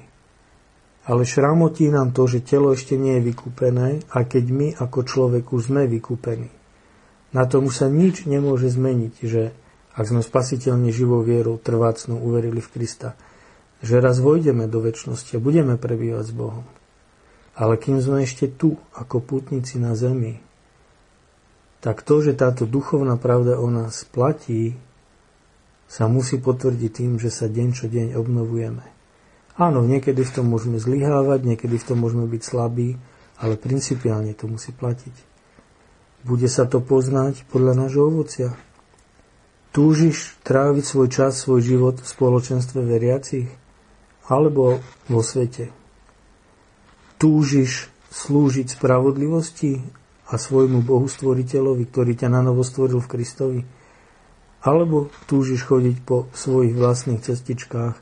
Ale 1.06 1.22
šramotí 1.22 1.88
nám 1.94 2.18
to, 2.18 2.26
že 2.26 2.42
telo 2.42 2.74
ešte 2.74 2.98
nie 2.98 3.22
je 3.22 3.28
vykúpené, 3.30 4.02
a 4.10 4.26
keď 4.26 4.46
my 4.50 4.68
ako 4.74 5.00
človek 5.06 5.46
sme 5.62 5.86
vykúpení. 5.86 6.50
Na 7.36 7.46
tom 7.46 7.70
už 7.70 7.86
sa 7.86 7.88
nič 7.92 8.26
nemôže 8.26 8.72
zmeniť, 8.74 9.14
že 9.22 9.54
ak 9.96 10.06
sme 10.08 10.26
spasiteľne 10.26 10.92
živou 10.92 11.24
vierou 11.24 11.56
trvácnou 11.62 12.20
uverili 12.20 12.60
v 12.60 12.72
Krista, 12.74 13.16
že 13.86 14.02
raz 14.02 14.18
vojdeme 14.20 14.66
do 14.66 14.82
väčšnosti 14.82 15.38
a 15.38 15.44
budeme 15.44 15.78
prebývať 15.78 16.26
s 16.32 16.34
Bohom. 16.34 16.66
Ale 17.56 17.80
kým 17.80 18.02
sme 18.02 18.26
ešte 18.26 18.52
tu, 18.52 18.76
ako 18.98 19.24
putníci 19.24 19.80
na 19.80 19.96
zemi, 19.96 20.44
tak 21.80 22.02
to, 22.02 22.20
že 22.20 22.34
táto 22.36 22.66
duchovná 22.66 23.16
pravda 23.16 23.62
o 23.62 23.70
nás 23.70 24.04
platí, 24.10 24.74
sa 25.86 26.10
musí 26.10 26.42
potvrdiť 26.42 26.92
tým, 26.92 27.12
že 27.22 27.30
sa 27.30 27.46
deň 27.46 27.68
čo 27.72 27.86
deň 27.86 28.18
obnovujeme. 28.18 28.86
Áno, 29.56 29.88
niekedy 29.88 30.26
v 30.28 30.34
tom 30.36 30.52
môžeme 30.52 30.82
zlyhávať, 30.82 31.48
niekedy 31.48 31.80
v 31.80 31.88
tom 31.88 32.04
môžeme 32.04 32.28
byť 32.28 32.42
slabí, 32.44 33.00
ale 33.40 33.56
principiálne 33.56 34.36
to 34.36 34.52
musí 34.52 34.76
platiť. 34.76 35.16
Bude 36.26 36.50
sa 36.50 36.66
to 36.68 36.82
poznať 36.82 37.48
podľa 37.48 37.86
nášho 37.86 38.10
ovocia. 38.10 38.58
Túžiš 39.72 40.40
tráviť 40.44 40.84
svoj 40.84 41.08
čas, 41.12 41.40
svoj 41.40 41.62
život 41.62 42.00
v 42.00 42.08
spoločenstve 42.08 42.80
veriacich 42.82 43.48
alebo 44.26 44.80
vo 45.06 45.22
svete? 45.22 45.70
Túžiš 47.22 47.92
slúžiť 48.12 48.76
spravodlivosti 48.76 49.84
a 50.32 50.40
svojmu 50.40 50.82
Bohu 50.82 51.06
stvoriteľovi, 51.06 51.84
ktorý 51.92 52.12
ťa 52.18 52.32
na 52.32 52.42
novo 52.42 52.64
stvoril 52.64 53.04
v 53.04 53.12
Kristovi? 53.12 53.60
Alebo 54.66 55.14
túžiš 55.30 55.70
chodiť 55.70 56.02
po 56.02 56.26
svojich 56.34 56.74
vlastných 56.74 57.22
cestičkách 57.22 57.96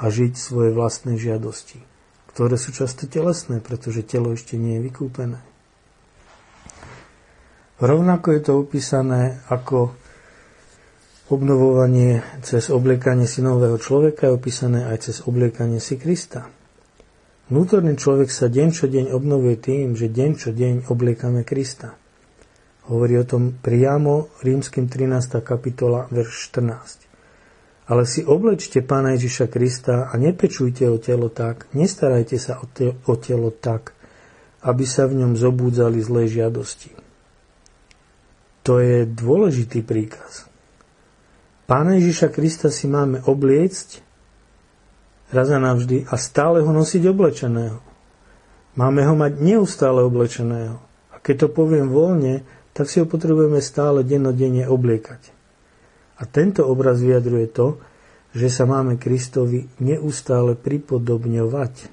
a 0.00 0.04
žiť 0.08 0.32
svoje 0.34 0.72
vlastné 0.72 1.20
žiadosti, 1.20 1.84
ktoré 2.32 2.56
sú 2.56 2.72
často 2.72 3.04
telesné, 3.04 3.60
pretože 3.60 4.00
telo 4.00 4.32
ešte 4.32 4.56
nie 4.56 4.80
je 4.80 4.84
vykúpené. 4.88 5.40
Rovnako 7.76 8.26
je 8.32 8.40
to 8.40 8.52
opísané 8.56 9.44
ako 9.52 9.92
Obnovovanie 11.26 12.22
cez 12.46 12.70
obliekanie 12.70 13.26
si 13.26 13.42
nového 13.42 13.82
človeka 13.82 14.30
je 14.30 14.36
opísané 14.38 14.86
aj 14.86 15.10
cez 15.10 15.16
obliekanie 15.26 15.82
si 15.82 15.98
Krista. 15.98 16.46
Vnútorný 17.50 17.98
človek 17.98 18.30
sa 18.30 18.46
deň 18.46 18.68
čo 18.70 18.86
deň 18.86 19.10
obnovuje 19.10 19.58
tým, 19.58 19.98
že 19.98 20.06
deň 20.06 20.30
čo 20.38 20.54
deň 20.54 20.86
obliekame 20.86 21.42
Krista. 21.42 21.98
Hovorí 22.86 23.18
o 23.18 23.26
tom 23.26 23.50
priamo 23.58 24.30
rímským 24.46 24.86
13. 24.86 25.42
kapitola, 25.42 26.06
verš 26.06 26.54
14. 26.54 27.90
Ale 27.90 28.02
si 28.06 28.22
oblečte 28.22 28.82
Pána 28.82 29.14
Ježiša 29.18 29.46
Krista 29.50 30.06
a 30.06 30.14
nepečujte 30.14 30.86
o 30.86 30.98
telo 30.98 31.26
tak, 31.30 31.66
nestarajte 31.74 32.38
sa 32.38 32.62
o, 32.62 32.66
te- 32.70 32.94
o 32.94 33.14
telo 33.18 33.50
tak, 33.50 33.94
aby 34.62 34.86
sa 34.86 35.06
v 35.10 35.22
ňom 35.22 35.38
zobúdzali 35.38 35.98
zlé 36.02 36.30
žiadosti. 36.30 36.90
To 38.66 38.82
je 38.82 39.06
dôležitý 39.06 39.86
príkaz. 39.86 40.50
Pána 41.70 41.98
Ježiša 41.98 42.30
Krista 42.30 42.70
si 42.70 42.86
máme 42.90 43.22
obliecť 43.26 44.02
raz 45.34 45.50
a 45.50 45.58
navždy 45.58 46.06
a 46.06 46.14
stále 46.18 46.62
ho 46.62 46.70
nosiť 46.70 47.02
oblečeného. 47.10 47.78
Máme 48.78 49.02
ho 49.06 49.14
mať 49.18 49.42
neustále 49.42 50.02
oblečeného. 50.02 50.78
A 51.10 51.18
keď 51.18 51.46
to 51.46 51.48
poviem 51.50 51.90
voľne, 51.90 52.46
tak 52.76 52.92
si 52.92 53.00
ho 53.00 53.08
potrebujeme 53.08 53.56
stále 53.64 54.04
dennodenne 54.04 54.68
obliekať. 54.68 55.32
A 56.20 56.28
tento 56.28 56.68
obraz 56.68 57.00
vyjadruje 57.00 57.48
to, 57.48 57.80
že 58.36 58.52
sa 58.52 58.68
máme 58.68 59.00
Kristovi 59.00 59.64
neustále 59.80 60.52
pripodobňovať. 60.60 61.88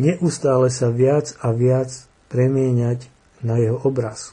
Neustále 0.00 0.72
sa 0.72 0.88
viac 0.88 1.36
a 1.44 1.52
viac 1.52 1.92
premieňať 2.32 3.12
na 3.44 3.60
jeho 3.60 3.76
obraz. 3.84 4.32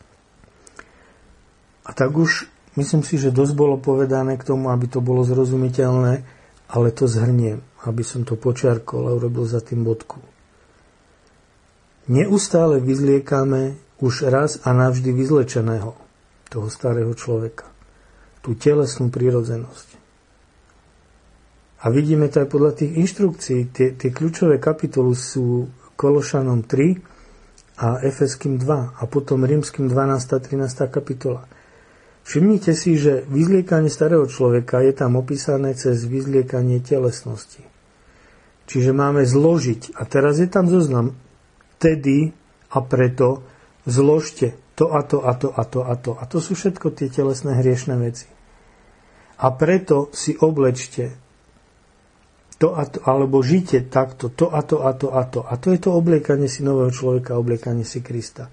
A 1.83 1.91
tak 1.91 2.15
už 2.15 2.47
myslím 2.79 3.03
si, 3.03 3.19
že 3.19 3.35
dosť 3.35 3.51
bolo 3.55 3.75
povedané 3.75 4.39
k 4.39 4.47
tomu, 4.47 4.71
aby 4.71 4.87
to 4.87 5.03
bolo 5.03 5.27
zrozumiteľné, 5.27 6.23
ale 6.71 6.87
to 6.95 7.11
zhrniem, 7.11 7.59
aby 7.83 8.03
som 8.07 8.23
to 8.23 8.39
počiarkol 8.39 9.07
a 9.07 9.15
urobil 9.15 9.43
za 9.43 9.59
tým 9.59 9.83
bodku. 9.83 10.23
Neustále 12.07 12.79
vyzliekame 12.79 13.86
už 14.01 14.29
raz 14.29 14.61
a 14.61 14.73
navždy 14.73 15.09
vyzlečeného, 15.09 15.97
toho 16.47 16.67
starého 16.69 17.11
človeka, 17.17 17.67
tú 18.45 18.53
telesnú 18.53 19.09
prírodzenosť. 19.09 19.97
A 21.85 21.93
vidíme 21.93 22.25
to 22.31 22.41
aj 22.41 22.49
podľa 22.49 22.71
tých 22.73 22.91
inštrukcií. 22.97 23.69
Tie, 23.69 23.87
tie 23.93 24.09
kľúčové 24.09 24.57
kapitoly 24.57 25.13
sú 25.13 25.69
Kološanom 25.93 26.65
3 26.65 27.81
a 27.85 28.01
Efeským 28.01 28.57
2 28.57 28.97
a 28.97 29.03
potom 29.05 29.45
Rímským 29.45 29.85
12. 29.85 30.33
a 30.33 30.39
13. 30.41 30.89
kapitola. 30.89 31.45
Všimnite 32.25 32.73
si, 32.73 32.97
že 32.97 33.23
vyzliekanie 33.29 33.87
starého 33.87 34.25
človeka 34.25 34.81
je 34.83 34.91
tam 34.91 35.15
opísané 35.15 35.77
cez 35.77 36.03
vyzliekanie 36.03 36.81
telesnosti. 36.81 37.61
Čiže 38.67 38.91
máme 38.91 39.23
zložiť. 39.23 39.95
A 39.95 40.03
teraz 40.03 40.43
je 40.43 40.49
tam 40.51 40.67
zoznam 40.67 41.15
vtedy 41.79 42.35
a 42.73 42.83
preto 42.83 43.45
zložte 43.87 44.59
to 44.75 44.93
a 44.93 45.01
to 45.01 45.23
a 45.23 45.33
to 45.33 45.49
a 45.49 45.63
to 45.63 45.81
a 45.81 45.95
to. 45.95 46.11
A 46.19 46.23
to 46.27 46.37
sú 46.43 46.53
všetko 46.53 46.93
tie 46.93 47.07
telesné 47.09 47.57
hriešne 47.57 47.95
veci. 47.97 48.27
A 49.41 49.47
preto 49.55 50.11
si 50.11 50.35
oblečte 50.37 51.15
to 52.57 52.73
a 52.73 52.89
to, 52.89 53.01
alebo 53.05 53.45
žite 53.45 53.85
takto, 53.85 54.33
to 54.33 54.49
a 54.49 54.65
to 54.65 54.81
a 54.81 54.91
to 54.93 55.13
a 55.13 55.23
to. 55.29 55.45
A 55.45 55.53
to 55.61 55.73
je 55.73 55.79
to 55.81 55.93
obliekanie 55.93 56.49
si 56.49 56.65
nového 56.65 56.89
človeka, 56.89 57.37
obliekanie 57.37 57.85
si 57.85 58.01
Krista. 58.01 58.49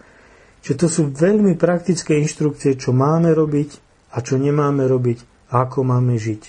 Čiže 0.64 0.76
to 0.76 0.88
sú 0.88 1.02
veľmi 1.12 1.56
praktické 1.56 2.16
inštrukcie, 2.20 2.76
čo 2.76 2.92
máme 2.92 3.32
robiť 3.32 3.70
a 4.16 4.20
čo 4.20 4.36
nemáme 4.36 4.84
robiť, 4.84 5.50
ako 5.52 5.84
máme 5.84 6.16
žiť. 6.16 6.42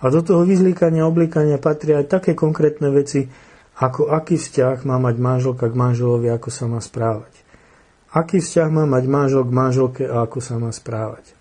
A 0.00 0.08
do 0.08 0.20
toho 0.24 0.44
vyzlíkania, 0.48 1.04
obliekania 1.04 1.60
patria 1.60 2.00
aj 2.00 2.20
také 2.20 2.32
konkrétne 2.32 2.88
veci, 2.92 3.28
ako 3.78 4.12
aký 4.12 4.40
vzťah 4.40 4.84
má 4.88 4.96
mať 4.96 5.16
manželka 5.20 5.68
k 5.68 5.74
manželovi, 5.76 6.28
ako 6.32 6.48
sa 6.48 6.64
má 6.68 6.80
správať. 6.80 7.47
Aký 8.08 8.40
vzťah 8.40 8.68
má 8.72 8.84
mať 8.88 9.04
manžel 9.04 9.42
k 9.44 9.52
manželke 9.52 10.04
a 10.08 10.24
ako 10.24 10.38
sa 10.40 10.56
má 10.56 10.72
správať. 10.72 11.36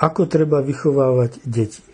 Ako 0.00 0.24
treba 0.24 0.64
vychovávať 0.64 1.42
deti. 1.44 1.84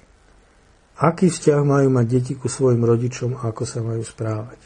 Aký 0.94 1.26
vzťah 1.26 1.60
majú 1.66 1.90
mať 1.90 2.06
deti 2.06 2.32
ku 2.38 2.46
svojim 2.46 2.86
rodičom 2.86 3.34
a 3.34 3.50
ako 3.50 3.64
sa 3.66 3.82
majú 3.82 4.06
správať. 4.06 4.60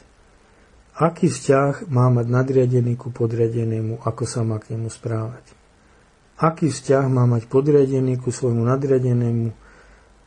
Aký 0.98 1.30
vzťah 1.30 1.88
má 1.88 2.10
mať 2.10 2.26
nadriadený 2.26 2.98
ku 2.98 3.08
podriadenému, 3.14 4.02
ako 4.02 4.26
sa 4.26 4.42
má 4.44 4.58
k 4.60 4.76
nemu 4.76 4.90
správať. 4.90 5.46
Aký 6.36 6.68
vzťah 6.68 7.06
má 7.08 7.24
mať 7.24 7.46
podriadený 7.46 8.18
ku 8.20 8.34
svojmu 8.34 8.66
nadriadenému, 8.66 9.48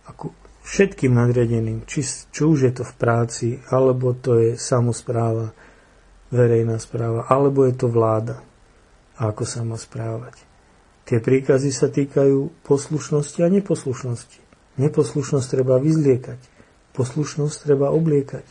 ako 0.08 0.34
všetkým 0.66 1.14
nadriadeným, 1.14 1.84
či, 1.86 2.02
či 2.08 2.42
už 2.42 2.72
je 2.72 2.74
to 2.74 2.84
v 2.88 2.94
práci, 2.96 3.48
alebo 3.70 4.16
to 4.16 4.40
je 4.40 4.52
samozpráva, 4.56 5.52
verejná 6.32 6.80
správa, 6.80 7.28
alebo 7.28 7.68
je 7.68 7.76
to 7.76 7.92
vláda, 7.92 8.40
a 9.20 9.30
ako 9.30 9.44
sa 9.46 9.62
má 9.62 9.78
správať. 9.78 10.34
Tie 11.06 11.20
príkazy 11.20 11.70
sa 11.76 11.92
týkajú 11.92 12.64
poslušnosti 12.64 13.44
a 13.44 13.52
neposlušnosti. 13.52 14.40
Neposlušnosť 14.80 15.48
treba 15.52 15.76
vyzliekať, 15.78 16.40
poslušnosť 16.96 17.56
treba 17.68 17.92
obliekať. 17.92 18.48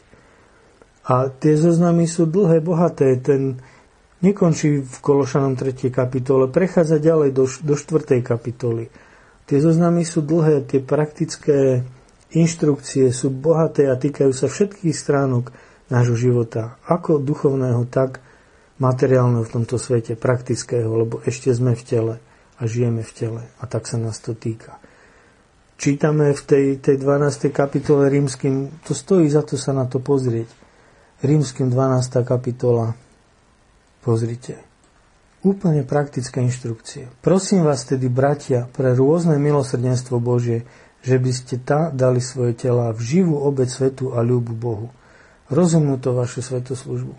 A 1.08 1.32
tie 1.32 1.56
zoznamy 1.56 2.04
sú 2.04 2.28
dlhé, 2.28 2.60
bohaté. 2.60 3.16
Ten 3.16 3.58
nekončí 4.20 4.84
v 4.84 4.96
Kološanom 5.00 5.56
3. 5.56 5.88
kapitole, 5.88 6.52
prechádza 6.52 7.00
ďalej 7.00 7.32
do, 7.32 7.48
do 7.48 7.74
4. 7.74 8.20
kapitoly. 8.20 8.92
Tie 9.48 9.58
zoznamy 9.58 10.04
sú 10.04 10.20
dlhé, 10.20 10.62
tie 10.68 10.78
praktické 10.78 11.82
Inštrukcie 12.30 13.10
sú 13.10 13.34
bohaté 13.34 13.90
a 13.90 13.98
týkajú 13.98 14.30
sa 14.30 14.46
všetkých 14.46 14.94
stránok 14.94 15.50
nášho 15.90 16.14
života, 16.14 16.78
ako 16.86 17.18
duchovného, 17.18 17.84
tak 17.90 18.22
materiálneho 18.80 19.44
v 19.44 19.52
tomto 19.60 19.76
svete, 19.76 20.16
praktického, 20.16 20.88
lebo 20.88 21.20
ešte 21.28 21.52
sme 21.52 21.76
v 21.76 21.82
tele 21.84 22.14
a 22.56 22.62
žijeme 22.64 23.04
v 23.04 23.12
tele 23.12 23.42
a 23.60 23.64
tak 23.68 23.84
sa 23.84 24.00
nás 24.00 24.22
to 24.22 24.32
týka. 24.32 24.80
Čítame 25.80 26.36
v 26.36 26.42
tej, 26.44 26.66
tej 26.80 26.96
12. 27.00 27.52
kapitole 27.52 28.08
rímským, 28.12 28.84
to 28.84 28.92
stojí 28.92 29.28
za 29.32 29.40
to 29.40 29.56
sa 29.56 29.72
na 29.72 29.88
to 29.88 30.00
pozrieť. 30.00 30.48
Rímským 31.24 31.72
12. 31.72 32.20
kapitola, 32.24 32.96
pozrite. 34.04 34.60
Úplne 35.40 35.88
praktické 35.88 36.44
inštrukcie. 36.44 37.08
Prosím 37.24 37.64
vás 37.64 37.88
tedy, 37.88 38.12
bratia, 38.12 38.68
pre 38.68 38.92
rôzne 38.92 39.40
milosrdenstvo 39.40 40.20
Božie, 40.20 40.68
že 41.00 41.16
by 41.16 41.32
ste 41.32 41.56
tá 41.64 41.88
dali 41.88 42.20
svoje 42.20 42.60
tela 42.60 42.92
v 42.92 43.00
živú 43.00 43.40
obec 43.40 43.72
svetu 43.72 44.12
a 44.12 44.20
ľúbu 44.20 44.52
Bohu. 44.52 44.92
Rozumnú 45.50 45.98
to 45.98 46.14
vašu 46.14 46.46
svetoslužbu. 46.46 47.18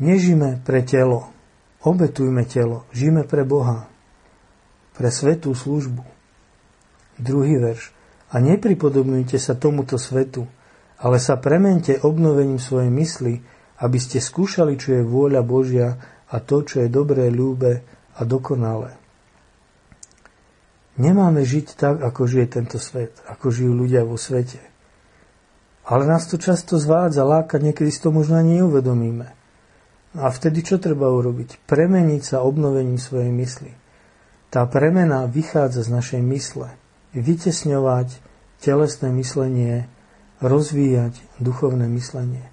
Nežime 0.00 0.58
pre 0.64 0.80
telo, 0.80 1.28
obetujme 1.84 2.48
telo, 2.48 2.88
žime 2.96 3.28
pre 3.28 3.44
Boha, 3.44 3.92
pre 4.96 5.12
svetú 5.12 5.52
službu. 5.52 6.00
Druhý 7.20 7.60
verš. 7.60 7.92
A 8.32 8.40
nepripodobňujte 8.40 9.36
sa 9.36 9.52
tomuto 9.52 10.00
svetu, 10.00 10.48
ale 10.96 11.20
sa 11.20 11.36
premente 11.36 12.00
obnovením 12.00 12.56
svojej 12.56 12.88
mysli, 12.88 13.44
aby 13.84 13.98
ste 14.00 14.24
skúšali, 14.24 14.80
čo 14.80 14.96
je 14.96 15.02
vôľa 15.04 15.44
Božia 15.44 16.00
a 16.32 16.40
to, 16.40 16.64
čo 16.64 16.80
je 16.80 16.88
dobré, 16.88 17.28
ľúbe 17.28 17.84
a 18.16 18.20
dokonalé. 18.24 18.96
Nemáme 20.96 21.44
žiť 21.44 21.76
tak, 21.76 22.00
ako 22.00 22.24
žije 22.24 22.46
tento 22.48 22.80
svet, 22.80 23.20
ako 23.28 23.52
žijú 23.52 23.72
ľudia 23.76 24.00
vo 24.08 24.16
svete. 24.16 24.71
Ale 25.82 26.06
nás 26.06 26.30
to 26.30 26.38
často 26.38 26.78
zvádza, 26.78 27.26
láka, 27.26 27.58
niekedy 27.58 27.90
si 27.90 27.98
to 27.98 28.14
možno 28.14 28.38
ani 28.38 28.62
neuvedomíme. 28.62 29.28
A 30.12 30.28
vtedy 30.28 30.62
čo 30.62 30.76
treba 30.78 31.10
urobiť? 31.10 31.64
Premeniť 31.66 32.22
sa 32.22 32.46
obnovením 32.46 33.00
svojej 33.00 33.32
mysli. 33.32 33.72
Tá 34.52 34.68
premena 34.68 35.24
vychádza 35.24 35.88
z 35.88 35.90
našej 35.90 36.22
mysle. 36.22 36.68
Vytesňovať 37.16 38.20
telesné 38.60 39.08
myslenie, 39.16 39.88
rozvíjať 40.44 41.18
duchovné 41.40 41.88
myslenie. 41.88 42.46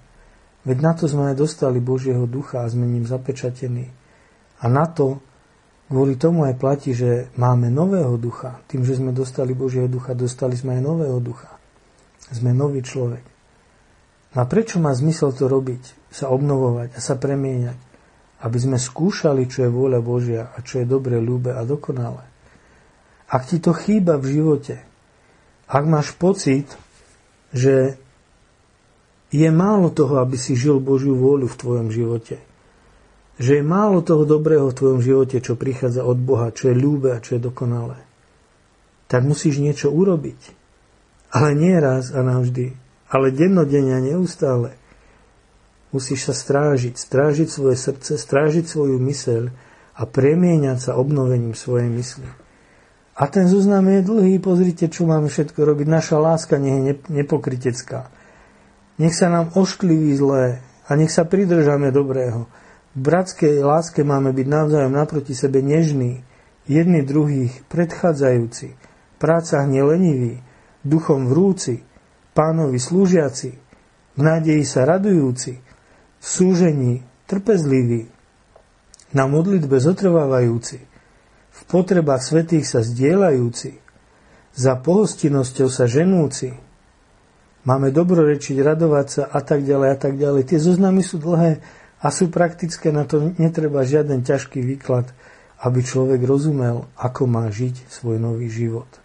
Veď 0.64 0.78
na 0.80 0.92
to 0.96 1.06
sme 1.06 1.32
aj 1.32 1.36
dostali 1.36 1.78
Božieho 1.78 2.24
ducha 2.24 2.64
a 2.64 2.70
sme 2.72 2.88
ním 2.88 3.04
zapečatení. 3.04 3.92
A 4.60 4.68
na 4.68 4.88
to 4.88 5.20
Kvôli 5.90 6.14
tomu 6.14 6.46
aj 6.46 6.54
platí, 6.54 6.94
že 6.94 7.34
máme 7.34 7.66
nového 7.66 8.14
ducha. 8.14 8.62
Tým, 8.70 8.86
že 8.86 9.02
sme 9.02 9.10
dostali 9.10 9.58
Božieho 9.58 9.90
ducha, 9.90 10.14
dostali 10.14 10.54
sme 10.54 10.78
aj 10.78 10.86
nového 10.86 11.18
ducha. 11.18 11.50
Sme 12.30 12.54
nový 12.54 12.80
človek. 12.86 13.26
A 14.38 14.46
prečo 14.46 14.78
má 14.78 14.94
zmysel 14.94 15.34
to 15.34 15.50
robiť? 15.50 16.14
Sa 16.14 16.30
obnovovať 16.30 16.94
a 16.94 17.00
sa 17.02 17.18
premieňať. 17.18 17.78
Aby 18.40 18.58
sme 18.62 18.78
skúšali, 18.78 19.50
čo 19.50 19.66
je 19.66 19.70
vôľa 19.70 20.00
Božia 20.00 20.42
a 20.54 20.62
čo 20.62 20.80
je 20.80 20.86
dobre, 20.86 21.18
ľúbe 21.18 21.52
a 21.52 21.66
dokonalé. 21.66 22.24
Ak 23.30 23.46
ti 23.46 23.58
to 23.58 23.74
chýba 23.74 24.18
v 24.18 24.38
živote, 24.38 24.82
ak 25.70 25.84
máš 25.86 26.14
pocit, 26.18 26.66
že 27.54 27.98
je 29.30 29.48
málo 29.54 29.94
toho, 29.94 30.18
aby 30.18 30.34
si 30.34 30.58
žil 30.58 30.82
Božiu 30.82 31.14
vôľu 31.14 31.46
v 31.46 31.58
tvojom 31.58 31.88
živote, 31.94 32.42
že 33.40 33.62
je 33.62 33.64
málo 33.64 34.02
toho 34.02 34.26
dobrého 34.26 34.68
v 34.68 34.76
tvojom 34.76 35.00
živote, 35.00 35.38
čo 35.38 35.54
prichádza 35.54 36.02
od 36.02 36.18
Boha, 36.18 36.50
čo 36.50 36.68
je 36.70 36.76
ľúbe 36.76 37.14
a 37.14 37.22
čo 37.22 37.38
je 37.38 37.46
dokonalé, 37.46 37.98
tak 39.06 39.22
musíš 39.22 39.62
niečo 39.62 39.88
urobiť. 39.88 40.59
Ale 41.30 41.54
nie 41.54 41.78
raz 41.78 42.10
a 42.10 42.26
navždy, 42.26 42.74
ale 43.06 43.30
dennodenne 43.30 43.94
a 43.94 44.02
neustále. 44.02 44.74
Musíš 45.90 46.30
sa 46.30 46.34
strážiť, 46.34 46.94
strážiť 46.94 47.48
svoje 47.50 47.78
srdce, 47.78 48.18
strážiť 48.18 48.66
svoju 48.66 48.98
myseľ 48.98 49.50
a 49.98 50.02
premieňať 50.06 50.78
sa 50.90 50.92
obnovením 50.98 51.54
svojej 51.54 51.90
mysli. 51.90 52.30
A 53.20 53.28
ten 53.28 53.50
zoznam 53.50 53.84
je 53.90 54.00
dlhý, 54.00 54.40
pozrite, 54.40 54.88
čo 54.88 55.04
máme 55.04 55.28
všetko 55.28 55.60
robiť. 55.60 55.86
Naša 55.90 56.16
láska 56.16 56.56
nie 56.56 56.72
je 56.88 56.96
nepokritecká. 57.12 58.08
Nech 58.96 59.12
sa 59.12 59.28
nám 59.28 59.52
oškliví 59.52 60.16
zlé 60.16 60.64
a 60.88 60.96
nech 60.96 61.12
sa 61.12 61.28
pridržame 61.28 61.92
dobrého. 61.92 62.48
V 62.96 62.98
bratskej 63.06 63.60
láske 63.60 64.02
máme 64.02 64.32
byť 64.32 64.46
navzájom 64.48 64.94
naproti 64.96 65.36
sebe 65.36 65.60
nežní, 65.60 66.24
jedni 66.64 67.04
druhých 67.04 67.60
predchádzajúci, 67.68 68.74
prácach 69.20 69.68
neleniví, 69.68 70.40
duchom 70.84 71.28
vrúci, 71.28 71.82
pánovi 72.32 72.78
slúžiaci, 72.80 73.50
v 74.16 74.20
nádeji 74.20 74.64
sa 74.64 74.84
radujúci, 74.84 75.52
v 76.20 76.24
súžení 76.24 77.04
trpezliví, 77.24 78.10
na 79.10 79.26
modlitbe 79.26 79.80
zotrvávajúci, 79.80 80.78
v 81.50 81.60
potrebách 81.66 82.22
svetých 82.22 82.66
sa 82.68 82.80
zdieľajúci, 82.80 83.82
za 84.54 84.78
pohostinnosťou 84.78 85.68
sa 85.70 85.86
ženúci, 85.90 86.54
máme 87.66 87.90
dobrorečiť, 87.90 88.56
radovať 88.62 89.06
sa 89.08 89.22
a 89.30 89.40
tak 89.42 89.66
ďalej 89.66 89.88
a 89.94 89.98
tak 89.98 90.14
ďalej. 90.18 90.42
Tie 90.46 90.58
zoznamy 90.62 91.02
sú 91.02 91.18
dlhé 91.18 91.62
a 92.00 92.06
sú 92.08 92.30
praktické, 92.32 92.92
na 92.94 93.04
to 93.04 93.34
netreba 93.36 93.82
žiaden 93.82 94.22
ťažký 94.22 94.62
výklad, 94.62 95.10
aby 95.60 95.80
človek 95.84 96.24
rozumel, 96.24 96.88
ako 96.96 97.28
má 97.28 97.48
žiť 97.52 97.88
svoj 97.88 98.16
nový 98.16 98.48
život. 98.48 98.99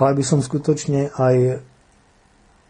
Ale 0.00 0.16
aby 0.16 0.24
som 0.24 0.40
skutočne 0.40 1.12
aj 1.12 1.60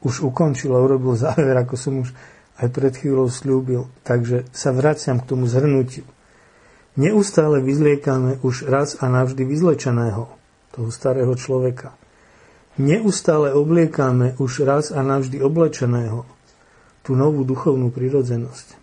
už 0.02 0.26
ukončil 0.26 0.74
a 0.74 0.82
urobil 0.82 1.14
záver, 1.14 1.54
ako 1.54 1.74
som 1.78 2.02
už 2.02 2.10
aj 2.58 2.68
pred 2.74 2.90
chvíľou 2.90 3.30
slúbil. 3.30 3.86
Takže 4.02 4.50
sa 4.50 4.74
vraciam 4.74 5.22
k 5.22 5.28
tomu 5.30 5.46
zhrnutiu. 5.46 6.02
Neustále 6.98 7.62
vyzliekame 7.62 8.42
už 8.42 8.66
raz 8.66 8.98
a 8.98 9.06
navždy 9.06 9.46
vyzlečeného, 9.46 10.26
toho 10.74 10.88
starého 10.90 11.32
človeka. 11.38 11.94
Neustále 12.82 13.54
obliekame 13.54 14.34
už 14.42 14.66
raz 14.66 14.90
a 14.90 14.98
navždy 15.06 15.38
oblečeného, 15.38 16.26
tú 17.06 17.14
novú 17.14 17.46
duchovnú 17.46 17.94
prirodzenosť. 17.94 18.80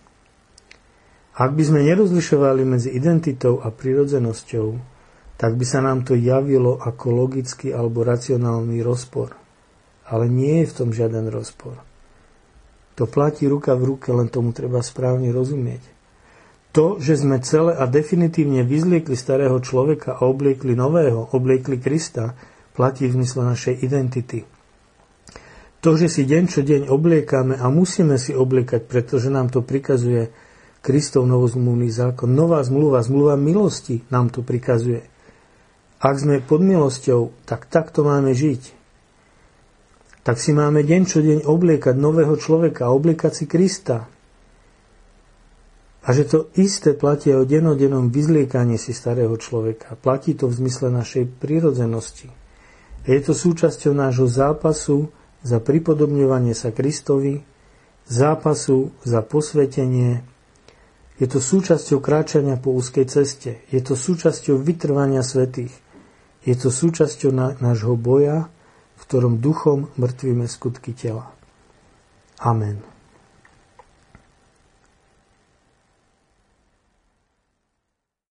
Ak 1.37 1.53
by 1.53 1.63
sme 1.67 1.85
nerozlišovali 1.85 2.65
medzi 2.65 2.89
identitou 2.95 3.61
a 3.61 3.69
prirodzenosťou, 3.69 4.96
tak 5.37 5.53
by 5.53 5.65
sa 5.65 5.85
nám 5.85 6.01
to 6.01 6.17
javilo 6.17 6.81
ako 6.81 7.13
logický 7.13 7.69
alebo 7.69 8.01
racionálny 8.01 8.81
rozpor. 8.81 9.37
Ale 10.09 10.25
nie 10.25 10.65
je 10.65 10.69
v 10.73 10.75
tom 10.75 10.89
žiaden 10.89 11.29
rozpor. 11.29 11.77
To 12.97 13.05
platí 13.05 13.45
ruka 13.45 13.77
v 13.77 13.93
ruke, 13.93 14.09
len 14.09 14.33
tomu 14.33 14.49
treba 14.49 14.81
správne 14.81 15.29
rozumieť. 15.29 15.83
To, 16.73 16.97
že 16.97 17.21
sme 17.21 17.37
celé 17.41 17.77
a 17.77 17.85
definitívne 17.85 18.65
vyzliekli 18.65 19.13
starého 19.13 19.61
človeka 19.61 20.17
a 20.17 20.25
obliekli 20.25 20.73
nového, 20.73 21.29
obliekli 21.37 21.77
Krista, 21.77 22.33
platí 22.73 23.05
v 23.05 23.21
zmysle 23.21 23.41
našej 23.45 23.75
identity. 23.85 24.45
To, 25.81 25.93
že 25.93 26.09
si 26.09 26.25
deň 26.25 26.43
čo 26.49 26.65
deň 26.65 26.89
obliekame 26.89 27.53
a 27.57 27.69
musíme 27.69 28.17
si 28.17 28.33
obliekať, 28.33 28.89
pretože 28.89 29.29
nám 29.29 29.53
to 29.53 29.61
prikazuje 29.61 30.33
Kristov 30.81 31.29
novozmluvný 31.29 31.89
zákon, 31.93 32.29
nová 32.33 32.61
zmluva, 32.65 33.05
zmluva 33.05 33.37
milosti 33.37 34.01
nám 34.09 34.33
to 34.33 34.41
prikazuje. 34.41 35.16
Ak 35.97 36.21
sme 36.21 36.41
pod 36.43 36.61
milosťou, 36.61 37.33
tak 37.49 37.65
takto 37.69 38.05
máme 38.05 38.33
žiť 38.33 38.77
tak 40.27 40.43
si 40.43 40.51
máme 40.51 40.83
deň 40.83 41.01
čo 41.07 41.23
deň 41.23 41.39
obliekať 41.47 41.95
nového 41.95 42.35
človeka, 42.35 42.91
obliekať 42.91 43.31
si 43.31 43.45
Krista. 43.47 44.11
A 46.03 46.07
že 46.11 46.27
to 46.27 46.51
isté 46.59 46.91
platí 46.91 47.31
o 47.31 47.47
denodennom 47.47 48.11
vyzliekaní 48.11 48.75
si 48.75 48.91
starého 48.91 49.39
človeka. 49.39 49.95
Platí 49.95 50.35
to 50.35 50.51
v 50.51 50.59
zmysle 50.59 50.91
našej 50.91 51.31
prírodzenosti. 51.39 52.27
Je 53.07 53.23
to 53.23 53.31
súčasťou 53.31 53.95
nášho 53.95 54.27
zápasu 54.27 55.07
za 55.47 55.63
pripodobňovanie 55.63 56.51
sa 56.51 56.75
Kristovi, 56.75 57.39
zápasu 58.11 58.91
za 59.07 59.23
posvetenie, 59.23 60.27
je 61.17 61.25
to 61.25 61.41
súčasťou 61.41 61.97
kráčania 61.97 62.61
po 62.61 62.75
úzkej 62.77 63.09
ceste. 63.09 63.63
Je 63.73 63.81
to 63.81 63.97
súčasťou 63.97 64.61
vytrvania 64.61 65.25
svetých. 65.25 65.73
Je 66.47 66.55
to 66.55 66.71
súčasťou 66.71 67.59
nášho 67.59 67.99
boja 67.99 68.47
v 68.97 69.01
ktorom 69.03 69.43
duchom 69.43 69.91
mŕtvime 69.99 70.47
skutky 70.47 70.95
tela. 70.95 71.29
Amen. 72.39 72.96